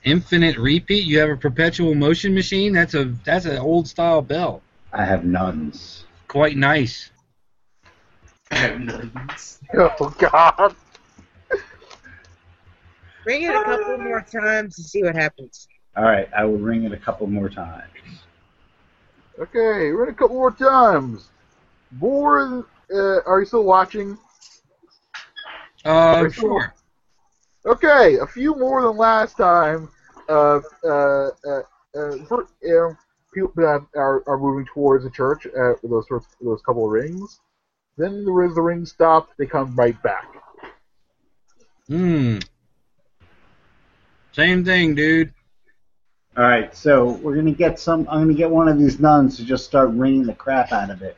[0.03, 1.06] Infinite repeat.
[1.06, 2.74] You have a perpetual motion machine.
[2.74, 4.62] That's a that's an old style bell.
[4.94, 6.03] I have nuns.
[6.28, 7.10] Quite nice.
[8.52, 9.60] I have nuns.
[9.74, 10.76] Oh God!
[13.26, 15.68] Ring it a couple more times to see what happens.
[15.98, 17.90] All right, I will ring it a couple more times.
[19.40, 21.30] Okay, we're in a couple more times.
[21.92, 22.68] More.
[22.94, 24.18] Uh, are you still watching?
[25.84, 26.74] Uh, Very sure.
[27.66, 29.90] Okay, a few more than last time.
[30.30, 31.62] Uh, uh, uh,
[31.96, 32.94] uh, for, uh,
[33.34, 37.42] people that are, are moving towards the church uh, those sorts, those couple of rings.
[37.98, 39.30] Then the, the rings stop.
[39.38, 40.28] They come right back.
[41.88, 42.40] Hmm.
[44.34, 45.34] Same thing, dude.
[46.36, 48.06] All right, so we're gonna get some.
[48.10, 51.02] I'm gonna get one of these nuns to just start ringing the crap out of
[51.02, 51.16] it.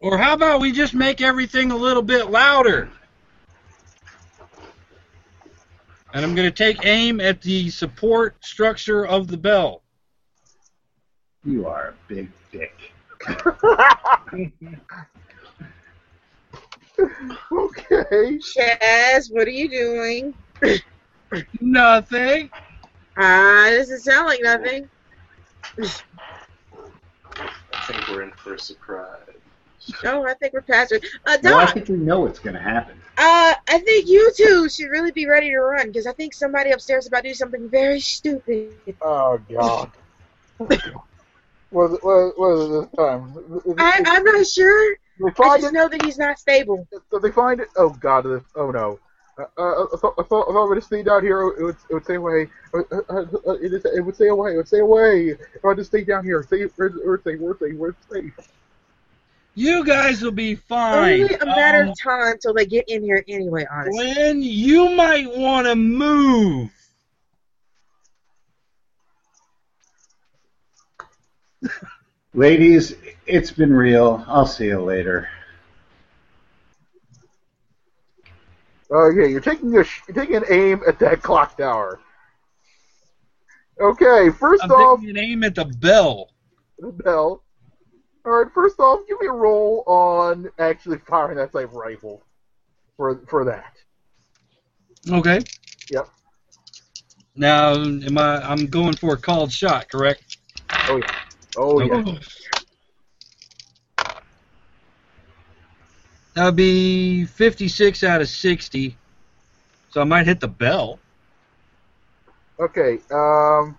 [0.00, 2.88] Or how about we just make everything a little bit louder?
[6.14, 9.82] And I'm going to take aim at the support structure of the bell.
[11.44, 12.92] You are a big dick.
[17.52, 18.38] okay.
[18.38, 20.34] Chaz, what are you doing?
[21.60, 22.50] Nothing.
[23.16, 24.88] Ah, doesn't sound like nothing.
[25.78, 25.84] I
[27.86, 29.20] think we're in for a surprise.
[30.04, 31.04] Oh, I think we're past it.
[31.26, 33.00] Uh, Well, I Doc, think we know what's going to happen.
[33.16, 36.70] uh, I think you two should really be ready to run because I think somebody
[36.70, 38.72] upstairs is about to do something very stupid.
[39.00, 39.90] Oh God.
[40.58, 40.82] what, is-
[41.70, 43.32] what, is- what is it this time?
[43.78, 44.96] I, I'm not sure.
[45.18, 45.72] They I just it.
[45.72, 46.86] know that he's not stable.
[47.10, 47.68] Did they find it?
[47.76, 48.26] Oh God!
[48.54, 48.98] Oh no!
[49.38, 51.76] Uh, uh, I thought I thought, I thought if I stayed down here, it would,
[51.90, 52.48] it would stay away.
[52.74, 54.54] Uh, uh, uh, it, is- it would stay away.
[54.54, 55.28] It would stay away.
[55.54, 57.38] If I just stay down here, stay, where's, where's safe?
[57.40, 57.76] Where's safe?
[57.76, 58.32] Where's safe?
[59.54, 61.22] You guys will be fine.
[61.22, 64.14] Only a matter Um, of time till they get in here anyway, honestly.
[64.14, 66.70] Glenn, you might want to move.
[72.38, 72.94] Ladies,
[73.26, 74.24] it's been real.
[74.28, 75.28] I'll see you later.
[78.92, 81.98] Oh, okay, you're taking a sh- you're taking an aim at that clock tower.
[83.80, 86.30] Okay, 1st I'm off, taking an aim at the bell.
[86.78, 87.42] the bell.
[88.24, 92.22] All right, first off, give me a roll on actually firing that type of rifle
[92.96, 93.74] for for that.
[95.10, 95.40] Okay.
[95.90, 96.08] Yep.
[97.34, 98.48] Now, am I?
[98.48, 100.36] I'm going for a called shot, correct?
[100.88, 101.27] Oh yeah.
[101.58, 102.18] Oh yeah.
[106.34, 108.96] That'd be 56 out of 60.
[109.90, 111.00] So I might hit the bell.
[112.60, 113.00] Okay.
[113.10, 113.76] Um.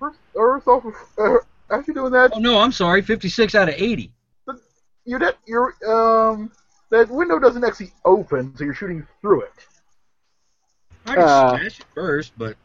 [0.00, 0.84] First, first off,
[1.18, 1.36] uh,
[1.70, 4.10] after doing that, Oh no, I'm sorry, 56 out of 80.
[5.04, 6.50] you that you're um
[6.90, 9.52] that window doesn't actually open, so you're shooting through it.
[11.06, 12.56] I can Uh, smash it first, but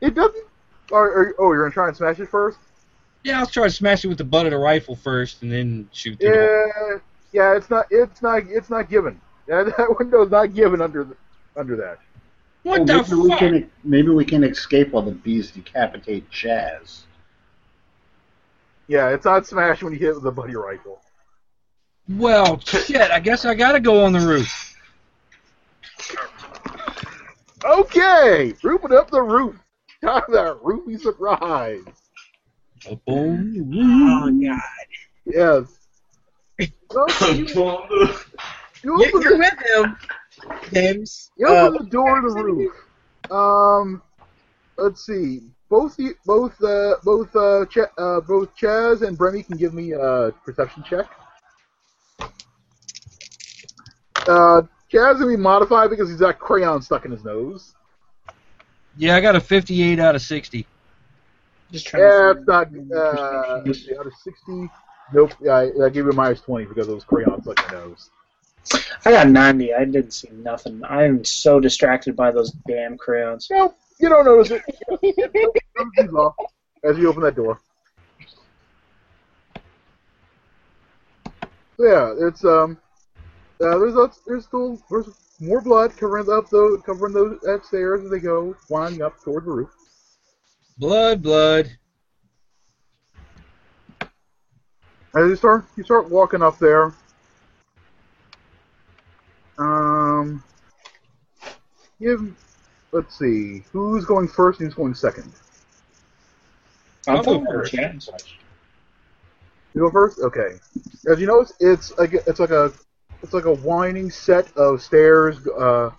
[0.00, 0.44] It doesn't.
[0.90, 2.58] Or, or, oh, you're gonna try and smash it first?
[3.24, 5.88] Yeah, I'll try to smash it with the butt of the rifle first, and then
[5.92, 6.30] shoot through.
[6.30, 6.72] the.
[6.92, 6.98] Yeah.
[7.32, 7.56] Yeah.
[7.56, 7.86] It's not.
[7.90, 8.42] It's not.
[8.46, 9.20] It's not given.
[9.48, 11.16] Yeah, that window's not given under the,
[11.56, 11.98] under that.
[12.62, 17.00] What Oh, the maybe we can maybe we can escape while the bees decapitate Chaz.
[18.86, 21.00] Yeah, it's not smashed when you hit it with a buddy rifle.
[22.08, 23.10] Well, shit.
[23.10, 24.76] I guess I gotta go on the roof.
[27.64, 29.56] Okay, roofing up the roof.
[30.02, 31.80] Time that roofy surprise.
[32.86, 34.60] On the Oh god.
[35.26, 35.78] Yes.
[36.90, 37.46] So you,
[38.82, 39.96] you open you're the, with him,
[40.72, 41.30] James.
[41.38, 42.72] you Uh, open the door to the roof.
[43.30, 44.02] Um,
[44.76, 45.40] let's see.
[45.70, 50.32] Both both uh both uh, Ch- uh both Chaz and Bremy can give me a
[50.44, 51.06] perception check.
[54.28, 54.62] Uh,
[54.92, 57.74] Chaz will be modified because he's got crayon stuck in his nose.
[58.96, 60.66] Yeah, I got a 58 out of 60.
[61.74, 62.68] Just trying Yeah, to it's not.
[62.68, 63.66] Uh, perception.
[63.66, 64.70] let's see, out of sixty.
[65.12, 65.34] Nope.
[65.40, 67.88] Yeah, I, I gave you a minus twenty because it was crayon stuck in your
[67.88, 68.10] nose.
[69.04, 69.74] I got 90.
[69.74, 70.80] I didn't see nothing.
[70.88, 73.48] I'm so distracted by those damn crayons.
[73.50, 73.76] Nope.
[73.98, 74.62] You don't notice it.
[76.84, 77.60] As you open that door.
[81.76, 82.78] So yeah, it's um.
[83.60, 85.08] Uh, there's a, there's still there's
[85.40, 89.50] more blood covering up the covering those stairs as they go winding up toward the
[89.50, 89.70] roof.
[90.76, 91.70] Blood, blood.
[95.16, 96.92] As you start you start walking up there.
[99.58, 100.42] Um.
[102.00, 102.34] Give.
[102.90, 103.62] Let's see.
[103.72, 105.32] Who's going first and who's going second?
[107.06, 107.72] I'm going first.
[109.74, 110.18] You go first.
[110.20, 110.58] Okay.
[111.10, 112.72] As you notice, it's like it's like a
[113.22, 115.90] it's like a winding set of stairs uh,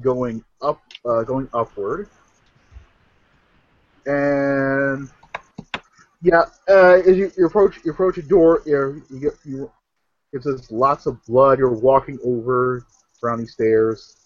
[0.00, 2.08] going up uh, going upward,
[4.06, 5.08] and
[6.22, 9.70] yeah, uh, as you, you approach you approach a door, you, you get you
[10.70, 11.58] lots of blood.
[11.58, 12.86] You're walking over
[13.20, 14.16] brownie stairs,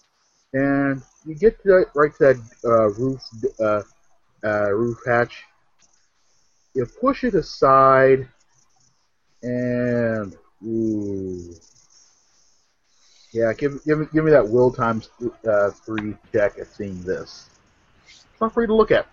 [0.53, 3.21] and you get to that, right to that uh, roof
[3.59, 3.81] uh,
[4.43, 5.43] uh, roof hatch.
[6.73, 8.27] You push it aside
[9.43, 10.35] and
[10.65, 11.53] ooh,
[13.33, 15.09] yeah, give give me give me that will times
[15.47, 17.49] uh, three check at seeing this.
[18.05, 19.07] It's not free to look at.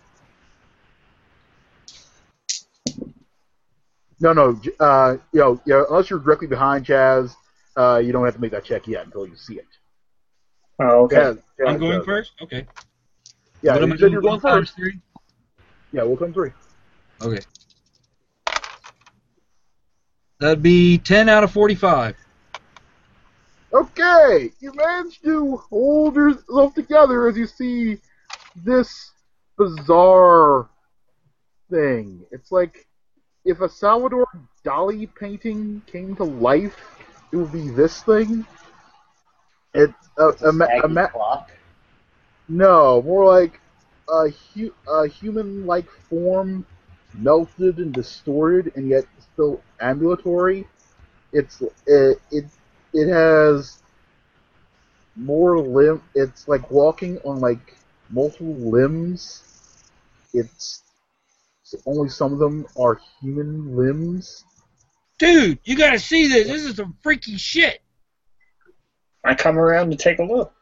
[4.25, 7.37] No, no, uh, you know, you know, unless you're directly behind Chaz,
[7.77, 9.67] uh, you don't have to make that check yet until you see it.
[10.81, 11.17] Oh, okay.
[11.17, 12.07] Chaz, Chaz I'm going does.
[12.07, 12.33] first?
[12.41, 12.67] Okay.
[13.61, 14.13] Yeah, what am you I said doing?
[14.13, 14.77] you're going One times first.
[14.77, 14.99] three?
[15.93, 16.53] Yeah, will time three.
[17.21, 17.45] Okay.
[20.41, 22.17] That'd be 10 out of 45.
[23.75, 27.99] Okay, you managed to hold yourself together as you see
[28.57, 29.11] this
[29.59, 30.71] bizarre
[31.71, 32.25] thing.
[32.31, 32.87] It's like
[33.45, 34.27] if a Salvador
[34.65, 36.77] Dali painting came to life,
[37.33, 38.47] it would be this thing.
[39.75, 41.51] It uh, a, a, a, ma- clock.
[42.49, 43.61] no, more like
[44.09, 46.67] a, hu- a human-like form,
[47.15, 50.67] melted and distorted, and yet still ambulatory.
[51.33, 52.45] it's it it,
[52.95, 53.83] it has
[55.17, 56.03] more limb.
[56.15, 57.77] It's like walking on like
[58.11, 59.45] multiple limbs.
[60.35, 60.84] It's
[61.87, 64.45] only some of them are human limbs.
[65.19, 66.47] Dude, you gotta see this.
[66.49, 67.81] This is some freaky shit.
[69.25, 70.53] I come around to take a look.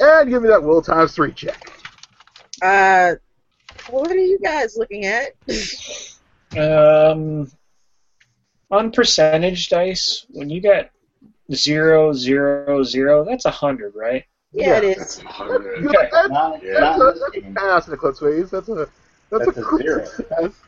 [0.00, 1.72] And give me that will times three check.
[2.60, 3.14] Uh,
[3.90, 5.32] what are you guys looking at?
[6.56, 7.50] Um,
[8.70, 10.90] on percentage dice, when you get
[11.52, 14.24] zero, zero, zero, that's a hundred, right?
[14.52, 15.18] yeah, it is.
[15.20, 15.84] Hundred.
[15.84, 16.80] That's, that's, Not, Yeah.
[16.80, 18.50] not that's, a, this that's a pass in Eclipse Phase.
[18.50, 18.88] That's a
[19.30, 20.04] that's, That's a, a crit zero.
[20.04, 20.52] success.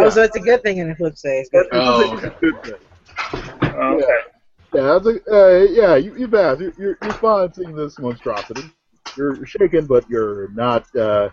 [0.00, 1.50] Oh, so it's a good thing in Eclipse Phase.
[1.52, 2.78] That's Oh, a good.
[3.34, 4.04] Okay.
[4.72, 6.60] Yeah, that's a, uh, yeah, you, you pass.
[6.60, 8.62] You're, you're, you're fine seeing this monstrosity.
[9.16, 11.30] You're, you're shaken, but you're not uh,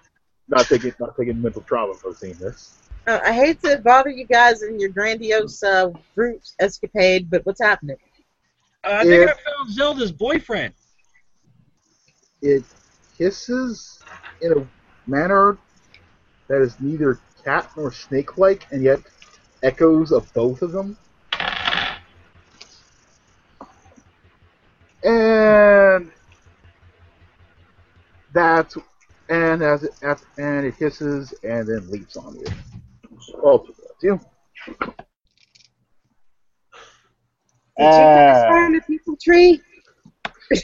[0.47, 2.79] not taking not taking mental trauma for seeing this.
[3.05, 7.61] Uh, I hate to bother you guys in your grandiose uh, route escapade, but what's
[7.61, 7.97] happening?
[8.83, 9.33] Uh, I think Yeah.
[9.33, 10.73] I found Zelda's boyfriend.
[12.41, 12.63] It
[13.19, 14.03] hisses
[14.41, 14.67] in a
[15.07, 15.57] manner
[16.47, 18.99] that is neither cat nor snake-like, and yet
[19.63, 20.97] echoes of both of them.
[25.03, 26.11] And
[28.33, 28.75] that's
[29.29, 29.91] and as it
[30.37, 32.45] and it hisses and then leaps on you.
[33.43, 34.19] Oh, that's you.
[37.77, 38.47] Did you guys Ah.
[38.47, 39.61] find a people tree?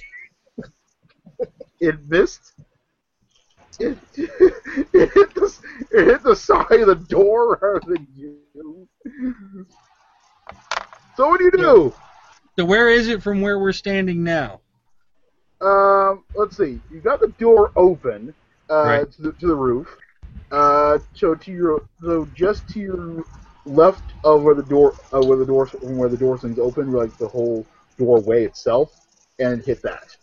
[1.80, 2.54] It missed.
[3.80, 3.98] It,
[4.94, 5.58] it hit the
[5.92, 8.88] it hit the side of the door rather than you.
[11.16, 11.94] So what do you do?
[12.58, 14.62] So where is it from where we're standing now?
[15.62, 16.80] Um, let's see.
[16.92, 18.34] You got the door open
[18.70, 19.06] uh, Right.
[19.06, 19.98] to, the, to the roof.
[20.52, 23.26] Uh, so to your so just to your
[23.66, 27.18] left of where the door uh, where the door where the door swings open, like
[27.18, 27.66] the whole
[27.98, 28.92] doorway itself,
[29.40, 30.16] and hit that.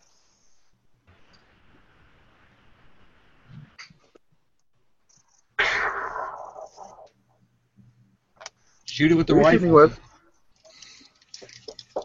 [8.99, 9.71] Shoot it with the What are rifle.
[9.71, 10.01] with?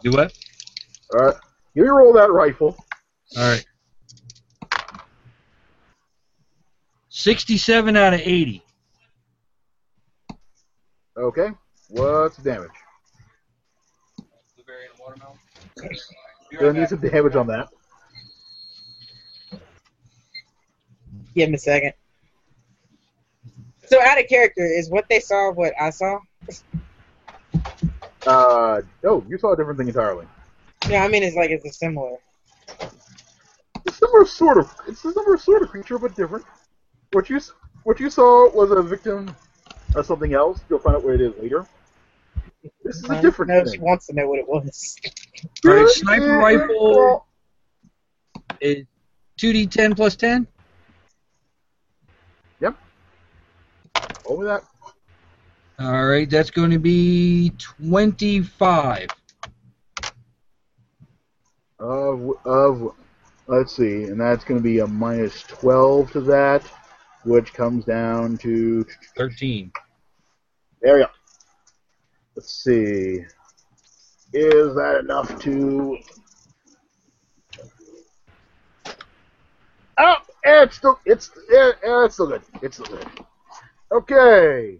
[0.04, 0.32] Do what?
[1.12, 1.34] All right.
[1.74, 2.76] You roll that rifle.
[3.36, 3.66] All right.
[7.08, 8.62] 67 out of 80.
[11.16, 11.50] Okay.
[11.88, 12.70] What's the damage?
[14.54, 15.36] Blueberry and watermelon.
[16.60, 17.70] Gonna need some damage on that.
[21.34, 21.94] Give me a second.
[23.86, 26.20] So out of character is what they saw what I saw.
[28.26, 30.26] Uh, oh, you saw a different thing entirely.
[30.88, 32.16] Yeah, I mean it's like it's a similar.
[33.86, 34.74] It's similar sort of.
[34.88, 36.44] It's a similar sort of creature, but different.
[37.12, 37.40] What you
[37.84, 39.34] what you saw was a victim
[39.94, 40.60] of something else.
[40.68, 41.66] You'll find out what it is later.
[42.82, 44.96] This is a different No, she wants to know what it was.
[45.66, 47.26] All right, sniper yeah, rifle
[48.60, 48.86] is
[49.38, 50.46] 2d10 plus 10.
[52.60, 52.76] Yep.
[54.30, 54.64] me that.
[55.78, 59.08] All right, that's going to be 25.
[61.80, 62.94] Of of
[63.48, 66.62] let's see, and that's going to be a minus twelve to that,
[67.24, 68.86] which comes down to
[69.16, 69.72] 13.
[70.80, 71.08] There we go.
[72.36, 73.24] Let's see.
[74.32, 75.98] Is that enough to?
[79.98, 82.42] Oh, it's still it's it's still good.
[82.62, 83.08] It's still good.
[83.90, 84.78] Okay.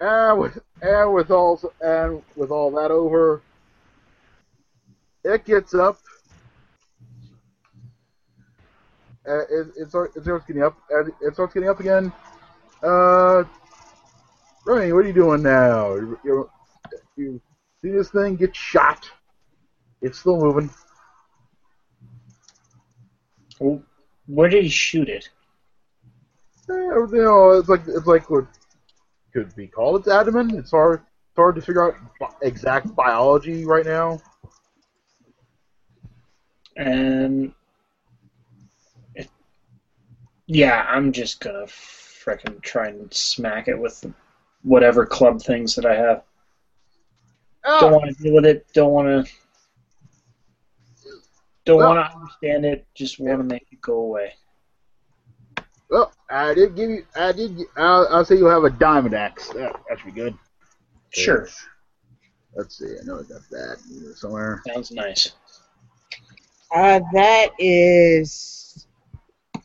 [0.00, 3.42] And with and with all and with all that over,
[5.24, 5.98] it gets up.
[9.28, 10.76] Uh, it, it, starts, it starts getting up.
[11.20, 12.10] It starts getting up again.
[12.82, 13.44] Uh,
[14.64, 15.94] Ronnie, what are you doing now?
[15.94, 16.50] You, you,
[17.16, 17.40] you
[17.82, 19.10] see this thing get shot?
[20.00, 20.70] It's still moving.
[23.58, 23.82] Well,
[24.26, 25.28] Where did he shoot it?
[26.70, 28.46] Eh, you know, it's like it's like what
[29.32, 30.56] could be called its abdomen.
[30.56, 34.20] It's hard it's hard to figure out exact biology right now.
[36.76, 37.52] And
[39.14, 39.28] it,
[40.46, 44.04] yeah, I'm just gonna frickin' try and smack it with
[44.62, 46.22] whatever club things that I have.
[47.64, 48.66] Don't Ah, want to deal with it.
[48.72, 49.32] Don't want to.
[51.66, 52.86] Don't Well- want to understand it.
[52.94, 54.34] Just want to make it go away.
[55.90, 57.04] Well, I did give you.
[57.14, 57.58] I did.
[57.76, 59.48] I'll, I'll say you'll have a diamond axe.
[59.48, 60.34] That, that should be good.
[61.10, 61.48] Sure,
[62.54, 62.86] Let's see.
[62.86, 63.78] I know I got that
[64.16, 64.62] somewhere.
[64.66, 65.32] sounds nice.
[66.72, 68.86] Uh, that is.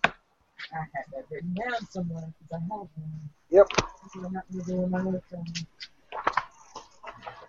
[0.03, 3.29] I had that written down somewhere because I have one.
[3.49, 3.67] Yep.
[4.15, 5.45] I'm not gonna do my notes on.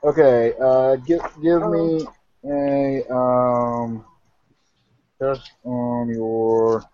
[0.05, 2.07] Okay, uh, give give me
[2.45, 4.05] a um
[5.21, 6.81] test on your.
[6.81, 6.91] let's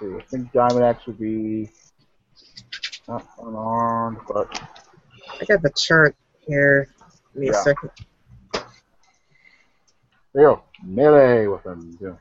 [0.00, 1.70] see, I think Diamond Axe would be
[3.08, 4.48] not unarmed, but
[5.40, 6.16] I got the chart
[6.46, 6.88] here.
[7.34, 7.62] Give me a Yeah.
[7.62, 7.90] second.
[10.32, 10.62] there you go.
[10.84, 11.98] Melee weapon.
[12.00, 12.16] Yeah.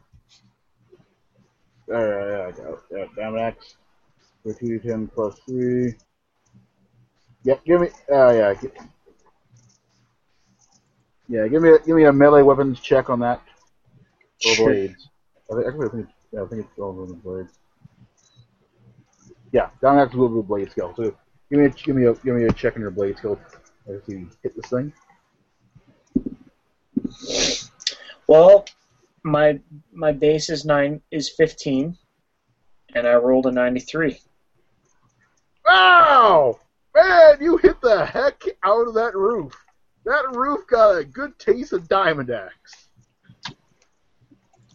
[1.87, 2.79] Yeah, yeah, yeah, I got it.
[2.91, 3.75] Yeah, Diamond Axe.
[4.43, 5.95] For 2d10 plus 3.
[7.43, 7.87] Yeah, give me.
[8.11, 8.53] Uh, yeah.
[8.53, 8.71] gi-
[11.27, 13.41] yeah, give me a, give me a melee weapons check on that.
[14.45, 15.09] Or blades.
[15.51, 17.58] I think, actually, I think, yeah, I think it's all over the blades.
[19.51, 20.93] Yeah, Diamond Axe will do blade skill.
[20.95, 21.15] So
[21.49, 23.39] give me a, give me a give me a check on your blade skill.
[23.87, 24.93] If you hit this thing.
[28.27, 28.65] Well,
[29.23, 29.59] my
[29.91, 31.97] my base is nine is fifteen,
[32.93, 34.19] and I rolled a ninety three.
[35.65, 36.59] Wow!
[36.95, 39.53] Man, you hit the heck out of that roof.
[40.05, 42.89] That roof got a good taste of Diamond Axe.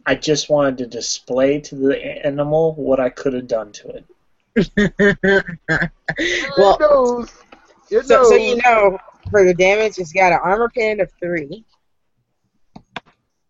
[0.06, 4.05] I just wanted to display to the animal what I could have done to it.
[4.56, 4.66] Well,
[6.18, 7.32] it knows.
[7.90, 8.28] It so, knows.
[8.28, 8.98] so you know,
[9.31, 11.64] for the damage, it's got an armor pen of three,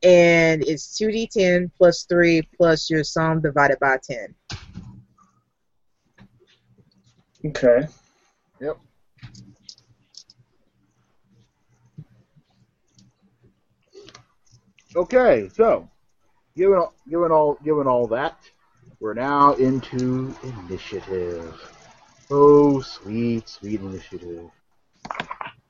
[0.03, 4.35] and it's two d10 plus three plus your sum divided by ten.
[7.47, 7.87] Okay.
[8.61, 8.79] Yep.
[14.97, 15.91] Okay, so
[16.57, 18.39] given all, given all given all that,
[19.05, 21.61] we're now into initiative.
[22.31, 24.49] Oh, sweet, sweet initiative.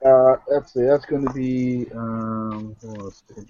[0.07, 0.83] Uh, let's see.
[0.83, 2.77] That's going to be um.
[2.81, 3.49] hold on a second.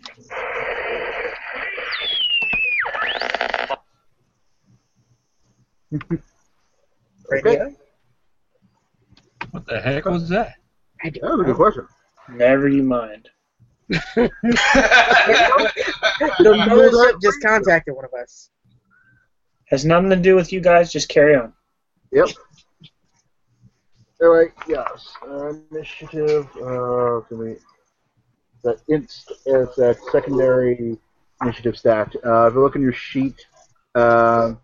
[9.50, 10.54] What the heck was that?
[11.04, 11.86] I don't That was a good question.
[12.30, 13.28] Never you mind.
[14.16, 14.30] The
[16.40, 18.48] mothership just contacted one of us.
[19.70, 20.92] Has nothing to do with you guys.
[20.92, 21.52] Just carry on.
[22.12, 22.28] Yep.
[24.22, 24.50] All right.
[24.68, 25.12] Yes.
[25.26, 26.48] Uh, initiative.
[26.56, 27.56] Uh, can we?
[28.62, 29.32] That inst.
[29.46, 30.98] It's a secondary
[31.42, 32.14] initiative stat.
[32.24, 33.46] Uh, if you look in your sheet,
[33.94, 34.54] uh,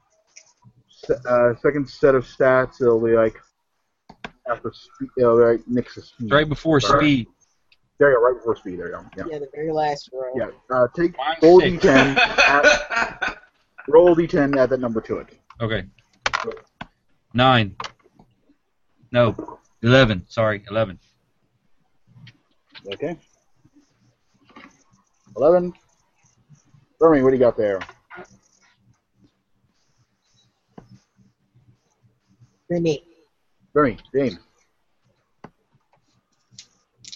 [1.29, 3.35] uh, second set of stats, it'll be like
[4.51, 5.09] after speed.
[5.19, 6.33] It'll be like next to speed.
[6.33, 7.01] Right before Sorry.
[7.01, 7.27] speed.
[7.99, 8.23] There you go.
[8.23, 8.79] Right before speed.
[8.79, 9.05] There you go.
[9.17, 9.25] Yeah.
[9.31, 10.33] Yeah, the very last row.
[10.35, 10.51] Yeah.
[10.71, 11.41] Uh, take Mine's
[13.89, 14.33] roll six.
[14.35, 14.39] d10.
[14.39, 14.59] Add, roll d10.
[14.59, 15.39] Add that number to it.
[15.61, 15.85] Okay.
[17.35, 17.77] Nine.
[19.13, 19.59] No.
[19.83, 20.25] Eleven.
[20.29, 20.99] Sorry, eleven.
[22.93, 23.17] Okay.
[25.37, 25.73] Eleven.
[26.99, 27.81] Bernie, what do you got there?
[32.69, 33.03] Renee.
[33.73, 34.39] Bernie, James.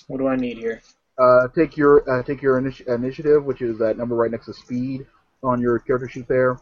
[0.06, 0.82] What do I need here?
[1.18, 4.54] Uh, take your uh, take your initi- initiative, which is that number right next to
[4.54, 5.06] speed
[5.44, 6.58] on your character sheet there,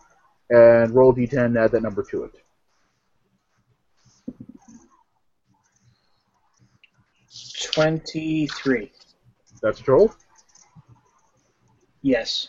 [0.51, 1.59] and roll d10.
[1.59, 2.33] Add that number to it.
[7.73, 8.93] Twenty three.
[9.63, 10.13] That's a roll.
[12.03, 12.49] Yes.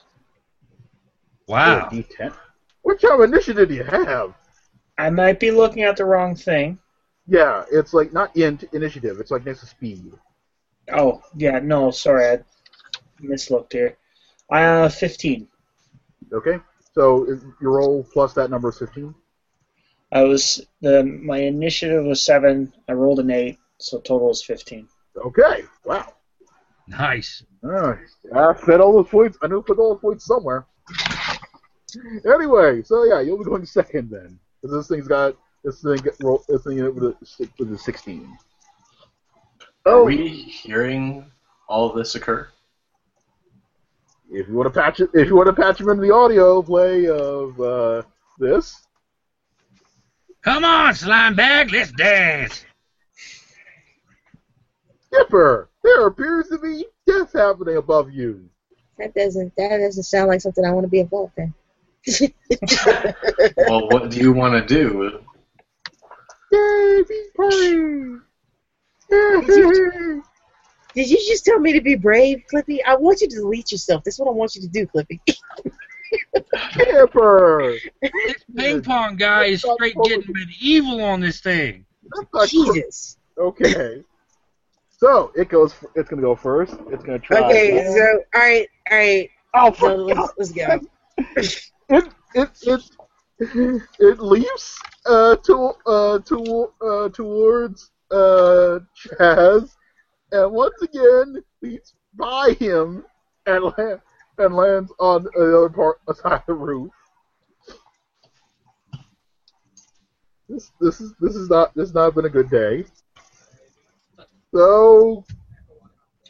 [1.47, 1.89] Wow.
[1.91, 2.34] Oh, d10.
[2.81, 4.34] What kind of initiative do you have?
[4.97, 6.80] I might be looking at the wrong thing.
[7.27, 9.19] Yeah, it's like not int initiative.
[9.19, 10.11] It's like next to speed.
[10.91, 12.39] Oh, yeah, no, sorry, I
[13.22, 13.97] mislooked here.
[14.51, 15.47] I uh, 15.
[16.34, 16.60] Okay.
[16.93, 19.14] So is- your roll plus that number is 15.
[20.11, 24.88] I was, the my initiative was 7, I rolled an 8, so total is 15.
[25.18, 25.64] Okay.
[25.85, 26.14] Wow.
[26.88, 27.43] Nice.
[27.64, 27.99] Alright.
[28.35, 29.38] I fed all those points.
[29.41, 30.65] I know I put all those points somewhere.
[32.26, 34.39] Anyway, so yeah, you'll be going second then.
[34.61, 38.35] Because this thing's got this thing get roll this thing with a with a sixteen.
[39.85, 41.30] Are Oh, we hearing
[41.68, 42.47] all of this occur?
[44.34, 46.61] If you want to patch it, if you want to patch them into the audio
[46.61, 48.01] play of uh,
[48.39, 48.84] this,
[50.43, 52.65] Come on, slime bag, let's dance.
[55.05, 58.49] Skipper, there appears to be death happening above you.
[58.97, 61.53] That doesn't that doesn't sound like something I want to be involved in.
[63.69, 65.22] Well, what do you want to do?
[66.51, 68.18] Yay, be party!
[70.95, 71.03] Yay!
[71.03, 72.80] Did you just tell me to be brave, Clippy?
[72.86, 74.03] I want you to delete yourself.
[74.03, 75.20] That's what I want you to do, Clippy.
[76.72, 77.76] Skipper!
[78.02, 81.86] This ping pong guy is straight getting medieval on this thing.
[82.48, 83.18] Jesus.
[83.38, 84.03] Okay.
[84.98, 85.74] So it goes.
[85.95, 86.76] It's gonna go first.
[86.91, 87.40] It's gonna try.
[87.45, 89.30] Okay, so all right, all right.
[89.56, 90.34] Oh, So fuck.
[90.38, 90.80] let's, let's go.
[91.98, 92.90] it it
[93.40, 99.72] it it leaps uh to uh to uh towards uh, Chaz,
[100.34, 103.05] and once again leaps by him
[103.45, 103.97] and, la-
[104.39, 106.91] and lands on the other part side of the roof.
[110.49, 112.84] This this is this is not this has not been a good day.
[114.53, 115.23] So,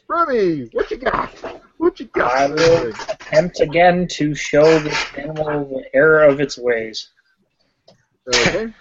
[0.06, 1.30] Remy, what you got?
[1.78, 2.32] What you got?
[2.32, 7.10] I will attempt again to show this animal the error of its ways.
[8.28, 8.72] Okay.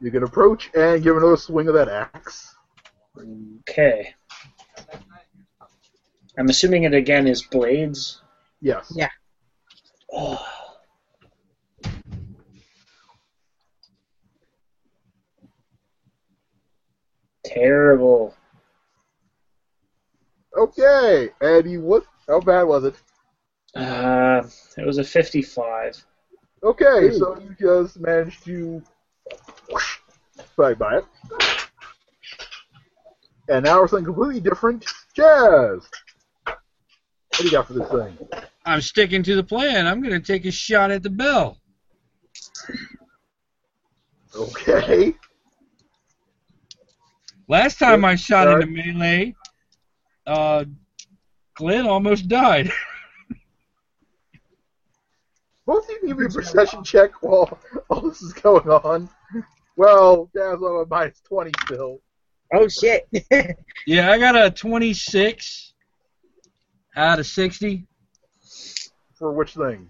[0.00, 2.51] You can approach and give another swing of that axe.
[3.18, 4.14] Okay.
[6.38, 8.22] I'm assuming it again is blades.
[8.60, 8.92] Yes.
[8.94, 9.10] Yeah.
[10.12, 10.44] Oh.
[17.44, 18.34] Terrible.
[20.56, 22.04] Okay, and you what?
[22.28, 22.94] How bad was it?
[23.74, 24.42] Uh,
[24.76, 26.04] it was a 55.
[26.62, 28.82] Okay, so you just managed to
[29.70, 29.98] whoosh,
[30.54, 31.04] slide by it.
[33.52, 34.86] And now we're something completely different.
[35.14, 35.84] Chaz!
[36.46, 36.56] What
[37.36, 38.16] do you got for this thing?
[38.64, 39.86] I'm sticking to the plan.
[39.86, 41.58] I'm going to take a shot at the bell.
[44.34, 45.14] Okay.
[47.46, 48.66] Last time I shot Alright.
[48.66, 49.34] into melee,
[50.26, 50.64] uh,
[51.52, 52.72] Glenn almost died.
[55.66, 57.58] Both of you give me a perception check while
[57.90, 59.10] all this is going on.
[59.76, 62.00] Well, Chaz on a minus 20 still.
[62.52, 63.08] Oh shit.
[63.86, 65.72] yeah, I got a 26
[66.96, 67.86] out of 60.
[69.14, 69.88] For which thing?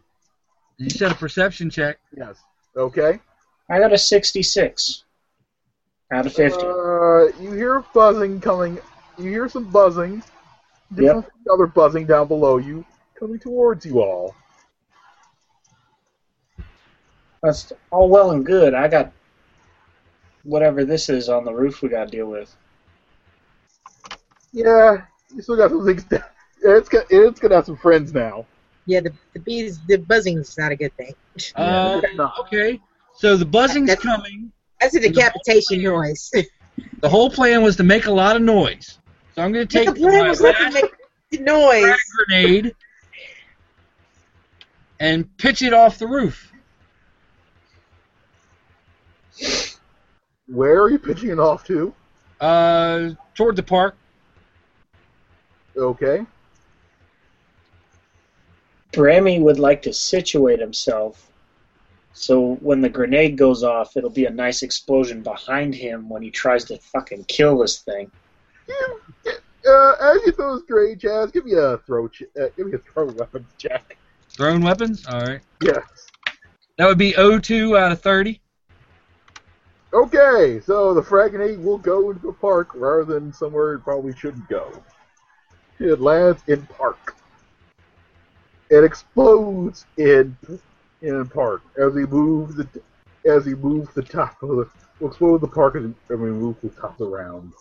[0.79, 1.99] You said a perception check.
[2.17, 2.37] Yes.
[2.77, 3.21] Okay.
[3.69, 5.05] I got a 66
[6.13, 6.59] out of 50.
[6.63, 8.79] Uh, you hear buzzing coming.
[9.19, 10.23] You hear some buzzing.
[10.95, 12.85] Different Another buzzing down below you,
[13.19, 14.35] coming towards you all.
[17.43, 18.75] That's all well and good.
[18.75, 19.13] I got
[20.44, 22.55] whatever this is on the roof we got to deal with.
[24.52, 25.02] Yeah,
[25.35, 26.05] you still got some things.
[26.05, 26.24] To,
[26.62, 28.47] it's got, it's gonna have some friends now.
[28.86, 31.14] yeah, the the bees the buzzing's not a good thing.
[31.56, 32.01] Uh,
[32.40, 32.78] okay.
[33.14, 34.52] So the buzzing's That's- coming.
[34.81, 36.31] That's a decapitation noise.
[37.01, 38.98] The whole plan was to make a lot of noise.
[39.35, 41.97] So I'm going to But take the plan my was not to make noise.
[42.27, 42.74] grenade
[44.98, 46.52] and pitch it off the roof.
[50.53, 51.95] Where are you pitching it off to?
[52.41, 53.97] Uh, toward the park.
[55.77, 56.27] Okay.
[58.93, 61.33] Brammy would like to situate himself
[62.12, 66.31] so when the grenade goes off, it'll be a nice explosion behind him when he
[66.31, 68.11] tries to fucking kill this thing.
[68.69, 69.01] You,
[69.66, 72.09] uh, as you throw this grenade, Chaz, give me a throw.
[72.09, 73.97] Ch- uh, give me a throw weapons check.
[74.29, 75.07] Thrown weapons?
[75.07, 75.41] Alright.
[75.62, 75.85] Yes.
[76.77, 78.41] That would be 02 out of 30.
[79.94, 84.16] Okay, so the frag grenade will go into the park rather than somewhere it probably
[84.16, 84.73] shouldn't go.
[85.78, 87.14] It lands in park.
[88.70, 90.35] It explodes in
[91.02, 92.66] in park as he moves the
[93.27, 96.56] as we move the top of the we'll explode the park we, as we move
[96.62, 97.52] the top of the round.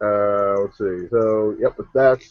[0.00, 1.08] Uh, let's see.
[1.10, 2.22] So yep, with that.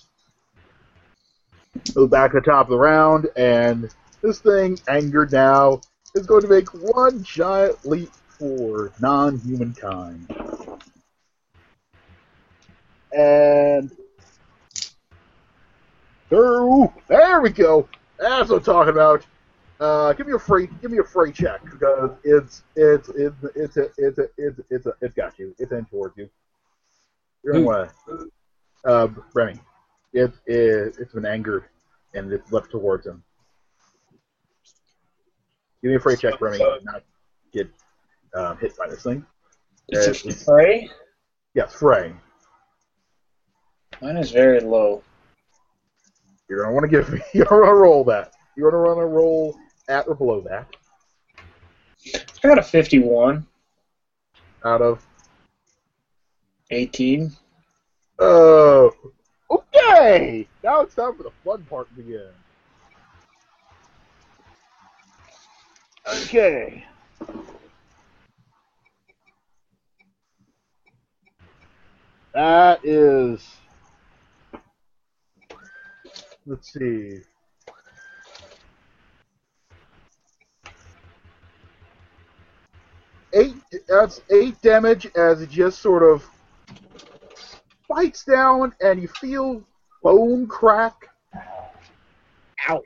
[1.93, 3.93] Go back to the top of the round, and
[4.23, 5.81] this thing, angered now,
[6.15, 8.09] is going to make one giant leap
[8.39, 10.27] for non-human kind.
[13.11, 13.91] And
[16.29, 17.87] through there we go.
[18.17, 19.25] That's what I'm talking about.
[19.79, 23.77] Uh, give me a free, give me a free check because it's it's it's it's
[23.77, 25.55] a, it's a, it's it's a, it's got you.
[25.57, 26.29] It's in towards you.
[27.43, 27.65] You're Who?
[27.65, 27.91] gonna
[28.85, 29.59] uh, Remy.
[30.13, 31.65] It, it it's been angered
[32.13, 33.23] and it's left towards him.
[35.81, 36.59] Give me a free check, Remy.
[36.83, 37.03] Not
[37.53, 37.69] get
[38.33, 39.25] um, hit by this thing.
[39.89, 40.89] It's Uh, a it's- fray.
[41.55, 42.13] Yes, Frey.
[44.01, 45.03] Mine is very low.
[46.47, 47.19] You're gonna want to give me.
[47.33, 48.33] You're gonna roll that.
[48.55, 49.57] You're gonna want to roll
[49.87, 50.67] at or below that.
[52.43, 53.45] I got a 51,
[54.63, 55.05] Out of
[56.71, 57.31] 18.
[58.19, 58.93] Oh,
[59.51, 60.47] okay.
[60.63, 62.29] Now it's time for the fun part to begin.
[66.07, 66.85] Okay.
[72.33, 73.45] That is.
[76.45, 77.19] Let's see.
[83.33, 83.55] Eight.
[83.87, 86.23] That's eight damage as it just sort of
[87.87, 89.63] bites down and you feel
[90.03, 90.93] bone crack.
[92.69, 92.81] Ow.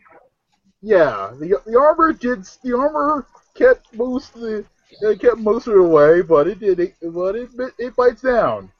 [0.81, 4.65] Yeah, the the armor did the armor kept most of the
[5.01, 6.79] It kept most of it away, but it did.
[6.79, 8.71] It, but it it bites down.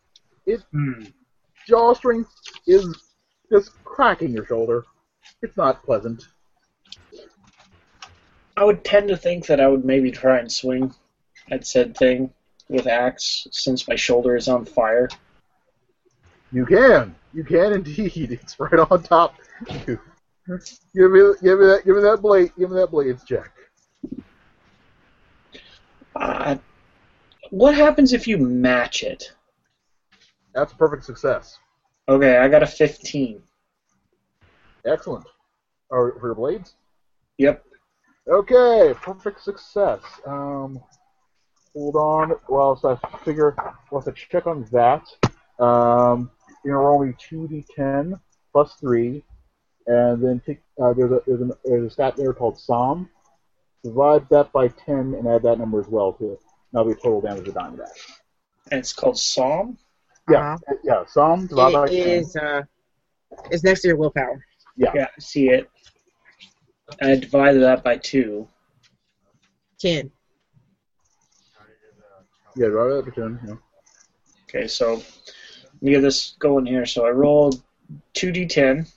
[0.71, 1.03] Hmm.
[1.67, 2.31] Jaw strength
[2.67, 2.85] is
[3.51, 4.83] just cracking your shoulder.
[5.41, 6.23] It's not pleasant.
[8.55, 10.93] I would tend to think that I would maybe try and swing
[11.49, 12.31] at said thing
[12.69, 15.09] with axe since my shoulder is on fire.
[16.51, 17.15] You can.
[17.33, 18.31] You can indeed.
[18.41, 19.35] It's right on top.
[19.69, 19.99] of you.
[20.93, 23.51] Give me, give me that, give me that blade, give me that blades check.
[26.15, 26.57] Uh,
[27.49, 29.31] what happens if you match it?
[30.53, 31.59] That's a perfect success.
[32.07, 33.41] Okay, I got a 15.
[34.85, 35.25] Excellent.
[35.89, 36.75] Or for your blades?
[37.37, 37.63] Yep.
[38.27, 39.99] Okay, perfect success.
[40.25, 40.79] Um,
[41.73, 42.33] hold on.
[42.47, 43.55] Well, so I figure
[43.91, 45.03] we'll have to check on that.
[45.59, 46.31] Um,
[46.63, 48.19] you're gonna roll me two d10
[48.51, 49.23] plus three,
[49.87, 53.09] and then take uh, there's a there's, a there's a stat there called SOM.
[53.83, 56.39] Divide that by ten and add that number as well to it.
[56.71, 57.91] That'll be total damage of dying back.
[58.71, 59.77] And it's called SOM?
[60.29, 61.03] Yeah, yeah.
[61.05, 62.07] SOM divide by It ten.
[62.09, 62.61] is uh,
[63.51, 64.43] it's next to your willpower.
[64.77, 64.91] Yeah.
[64.95, 65.69] Yeah, see it.
[67.01, 68.47] I divided that by 2.
[69.79, 70.11] Ten.
[72.55, 73.39] Yeah, divide that by ten.
[73.47, 73.55] Yeah.
[74.43, 76.85] Okay, so let me get this going here.
[76.85, 77.63] So I rolled
[78.15, 78.91] 2d10.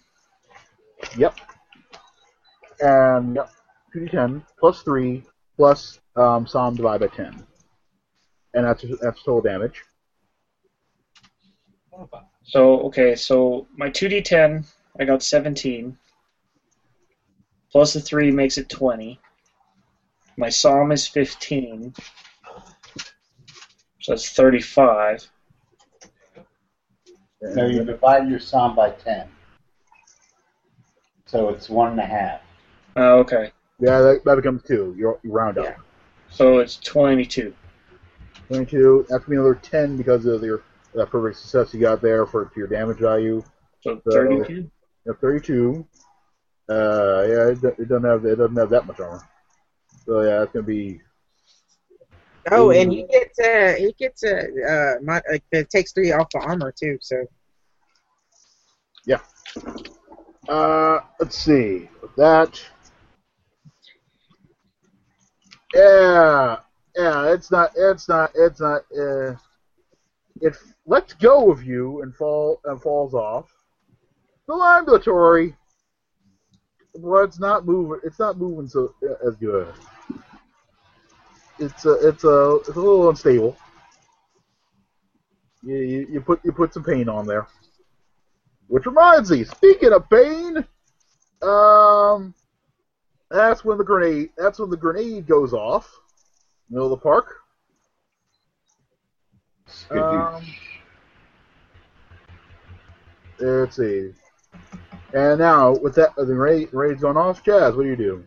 [1.16, 1.34] Yep.
[2.80, 3.50] And yep,
[3.92, 5.24] two d10 plus three
[5.56, 7.46] plus um, SOM divided by ten,
[8.52, 9.82] and that's that's total damage.
[12.44, 14.64] So, okay, so my 2d10,
[15.00, 15.96] I got 17.
[17.72, 19.18] Plus the 3 makes it 20.
[20.38, 21.94] My SOM is 15.
[24.00, 25.28] So that's 35.
[27.42, 29.28] No, you divide your SOM by ten.
[31.26, 32.40] So it's one and a half.
[32.96, 33.50] Oh, okay.
[33.78, 34.94] Yeah, that, that becomes two.
[34.96, 35.76] You, you round up.
[36.30, 37.54] So it's 22.
[38.48, 39.06] Twenty-two.
[39.08, 40.62] That's gonna be another ten because of your
[40.96, 43.42] that perfect success you got there for to your damage value.
[43.82, 44.52] So So- 32?
[44.54, 45.86] You have thirty-two.
[46.68, 49.22] Uh, yeah, it, it doesn't have it doesn't have that much armor.
[50.04, 51.00] So yeah, it's gonna be
[52.50, 52.96] Oh, and Ooh.
[52.96, 56.72] he gets uh he gets uh, uh my, uh it takes three off the armor
[56.72, 56.98] too.
[57.00, 57.24] So
[59.04, 59.20] Yeah.
[60.48, 61.88] Uh, let's see.
[62.16, 62.60] That.
[65.74, 66.58] Yeah,
[66.96, 67.32] yeah.
[67.32, 67.72] It's not.
[67.76, 68.30] It's not.
[68.34, 68.82] It's not.
[68.96, 69.34] Uh,
[70.40, 70.56] it
[70.86, 73.50] lets go of you and fall and falls off.
[74.46, 75.56] The ambulatory,
[76.94, 78.00] it's not moving.
[78.04, 79.72] It's not moving so uh, as good.
[81.58, 82.08] It's a.
[82.08, 82.56] It's a.
[82.56, 83.56] It's a little unstable.
[85.62, 87.48] You, you, you put you put some paint on there.
[88.68, 90.64] Which reminds me, speaking of pain,
[91.42, 92.34] um,
[93.30, 94.30] that's when the grenade.
[94.36, 95.92] That's when the grenade goes off.
[96.70, 97.34] Middle of the park.
[99.90, 100.44] Um,
[103.38, 104.12] let's see.
[105.12, 107.42] And now with that, the grenade, grade's gone off.
[107.44, 108.24] Chaz, what do you do?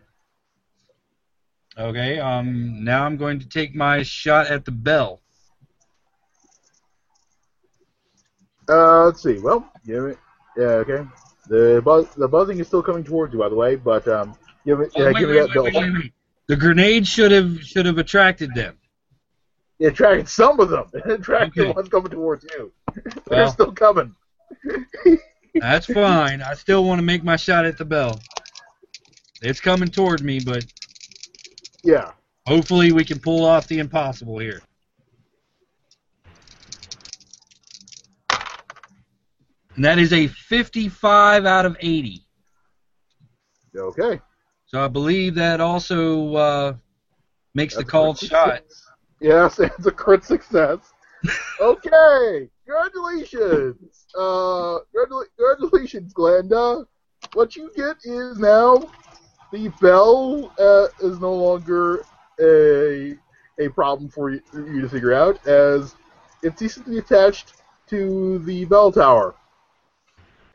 [1.77, 5.21] Okay, um, now I'm going to take my shot at the bell.
[8.67, 9.39] Uh, let's see.
[9.39, 10.17] Well, give it.
[10.57, 11.07] Yeah, okay.
[11.47, 13.75] The buzz, the buzzing is still coming towards you, by the way.
[13.75, 14.35] But um,
[14.65, 14.91] give it.
[14.95, 16.13] Oh, Yeah, wait, give wait, me that wait, wait, wait.
[16.47, 18.77] The grenade should have should have attracted them.
[19.79, 20.85] It attracted some of them.
[20.93, 21.69] It attracted Okay.
[21.69, 22.71] the ones coming towards you.
[23.29, 24.13] They're still coming.
[25.59, 26.41] That's fine.
[26.41, 28.19] I still want to make my shot at the bell.
[29.41, 30.65] It's coming toward me, but
[31.83, 32.11] Yeah.
[32.45, 34.61] hopefully we can pull off the impossible here.
[39.75, 42.21] And that is a 55 out of 80.
[43.77, 44.19] Okay.
[44.65, 46.73] So I believe that also uh,
[47.53, 48.61] makes the That's a called shot.
[49.19, 50.79] Yes, it's a crit success.
[51.59, 52.49] okay.
[52.65, 54.05] Congratulations.
[54.17, 56.85] Uh, congratula- congratulations, Glenda.
[57.33, 58.77] What you get is now
[59.51, 62.03] the bell uh, is no longer
[62.39, 63.15] a
[63.59, 65.95] a problem for you, for you to figure out, as
[66.43, 67.55] it's decently attached
[67.89, 69.35] to the bell tower.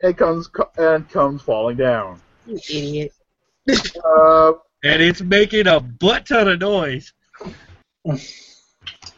[0.01, 2.19] And comes and comes falling down.
[2.45, 3.13] you idiot.
[4.03, 7.13] Uh, And it's making a butt ton of noise.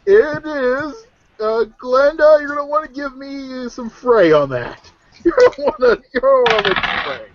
[0.10, 1.06] It is.
[1.40, 4.90] Uh, Glenda, you're gonna want to give me some fray on that.
[5.26, 6.02] You're gonna want to.
[6.14, 7.28] You're gonna want to fray.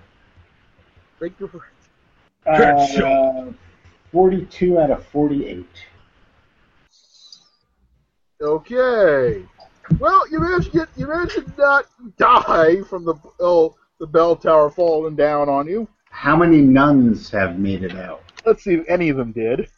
[1.21, 1.61] Make your fray.
[2.47, 3.53] Uh,
[4.11, 5.67] 42 out of 48.
[8.41, 9.45] Okay.
[9.99, 10.89] Well, you managed to get.
[10.97, 11.87] You managed to not
[12.17, 15.87] die from the oh, the bell tower falling down on you.
[16.11, 18.23] How many nuns have made it out?
[18.47, 19.69] Let's see if any of them did.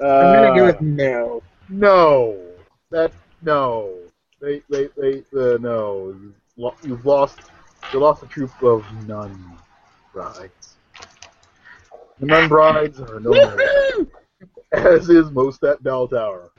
[0.00, 1.42] I'm gonna go Uh, with no.
[1.68, 2.40] No.
[2.90, 3.12] That
[3.42, 3.94] no.
[4.40, 6.14] They they they uh, no.
[6.20, 7.40] You've lo- You've lost.
[7.92, 9.58] You lost the troop of nun
[10.12, 10.76] brides.
[12.20, 14.06] The nun brides are no more,
[14.72, 16.50] as is most that bell tower.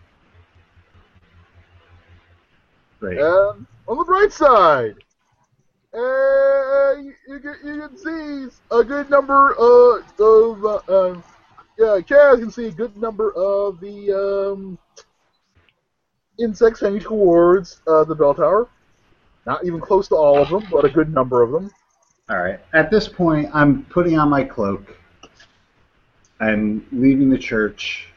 [3.00, 3.18] Great.
[3.20, 4.96] And on the bright side,
[5.94, 11.22] uh, you, you, can, you can see a good number of, of uh,
[11.80, 14.78] yeah, Chaz can see a good number of the um,
[16.38, 18.68] insects heading towards uh, the bell tower.
[19.46, 21.72] Not even close to all of them, but a good number of them.
[22.30, 22.60] All right.
[22.74, 24.98] At this point, I'm putting on my cloak
[26.42, 28.10] and leaving the church,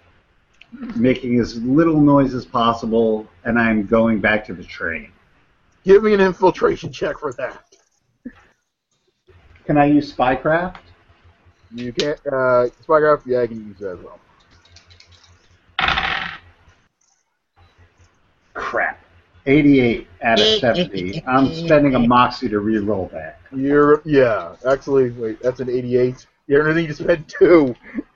[0.97, 5.13] making as little noise as possible, and I'm going back to the train.
[5.85, 7.63] Give me an infiltration check for that.
[9.67, 10.79] Can I use spycraft?
[11.75, 14.21] You can't, uh, Spycraft, yeah, I can use that as well.
[18.55, 18.99] Crap.
[19.47, 21.23] 88 out of 70.
[21.27, 23.41] I'm spending a moxie to re-roll that.
[23.55, 26.27] You're, yeah, actually, wait, that's an 88.
[26.47, 27.75] You're gonna need to spend two.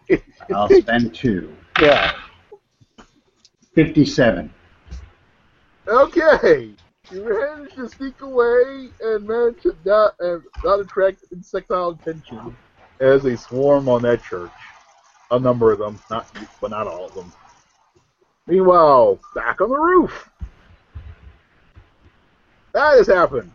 [0.54, 1.54] I'll spend two.
[1.80, 2.12] yeah.
[3.74, 4.52] 57.
[5.88, 6.70] Okay.
[7.10, 12.56] You managed to sneak away and managed to not, and not attract insectile attention
[13.00, 14.50] as they swarm on that church.
[15.30, 17.32] A number of them, not but not all of them.
[18.46, 20.30] Meanwhile, back on the roof.
[22.72, 23.50] That has happened.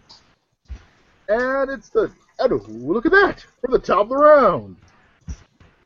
[1.30, 3.46] And it's the and look at that!
[3.62, 4.76] From the top of the round.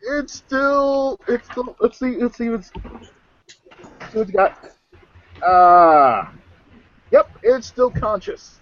[0.01, 2.71] It's still it's still let's see let's see what's
[3.99, 4.71] let's what you got.
[5.43, 6.33] Ah
[7.11, 8.59] Yep, it's still conscious.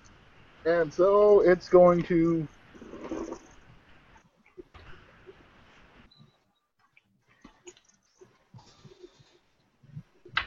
[0.66, 2.48] And so it's going to.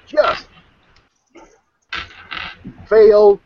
[0.07, 0.47] Just
[2.89, 3.41] fail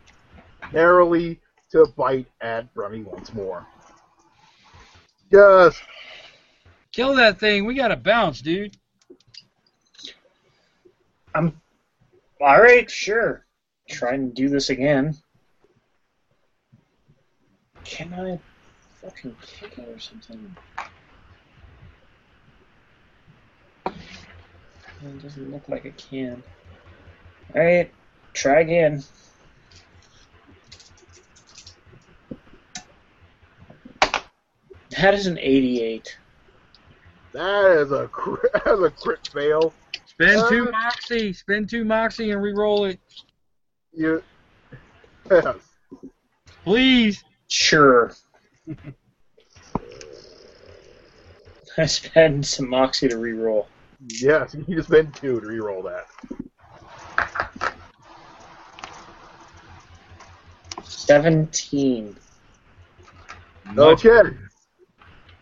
[0.72, 1.40] narrowly
[1.72, 3.66] to bite at Brummy once more.
[5.30, 5.80] Just
[6.92, 7.64] Kill that thing.
[7.66, 8.76] We gotta bounce, dude.
[11.34, 11.60] I'm
[12.40, 12.90] all right.
[12.90, 13.44] Sure.
[13.88, 15.16] Try and do this again.
[17.84, 18.38] Can I
[19.00, 20.56] fucking kick it or something?
[23.86, 26.42] It doesn't look like I can.
[27.54, 27.90] All right.
[28.32, 29.04] Try again.
[34.98, 36.16] That is an 88.
[37.32, 39.72] that is a crit, that is a crit fail.
[40.06, 41.32] Spend two Uh, moxie.
[41.32, 42.98] Spend two moxie and re-roll it,
[43.92, 44.22] You
[45.30, 45.56] yes.
[46.64, 47.24] please.
[47.48, 48.12] Sure.
[51.78, 53.66] I spend some moxie to reroll.
[54.08, 56.06] Yes, you need to spend two to reroll that.
[60.84, 62.16] Seventeen.
[63.74, 64.36] Much- Okay.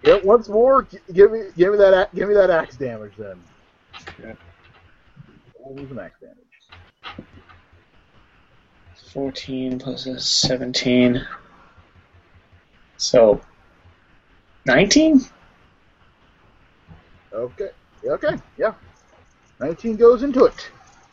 [0.03, 3.41] Yeah, once more, give me give me that give me that axe damage then.
[4.21, 4.35] Okay.
[5.61, 7.27] Was an axe damage?
[9.13, 11.27] Fourteen plus a seventeen.
[12.97, 13.41] So
[14.67, 15.21] nineteen?
[17.33, 17.71] Okay.
[18.05, 18.37] Okay.
[18.57, 18.75] Yeah.
[19.61, 20.71] Nineteen goes into it.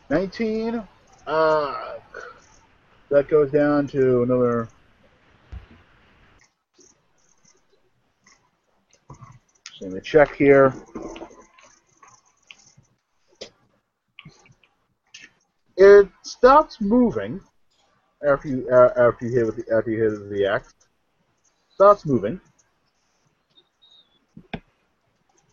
[0.09, 0.83] Nineteen.
[1.25, 1.97] Uh,
[3.09, 4.67] that goes down to another.
[9.85, 10.73] Let me check here.
[15.77, 17.39] It stops moving
[18.27, 20.73] after you uh, after you hit with the, after you hit the axe.
[21.69, 22.41] Stops moving.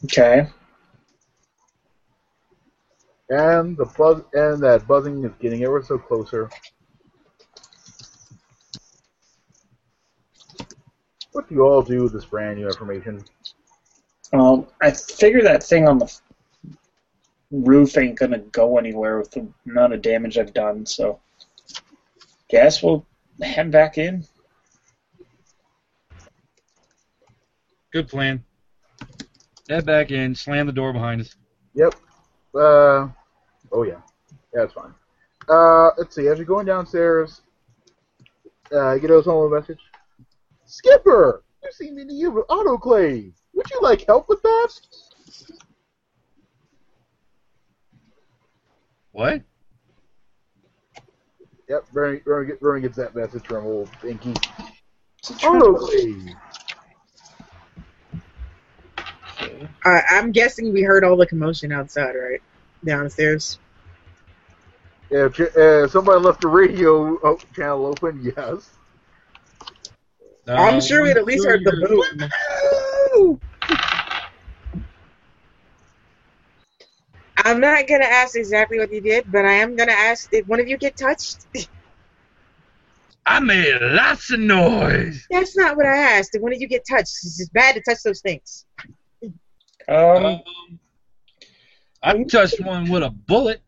[0.04, 0.48] Okay.
[3.28, 6.48] And the buzz and that buzzing is getting ever so closer.
[11.32, 13.22] What do you all do with this brand new information?
[14.32, 16.12] Um, I figure that thing on the
[17.50, 21.20] roof ain't gonna go anywhere with the amount of damage I've done, so
[22.48, 23.04] guess we'll
[23.42, 24.24] head back in.
[27.92, 28.42] Good plan.
[29.68, 30.34] Head back in.
[30.34, 31.34] Slam the door behind us.
[31.74, 31.94] Yep.
[32.54, 33.08] Uh,
[33.70, 34.00] oh yeah,
[34.54, 34.94] yeah, it's fine.
[35.48, 36.28] Uh, let's see.
[36.28, 37.42] As you're going downstairs,
[38.74, 39.80] uh, get us home a message.
[40.64, 43.32] Skipper, you seem to use an autoclave.
[43.54, 44.68] Would you like help with that?
[49.12, 49.42] What?
[51.68, 54.34] Yep, Bernie, Bernie, get- gets that message from old Inky.
[55.22, 56.34] Autoclave.
[59.84, 62.40] Uh, I'm guessing we heard all the commotion outside, right?
[62.84, 63.58] downstairs.
[65.10, 68.70] If, if somebody left the radio oh, channel open, yes.
[70.48, 72.18] I'm sure we'd at least heard the boom.
[72.18, 72.30] boom.
[77.44, 80.60] I'm not gonna ask exactly what you did, but I am gonna ask did one
[80.60, 81.46] of you get touched?
[83.26, 85.26] I made lots of noise.
[85.30, 86.32] That's not what I asked.
[86.32, 87.12] Did one of you get touched?
[87.22, 88.64] It's just bad to touch those things.
[89.88, 90.42] Um, Um,
[92.02, 93.60] I touched one with a bullet.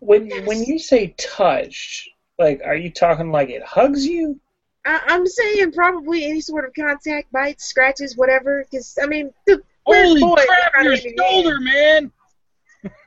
[0.00, 0.46] when yes.
[0.46, 2.08] when you say touched,
[2.38, 4.40] like, are you talking like it hugs you?
[4.84, 8.64] I, I'm saying probably any sort of contact, bites, scratches, whatever.
[8.70, 12.12] Because I mean, the Holy boy crap, got your hit in shoulder, man.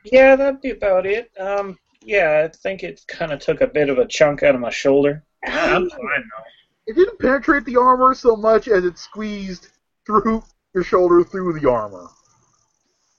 [0.04, 1.32] Yeah, that'd be about it.
[1.40, 4.62] Um, yeah, I think it kind of took a bit of a chunk out of
[4.62, 5.24] my shoulder.
[5.46, 6.44] I'm fine though.
[6.88, 9.70] It didn't penetrate the armor so much as it squeezed
[10.06, 10.44] through
[10.74, 12.08] your shoulder through the armor.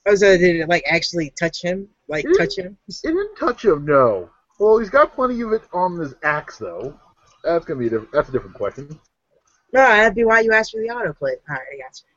[0.06, 1.88] Oh, so did it like actually touch him?
[2.08, 2.36] Like Mm.
[2.36, 2.76] touch him?
[2.88, 4.28] It didn't touch him, no.
[4.60, 6.98] Well, he's got plenty of it on his axe, though.
[7.42, 8.88] That's gonna be a diff- that's a different question.
[9.72, 11.32] No, that'd be why you asked for the autoplay.
[11.48, 12.13] All right, I got you.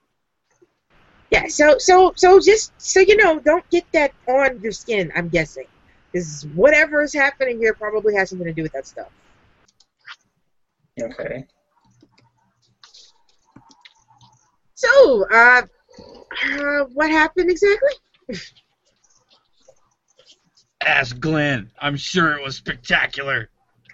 [1.30, 5.12] Yeah, so so so just so you know, don't get that on your skin.
[5.16, 5.66] I'm guessing,
[6.12, 9.10] because whatever is happening here probably has something to do with that stuff.
[11.02, 11.46] Okay.
[14.76, 15.64] So, uh,
[16.44, 17.92] uh what happened exactly?
[20.86, 21.72] Ask Glenn.
[21.82, 23.50] I'm sure it was spectacular.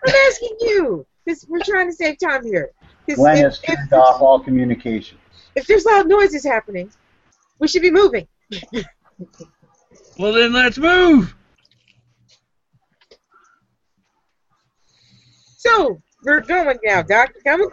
[0.05, 2.71] I'm asking you, because we're trying to save time here.
[3.15, 5.19] Glenn if, has if, turned off all communications.
[5.55, 6.91] if there's loud noises happening,
[7.63, 8.27] we should be moving.
[10.19, 11.33] Well, then let's move.
[15.57, 17.31] So we're going now, Doc.
[17.33, 17.69] You coming?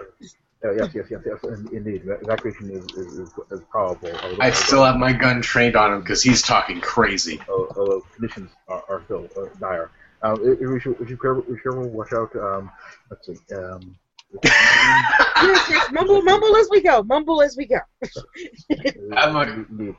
[0.65, 1.45] Uh, yes, yes, yes, yes.
[1.73, 4.13] Indeed, evacuation is is, is, is probable.
[4.23, 7.41] although- I still have my gun trained on him because he's talking crazy.
[7.49, 9.91] although, although conditions are, are still uh, dire.
[10.23, 12.35] Um, if we should, we should careful, we should watch out.
[12.37, 12.71] Um,
[13.11, 13.39] let's see.
[13.57, 13.97] Um,
[14.45, 15.91] Yes, yes.
[15.91, 17.03] Mumble, mumble as we go.
[17.03, 17.79] Mumble as we go.
[19.17, 19.97] I'm a- indeed,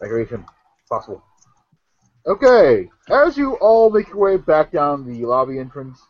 [0.00, 0.44] evacuation
[0.88, 1.22] possible.
[2.26, 6.00] Okay, as you all make your way back down the lobby entrance,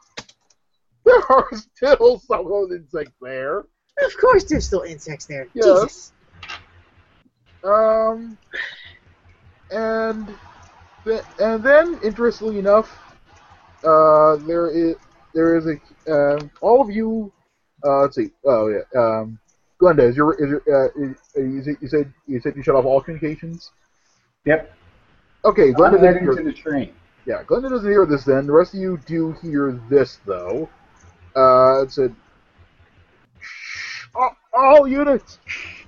[1.04, 3.58] there are still some of those insects there.
[3.58, 5.48] Of course, there's still insects there.
[5.54, 5.64] Yes.
[5.64, 6.12] Jesus.
[7.64, 8.38] Um,
[9.70, 10.28] and
[11.04, 12.90] th- and then, interestingly enough,
[13.84, 14.96] uh, there is
[15.34, 15.76] there is a
[16.12, 17.32] um, all of you.
[17.84, 18.30] Uh, let's see.
[18.44, 19.00] Oh yeah.
[19.00, 19.38] Um,
[19.80, 22.74] Glenda, is your is your uh, is, is it, you said you said you shut
[22.74, 23.70] off all communications?
[24.44, 24.72] Yep.
[25.44, 26.34] Okay, I'm Glenda doesn't heading hear.
[26.34, 26.94] to the train.
[27.26, 28.24] Yeah, Glenda doesn't hear this.
[28.24, 30.68] Then the rest of you do hear this though.
[31.34, 32.14] Uh, it said,
[33.40, 35.38] "Shh, all, all units,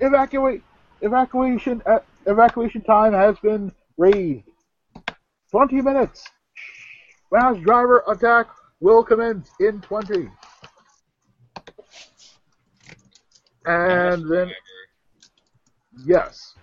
[0.01, 0.62] evacuate.
[1.01, 1.81] Evacuation.
[1.86, 4.44] Uh, evacuation time has been raised.
[5.51, 6.24] Twenty minutes.
[7.32, 8.48] Mass driver attack
[8.81, 10.28] will commence in twenty.
[13.69, 14.53] And then,
[16.07, 16.55] yes,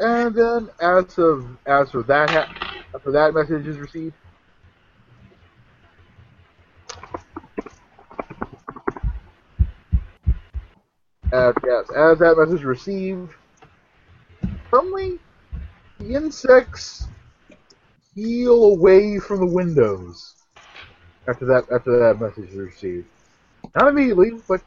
[0.00, 2.48] and then as of as for that ha-
[2.94, 4.14] after that message is received.
[11.32, 13.32] Uh, yes, as that message is received,
[14.72, 15.18] suddenly
[15.98, 17.08] the insects
[18.14, 20.36] heal away from the windows.
[21.28, 23.08] After that, after that message is received,
[23.76, 24.62] not immediately, but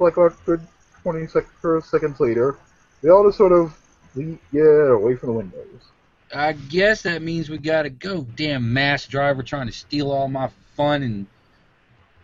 [0.00, 0.66] like a good
[1.02, 1.46] 20 sec-
[1.84, 2.56] seconds later,
[3.02, 3.76] they all just sort of
[4.14, 5.64] le- get away from the windows.
[6.34, 8.22] I guess that means we gotta go.
[8.36, 11.26] Damn mass driver trying to steal all my fun and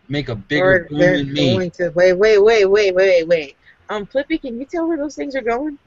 [0.08, 1.70] make a bigger Or boom they're than me.
[1.70, 3.56] to wait, wait, wait, wait, wait, wait.
[3.88, 5.78] Um, Flippy, can you tell where those things are going?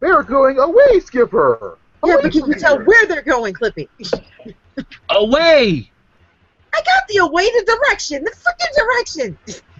[0.00, 1.78] They're going away, Skipper.
[2.04, 3.88] Yeah, but can you tell where they're going, Clippy?
[5.10, 5.90] Away!
[6.74, 9.38] I got the away the direction, the freaking direction.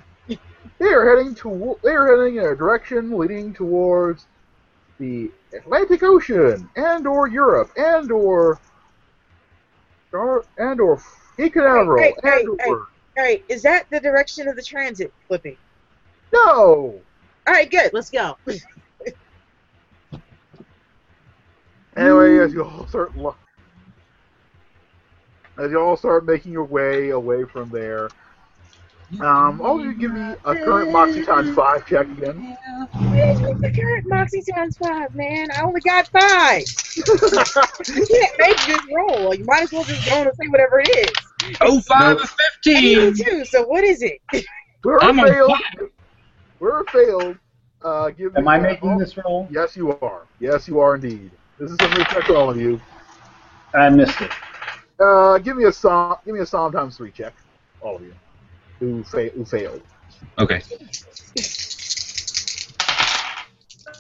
[0.78, 1.78] They are heading to.
[1.82, 4.26] They are heading in a direction leading towards
[4.98, 8.60] the Atlantic Ocean and or Europe and or
[10.58, 11.02] and or
[11.36, 12.68] Cape Canaveral Hey, hey, and hey.
[12.70, 15.58] or All right, is that the direction of the transit, Flippy?
[16.32, 17.00] no.
[17.46, 17.92] All right, good.
[17.92, 18.36] Let's go.
[21.96, 23.12] Anyway, as you all start
[25.58, 28.08] as you all start making your way away from there,
[29.20, 32.56] um, all you give me a current Moxie times five check again.
[33.10, 35.48] Where's the current Moxie times five, man?
[35.56, 36.62] I only got five.
[36.96, 39.34] you can't make this roll.
[39.34, 41.56] You might as well just go on and say whatever it is.
[41.60, 42.28] Oh five of
[42.62, 43.14] fifteen.
[43.14, 43.44] two.
[43.44, 44.20] So what is it?
[44.82, 45.88] Whoever I'm on failed, fire.
[46.58, 47.38] whoever failed,
[47.82, 49.48] uh, give Am I I a- making this roll?
[49.50, 50.22] Yes, you are.
[50.40, 51.30] Yes, you are indeed.
[51.58, 52.80] This is something to check for all of you.
[53.74, 54.30] I missed it.
[55.00, 56.16] Uh, give me a SOM.
[56.24, 57.32] Give me a SOM times three check,
[57.80, 58.14] all of you,
[58.84, 59.82] who, fa- who failed.
[60.38, 60.62] Okay.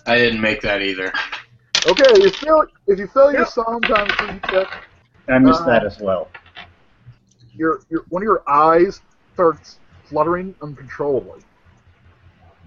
[0.06, 1.12] I didn't make that either.
[1.86, 4.68] Okay, if you fail, if you fail your SOM times three check,
[5.28, 6.28] I missed Uh, that as well.
[7.54, 9.00] your your one of your eyes
[9.34, 9.78] starts
[10.08, 11.40] fluttering uncontrollably.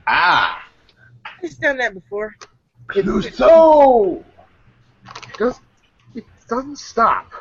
[0.08, 0.64] Ah!
[1.44, 2.36] I've done that before.
[2.88, 4.24] Clouseau!
[5.38, 5.62] Just
[6.16, 7.32] it doesn't stop.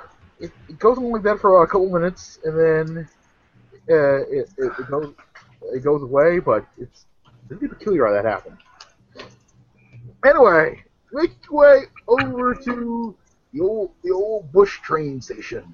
[0.41, 3.09] It, it goes on like that for a couple minutes, and then
[3.91, 5.15] uh, it, it, it goes
[5.73, 6.39] it goes away.
[6.39, 7.07] But it's
[7.49, 8.59] really peculiar how that happened.
[10.25, 10.83] Anyway,
[11.13, 13.15] make your way over to
[13.53, 15.65] the old the old Bush train station.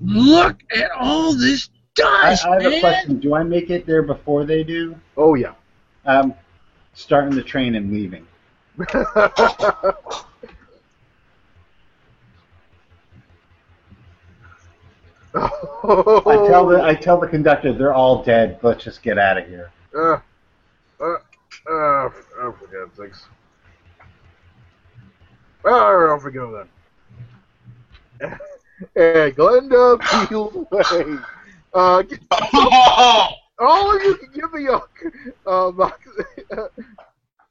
[0.00, 3.18] Look at all this I, dust, I have a question.
[3.18, 4.94] Do I make it there before they do?
[5.16, 5.54] Oh yeah.
[6.04, 6.34] Um,
[6.94, 8.26] starting the train and leaving.
[15.36, 18.58] I tell the I tell the conductor they're all dead.
[18.62, 19.70] Let's just get out of here.
[19.94, 20.18] Uh,
[21.00, 21.18] uh, uh,
[21.68, 23.26] oh, for God's sakes.
[25.64, 26.50] Oh, I'll forgive
[28.20, 28.30] then.
[28.96, 31.18] and Glenda Field Way.
[31.74, 32.18] Uh, g-
[33.58, 35.98] all of you can give me a, a mox,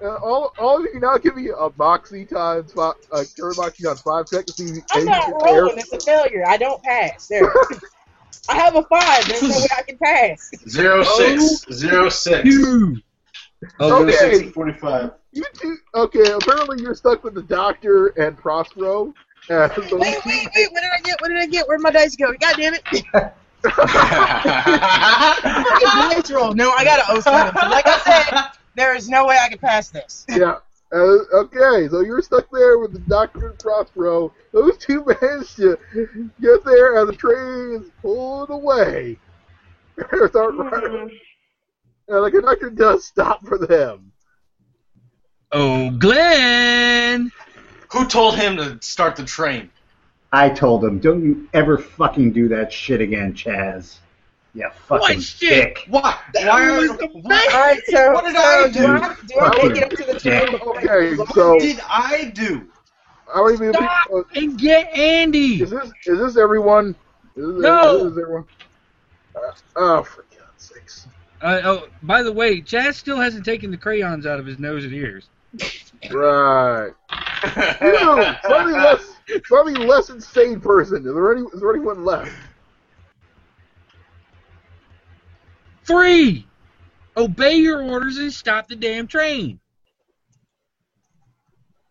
[0.02, 3.84] uh, all, all of you now give me a moxie times five, uh, current moxie
[3.84, 5.62] times five check to see I'm not you compare.
[5.64, 5.78] rolling.
[5.80, 6.44] It's a failure.
[6.46, 7.28] I don't pass.
[7.28, 7.54] There.
[8.50, 9.28] I have a five.
[9.28, 10.52] There's no way I can pass.
[10.68, 11.66] Zero six.
[11.72, 12.44] Zero six.
[12.44, 12.98] Two.
[13.80, 14.12] Oh, Okay.
[14.12, 14.42] Zero
[14.82, 15.12] six.
[15.32, 19.14] You two, okay, apparently you're stuck with the doctor and Prospero.
[19.48, 19.68] So
[20.00, 20.72] Wait, wait, wait.
[20.72, 21.22] What did I get?
[21.22, 21.68] What did I get?
[21.68, 22.34] Where'd my dice go?
[22.34, 22.82] God damn it.
[22.84, 23.06] Fucking
[26.10, 26.56] dice roll.
[26.56, 27.54] No, I got an 07.
[27.62, 30.26] So like I said, there is no way I can pass this.
[30.30, 30.58] yeah.
[30.94, 34.32] Uh, okay, so you're stuck there with the Doctor and Prospero.
[34.54, 35.78] Those two managed to
[36.40, 39.18] get there as the train is pulling away.
[39.98, 41.20] Start running.
[42.08, 44.12] And the conductor does stop for them.
[45.52, 47.32] Oh, Glenn.
[47.92, 49.70] Who told him to start the train?
[50.32, 54.00] I told him, don't you ever fucking do that shit again, Chaz.
[54.56, 55.76] You fucking What shit?
[55.76, 55.86] dick.
[55.90, 56.18] What?
[56.34, 58.88] That Why was are, the what, All right, so, What did so I do do?
[58.88, 60.52] I, do I make it up to the train?
[60.52, 62.68] before we- Okay, what so did I do?
[63.34, 63.74] how many people?
[63.74, 65.62] Stop uh, and get Andy.
[65.62, 66.96] is this is this everyone?
[67.36, 68.06] Is this, No.
[68.08, 68.46] Is this everyone?
[69.36, 69.40] Uh,
[69.76, 71.08] oh, for God's sakes!
[71.42, 74.86] Uh, oh, by the way, Chaz still hasn't taken the crayons out of his nose
[74.86, 75.28] and ears.
[76.12, 76.92] Right.
[77.82, 79.06] You, slightly less,
[79.46, 80.98] slightly less insane person.
[81.06, 81.42] Is there any?
[81.54, 82.32] Is there anyone left?
[85.86, 86.48] Three.
[87.18, 89.60] Obey your orders and stop the damn train.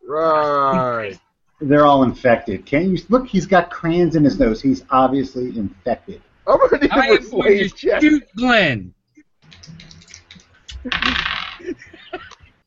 [0.06, 1.18] Right.
[1.60, 2.66] They're all infected.
[2.66, 3.26] Can't you look?
[3.26, 4.60] He's got crayons in his nose.
[4.60, 6.20] He's obviously infected.
[6.46, 8.02] I'm gonna need I a am going to check.
[8.02, 8.92] shoot Glenn.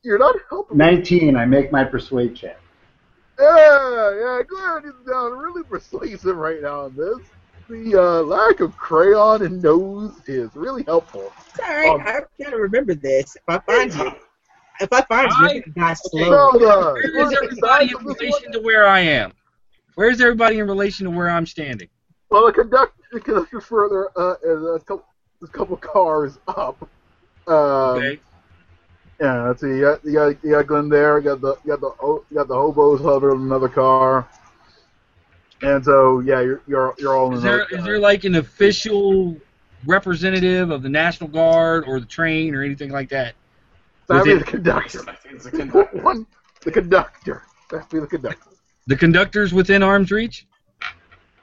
[0.03, 0.77] You're not helping.
[0.77, 0.85] me.
[0.85, 1.35] Nineteen.
[1.35, 2.59] I make my persuade check.
[3.39, 4.41] Yeah, yeah.
[4.47, 7.19] Glad is down really persuasive right now on this.
[7.69, 11.33] The uh, lack of crayon and nose is really helpful.
[11.49, 11.89] It's all right.
[11.89, 13.35] Um, I gotta remember this.
[13.35, 14.11] If I find you,
[14.79, 16.65] if I find you, I- you're gonna die So, slowly.
[16.65, 19.33] uh, Where is everybody in relation to where I am?
[19.95, 21.89] Where's everybody in relation to where I'm standing?
[22.29, 25.05] Well, the conductor, the conductor further uh, is a couple,
[25.43, 26.77] a couple cars up.
[27.47, 28.19] Um, Okay.
[29.19, 29.69] Yeah, let's see.
[29.69, 31.17] You got, you got, you got Glenn there.
[31.17, 34.27] You got the, you got the, oh, you got the hobos hovering in another car.
[35.61, 37.85] And so, yeah, you're, you're, you're all in Is there another is car.
[37.85, 39.35] there like an official
[39.85, 43.33] representative of the National Guard or the train or anything like that?
[44.07, 44.99] That'd be within- the conductor.
[45.09, 45.97] I think it's a conductor.
[46.01, 46.25] One,
[46.61, 47.43] the conductor.
[47.71, 48.49] That'd be the conductor.
[48.85, 50.45] The conductor's within arm's reach?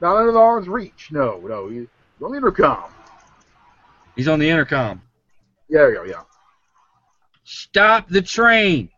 [0.01, 1.09] Not under the arm's reach.
[1.11, 1.69] No, no.
[1.69, 1.87] He's
[2.23, 2.85] on the intercom.
[4.17, 5.03] He's on the intercom.
[5.69, 6.05] Yeah, there you go.
[6.05, 6.23] Yeah.
[7.45, 8.89] Stop the train.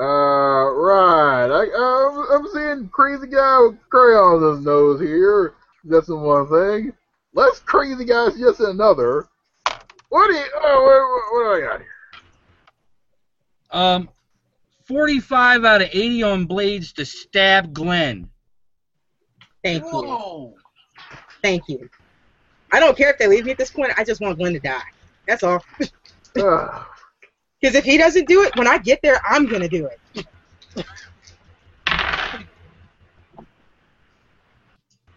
[0.00, 1.50] Uh, right.
[1.50, 5.52] I, uh, I'm seeing crazy guy with crayons on his nose here.
[5.84, 6.94] That's in one thing.
[7.34, 9.28] Less crazy guys just another.
[10.08, 10.44] What do you?
[10.54, 11.88] Oh, what, what do I got here?
[13.72, 14.08] Um,
[14.84, 18.30] 45 out of 80 on blades to stab Glenn.
[19.62, 20.54] Thank you.
[21.42, 21.90] Thank you.
[22.72, 23.92] I don't care if they leave me at this point.
[23.98, 24.80] I just want Glenn to die.
[25.26, 25.62] That's all.
[26.36, 26.84] Uh,
[27.60, 30.26] Because if he doesn't do it, when I get there, I'm gonna do it.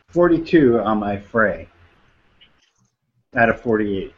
[0.10, 1.68] Forty-two on my fray.
[3.36, 4.14] Out of forty-eight.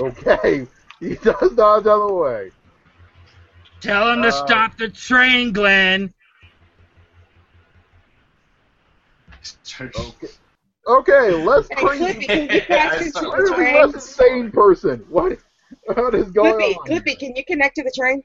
[0.00, 0.66] okay.
[0.98, 2.50] He does dodge out of the way.
[3.80, 6.12] Tell him to Uh, stop the train, Glenn.
[9.82, 10.28] Okay.
[10.88, 12.00] Okay, let's Hey, bring.
[12.00, 13.28] Clippy, can you connect into Sorry.
[13.28, 13.74] Where the is the train?
[13.76, 15.04] less insane person?
[15.10, 15.38] What?
[15.86, 16.86] What is going Clippy, on?
[16.86, 18.22] Clippy, can you connect to the train?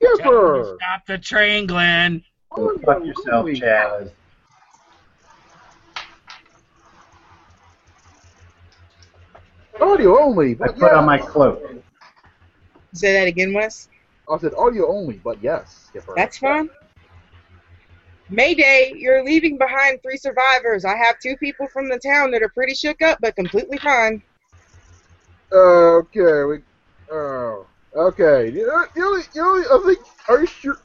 [0.00, 0.76] Yes, Tell him to sir.
[0.80, 2.22] Stop the train, Glenn.
[2.52, 4.10] Oh, Go fuck yourself, Chaz.
[9.80, 11.62] Audio only, I but put on my cloak.
[12.92, 13.88] Say that again, Wes.
[14.26, 15.88] Oh, I said audio only, but yes.
[15.88, 16.14] Skipper.
[16.16, 16.70] That's fine.
[18.28, 20.84] Mayday, you're leaving behind three survivors.
[20.84, 24.22] I have two people from the town that are pretty shook up, but completely fine.
[25.52, 26.58] Okay, we.
[27.10, 28.50] Oh, okay.
[28.50, 29.98] You know, you know, you know, I think.
[30.28, 30.78] Are you sure?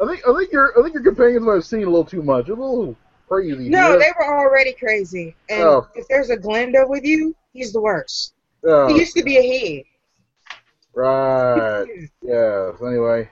[0.00, 0.26] I think.
[0.28, 0.78] I think your.
[0.78, 2.48] I think your companions might have seen a little too much.
[2.48, 2.96] A little
[3.28, 3.68] crazy.
[3.68, 5.36] No, they were already crazy.
[5.48, 5.88] And Oh.
[5.94, 8.34] if there's a Glenda with you, he's the worst.
[8.66, 9.86] Oh, He used to be a he.
[10.94, 11.86] right.
[12.22, 12.74] Yes.
[12.80, 13.28] Anyway.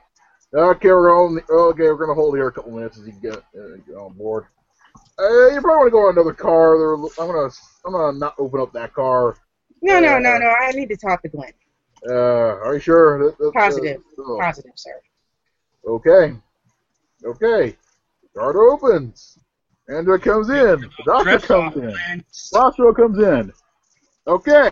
[0.54, 1.42] Okay, we're going.
[1.48, 4.44] Okay, we're gonna hold here a couple minutes as you get, uh, get on board.
[5.18, 6.78] Uh, you probably want to go on another car.
[6.78, 7.51] There, I'm gonna.
[7.84, 9.36] I'm gonna not open up that car.
[9.82, 10.47] No, no, no, no.
[10.48, 11.52] I need to talk to Glenn.
[12.09, 13.18] Uh, are you sure?
[13.18, 14.02] That- that- Positive.
[14.18, 14.39] oh.
[14.40, 15.01] Positive, sir.
[15.86, 16.34] Okay.
[17.24, 17.76] Okay.
[18.34, 19.39] Guard opens.
[19.89, 20.80] Andrew comes in.
[20.80, 21.82] The doctor comes in.
[22.52, 22.94] Glenn.
[22.94, 23.52] Comes in.
[24.26, 24.70] Okay.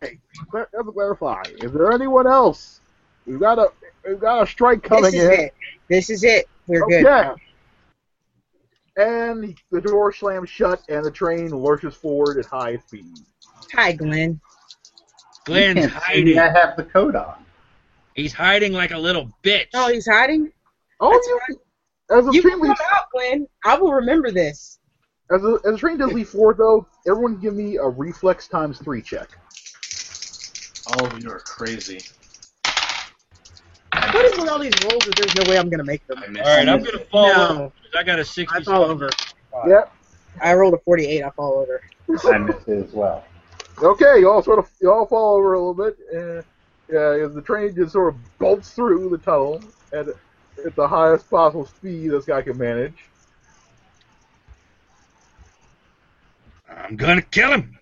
[0.52, 1.42] Let's clarify.
[1.58, 2.80] Is there anyone else?
[3.26, 3.70] We've got a
[4.06, 5.40] we've got a strike coming this is in.
[5.40, 5.54] it.
[5.88, 6.48] This is it.
[6.66, 7.02] We're okay.
[7.02, 7.36] good.
[8.96, 13.06] And the door slams shut and the train lurches forward at high speed.
[13.74, 14.32] Hi, Glenn.
[14.32, 14.40] You
[15.44, 16.38] Glenn's hiding.
[16.38, 17.44] I have the coat on.
[18.14, 19.68] He's hiding like a little bitch.
[19.74, 20.52] Oh, he's hiding?
[21.00, 21.60] Oh, That's you,
[22.10, 23.46] as the You train can come leaves, out, Glenn.
[23.64, 24.78] I will remember this.
[25.30, 28.78] as the, as the train does leave forward though, everyone give me a reflex times
[28.78, 29.28] three check.
[30.88, 32.00] All of you are crazy.
[34.12, 36.18] What is with all these rolls that there's no way I'm going to make them?
[36.18, 37.48] I missed All right, I'm gonna fall No.
[37.48, 37.60] over.
[37.70, 38.54] 'cause I got a 60.
[38.56, 39.10] I fall over.
[39.66, 39.92] Yep.
[40.40, 41.22] I rolled a 48.
[41.22, 41.80] I fall over.
[42.32, 43.24] I missed it as well.
[43.82, 45.96] Okay, you all sort of you all fall over a little bit.
[46.14, 46.42] Uh,
[46.92, 49.62] as the train just sort of bolts through the tunnel
[49.92, 50.06] at
[50.64, 52.94] at the highest possible speed this guy can manage.
[56.68, 57.78] I'm gonna kill him.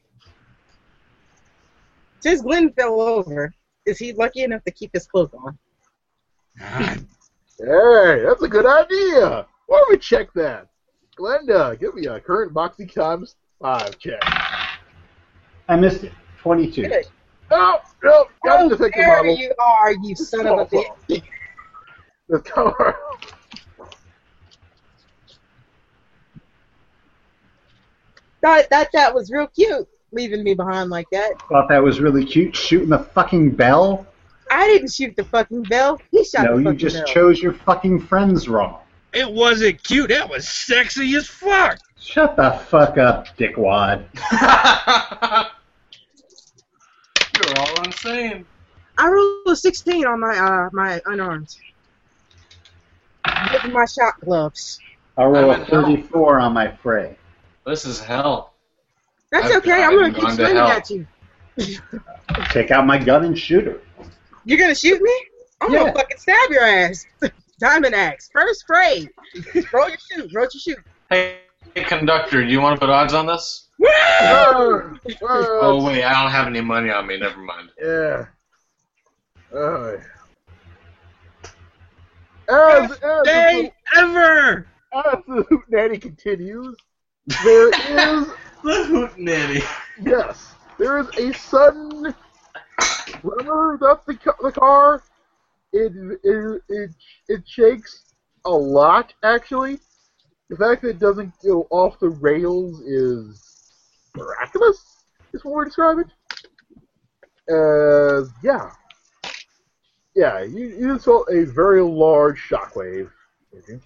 [2.20, 3.52] Since Glenn fell over,
[3.86, 5.58] is he lucky enough to keep his clothes on?
[7.60, 9.44] Hey, that's a good idea.
[9.66, 10.68] Why don't we check that?
[11.18, 14.20] Glenda, give me a current moxie times five check.
[15.68, 16.12] I missed it.
[16.40, 16.82] 22.
[16.88, 17.04] Good.
[17.50, 19.36] Oh, no, got Oh, the defective there model.
[19.36, 21.22] you are, you son of a bitch.
[22.28, 22.96] The car.
[28.40, 31.32] Thought that that was real cute, leaving me behind like that.
[31.48, 32.54] Thought that was really cute.
[32.54, 34.06] Shooting the fucking bell.
[34.50, 36.00] I didn't shoot the fucking bell.
[36.10, 36.64] He shot No, the fucking bell.
[36.64, 37.06] No, you just bell.
[37.06, 38.78] chose your fucking friends wrong.
[39.12, 40.08] it wasn't cute.
[40.10, 41.78] That was sexy as fuck.
[42.00, 44.04] Shut the fuck up, dickwad.
[47.36, 48.44] You're all insane.
[48.96, 51.54] I rolled a 16 on my uh my unarmed.
[53.52, 54.80] With my shot gloves.
[55.16, 55.82] I rolled a in hell.
[55.84, 57.16] 34 on my fray.
[57.66, 58.54] This is hell.
[59.30, 59.82] That's I've okay.
[59.82, 61.06] I'm gonna keep gone swinging at you.
[62.50, 63.80] Take out my gun and shoot her.
[64.48, 65.12] You're gonna shoot me?
[65.60, 65.80] I'm Yeah.
[65.80, 67.04] gonna fucking stab your ass.
[67.60, 68.30] Diamond axe.
[68.32, 69.06] First spray.
[69.74, 70.32] roll your shoot.
[70.32, 70.78] Roll your shoot.
[71.10, 71.40] Hey,
[71.74, 73.68] hey, conductor, do you want to put odds on this?
[73.82, 74.96] Oh,
[75.60, 77.18] Oh wait, I don't have any money on me.
[77.18, 77.68] Never mind.
[77.78, 78.24] yeah.
[79.54, 79.96] Uh,
[82.48, 84.66] as, as, the, Day ever.
[84.94, 86.74] as the hootenanny continues,
[87.44, 87.68] there
[88.20, 88.26] is
[88.64, 89.62] The hootenanny.
[90.02, 92.14] Yes, there is a sudden
[93.20, 95.02] tremor up the, the car.
[95.72, 95.92] It,
[96.24, 96.90] it it
[97.28, 98.04] it shakes
[98.44, 99.78] a lot, actually.
[100.48, 103.70] The fact that it doesn't go off the rails is
[104.16, 104.82] miraculous.
[105.34, 106.06] Is to describe it.
[107.50, 108.70] Uh, yeah,
[110.14, 110.42] yeah.
[110.42, 113.10] You you just felt a very large shockwave.
[113.58, 113.78] Okay.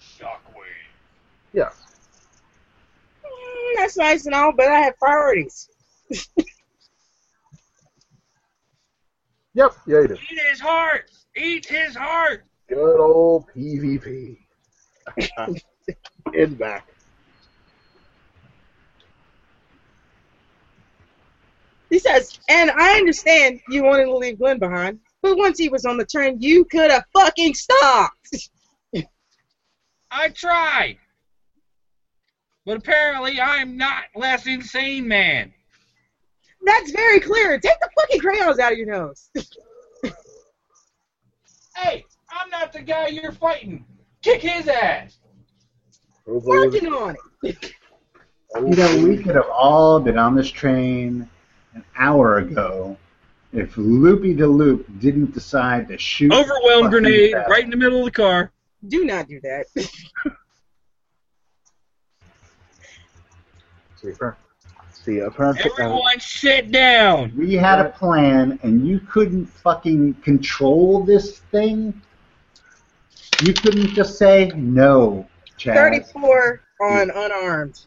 [0.00, 0.64] Shockwave.
[1.52, 1.93] Yes.
[3.74, 5.68] That's nice and all, but I have priorities.
[9.54, 9.72] Yep.
[9.86, 10.14] Yeah, you do.
[10.14, 11.10] Eat his heart.
[11.36, 12.44] Eat his heart.
[12.68, 14.38] Good old PvP.
[16.34, 16.88] In back.
[21.90, 25.84] He says, and I understand you wanted to leave Glenn behind, but once he was
[25.84, 28.50] on the train, you could have fucking stopped.
[30.10, 30.98] I tried.
[32.66, 35.52] But apparently I'm not less insane man.
[36.64, 37.58] That's very clear.
[37.58, 39.30] Take the fucking crayons out of your nose.
[41.76, 43.84] Hey, I'm not the guy you're fighting.
[44.22, 45.18] Kick his ass.
[46.24, 47.72] Working on it.
[48.56, 51.28] You know, we could have all been on this train
[51.74, 52.96] an hour ago
[53.52, 56.32] if Loopy de Loop didn't decide to shoot.
[56.32, 58.52] Overwhelm grenade right in the middle of the car.
[58.86, 59.66] Do not do that.
[64.04, 67.32] Apparently, uh, everyone uh, sit down.
[67.36, 72.00] We had a plan, and you couldn't fucking control this thing.
[73.42, 75.28] You couldn't just say no,
[75.58, 77.24] Thirty-four on yeah.
[77.24, 77.80] unarmed.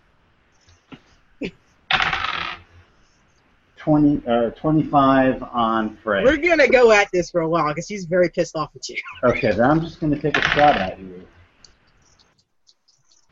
[3.78, 6.22] 20 uh, 25 on fray.
[6.22, 8.90] We're going to go at this for a while because he's very pissed off at
[8.90, 8.98] you.
[9.24, 11.26] okay, then I'm just going to take a shot at you.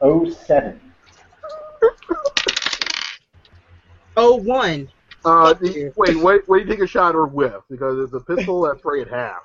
[0.01, 0.79] 07.
[4.17, 4.89] Oh one.
[5.25, 5.93] uh, Fuck the- you.
[5.95, 9.09] wait, wait, wait, take a shot or whiff because it's a pistol that's right at
[9.09, 9.43] half.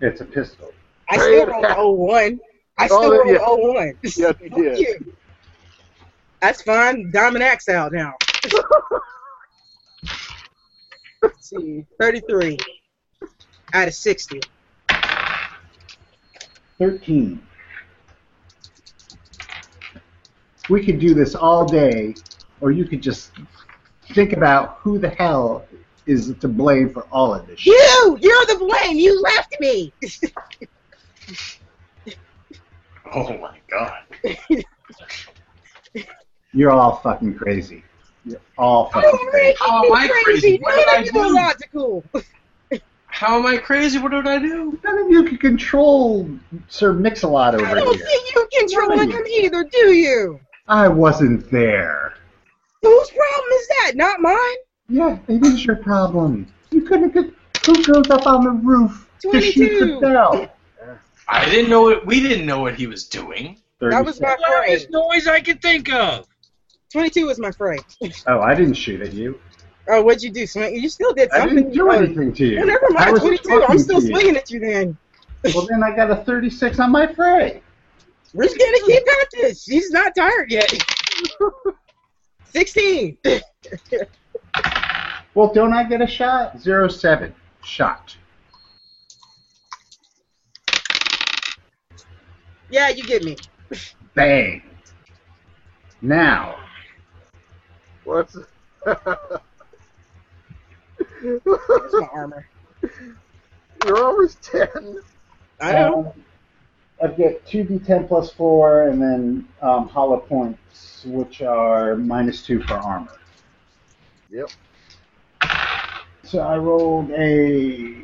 [0.00, 0.72] It's a pistol.
[1.08, 2.40] I still rolled oh one.
[2.78, 3.38] I still Oh, rolled yeah.
[3.40, 3.92] oh one.
[4.02, 4.78] Yes, you did.
[4.78, 5.14] you.
[6.40, 7.10] That's fine.
[7.12, 8.14] Diamond axe out now.
[11.22, 12.58] Let's see, 33
[13.72, 14.40] out of 60.
[16.78, 17.40] 13.
[20.68, 22.14] We could do this all day,
[22.60, 23.30] or you could just
[24.12, 25.64] think about who the hell
[26.06, 27.72] is to blame for all of this shit.
[27.74, 28.18] You!
[28.20, 28.96] You're the blame!
[28.98, 29.92] You left me!
[33.16, 34.02] Oh my god.
[36.52, 37.84] You're all fucking crazy.
[38.24, 39.56] You're all Don't fucking crazy.
[39.60, 40.58] How am I crazy?
[40.58, 41.34] What did None I of you do?
[41.34, 42.04] logical.
[43.06, 43.98] How am I crazy?
[43.98, 44.78] What did I do?
[44.82, 46.28] None of you can control
[46.68, 48.06] Sir Mix-a-Lot I over don't here.
[48.06, 50.40] see you control him either, do you?
[50.66, 52.14] I wasn't there.
[52.84, 53.92] Whose problem is that?
[53.94, 54.56] Not mine?
[54.88, 56.46] Yeah, it is your problem.
[56.70, 57.32] You couldn't get.
[57.66, 59.94] Who goes up on the roof to shoot 22.
[59.94, 60.48] the bell?
[61.26, 62.04] I didn't know it.
[62.04, 63.58] We didn't know what he was doing.
[63.80, 66.26] That was my Loudest noise I can think of.
[66.92, 67.78] 22 was my fray.
[68.26, 69.40] Oh, I didn't shoot at you.
[69.88, 70.46] Oh, what'd you do?
[70.46, 70.74] Swing?
[70.74, 71.58] You still did something.
[71.58, 72.58] I didn't do anything to you.
[72.58, 73.12] Well, never I mind.
[73.12, 73.64] was 22.
[73.68, 74.12] I'm still to you.
[74.12, 74.96] swinging at you then.
[75.54, 77.62] Well, then I got a 36 on my fray.
[78.32, 79.64] We're just gonna keep at this.
[79.64, 80.72] She's not tired yet.
[82.54, 83.18] 16.
[85.34, 86.60] Well, don't I get a shot?
[86.60, 87.34] Zero seven
[87.64, 88.16] shot.
[92.70, 93.36] yeah, you get me.
[94.14, 94.62] Bang.
[96.00, 96.54] Now,
[98.04, 98.36] What's
[98.84, 99.10] That's
[101.44, 102.46] my armor.
[103.84, 105.02] your armor's ten?
[105.60, 106.14] I know.
[107.04, 112.42] Um, I get two d10 plus four, and then um, hollow points, which are minus
[112.42, 113.18] two for armor.
[114.30, 114.50] Yep.
[116.22, 117.94] So I rolled a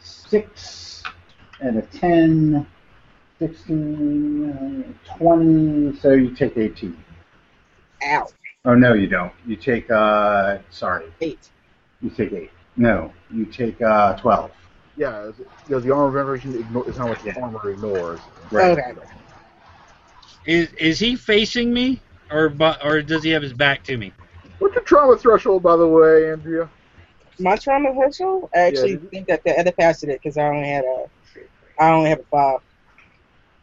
[0.00, 1.02] six
[1.60, 2.66] and a 10,
[3.38, 6.96] 16, uh, 20, so you take 18.
[8.04, 8.28] Ow.
[8.64, 9.32] Oh, no, you don't.
[9.46, 11.50] You take, uh, sorry, Eight.
[12.00, 12.50] you take 8.
[12.76, 14.50] No, you take uh, 12.
[14.98, 18.20] Yeah, it's- because the armor penetration igno- is how much the armor ignores.
[18.50, 18.76] Right.
[18.76, 18.94] Okay.
[20.44, 22.00] Is is he facing me,
[22.32, 22.52] or
[22.82, 24.12] or does he have his back to me?
[24.58, 26.68] What's your trauma threshold, by the way, Andrea?
[27.38, 28.50] My trauma threshold?
[28.54, 29.08] I actually Yeah.
[29.10, 31.04] think that the other passed it because I only had a,
[31.78, 32.58] I only have a five.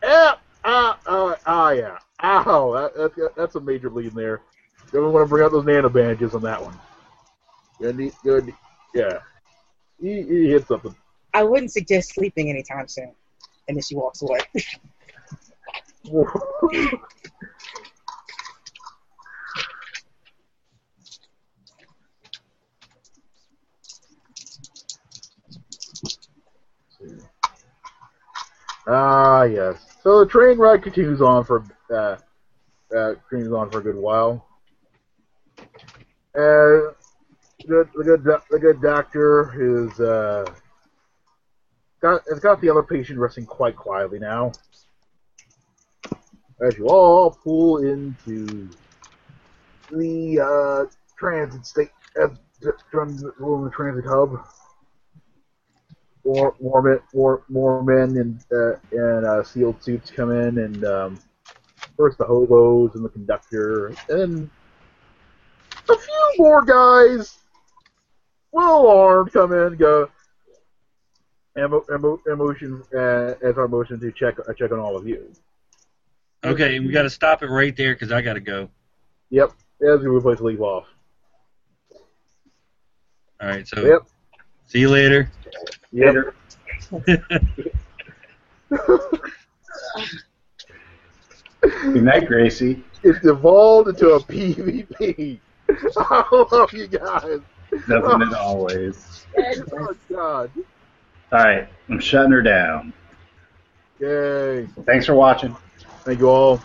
[0.04, 1.98] Ah, ah, ah, ah, yeah.
[2.24, 4.40] Ow, that, that, that's a major bleed in there.
[4.94, 6.80] Don't want to bring out those nano bandages on that one.
[7.82, 8.54] Good, good,
[8.94, 9.20] yeah.
[10.00, 10.96] He, he hit something.
[11.36, 13.12] I wouldn't suggest sleeping anytime soon.
[13.68, 14.40] And then she walks away.
[28.88, 29.98] Ah, yes.
[30.02, 32.16] So the train ride continues on for uh,
[32.96, 34.48] uh, continues on for a good while.
[36.34, 36.94] Uh,
[37.66, 40.46] the, the good the good doctor is uh,
[42.02, 44.52] got has got the other patient resting quite quietly now.
[46.62, 48.70] As you all pull into
[49.92, 50.86] the uh,
[51.18, 51.90] transit state,
[52.22, 52.28] uh,
[52.62, 52.74] the
[53.74, 54.40] transit hub
[56.26, 60.84] more more men, more, more men in uh, in uh, sealed suits come in, and
[60.84, 61.20] um,
[61.96, 64.50] first the hobos and the conductor, and
[65.88, 67.38] a few more guys,
[68.52, 70.10] well armed, come in, go.
[71.58, 75.32] Emo, emo, emotion uh, as our motion to check uh, check on all of you.
[76.44, 78.70] Okay, we got to stop it right there because I got to go.
[79.30, 80.86] Yep, as we place to leave off.
[83.42, 84.02] All right, so Yep,
[84.68, 85.32] see you later.
[85.92, 86.14] yep.
[91.62, 92.84] Good night, Gracie.
[93.04, 95.40] It devolved into a PvP.
[95.98, 97.40] I love you guys.
[97.88, 99.26] Doesn't it always?
[99.72, 100.52] Oh God.
[101.32, 102.94] All right, I'm shutting her down.
[104.00, 104.68] Yay.
[104.86, 105.56] Thanks for watching.
[106.04, 106.62] Thank you all.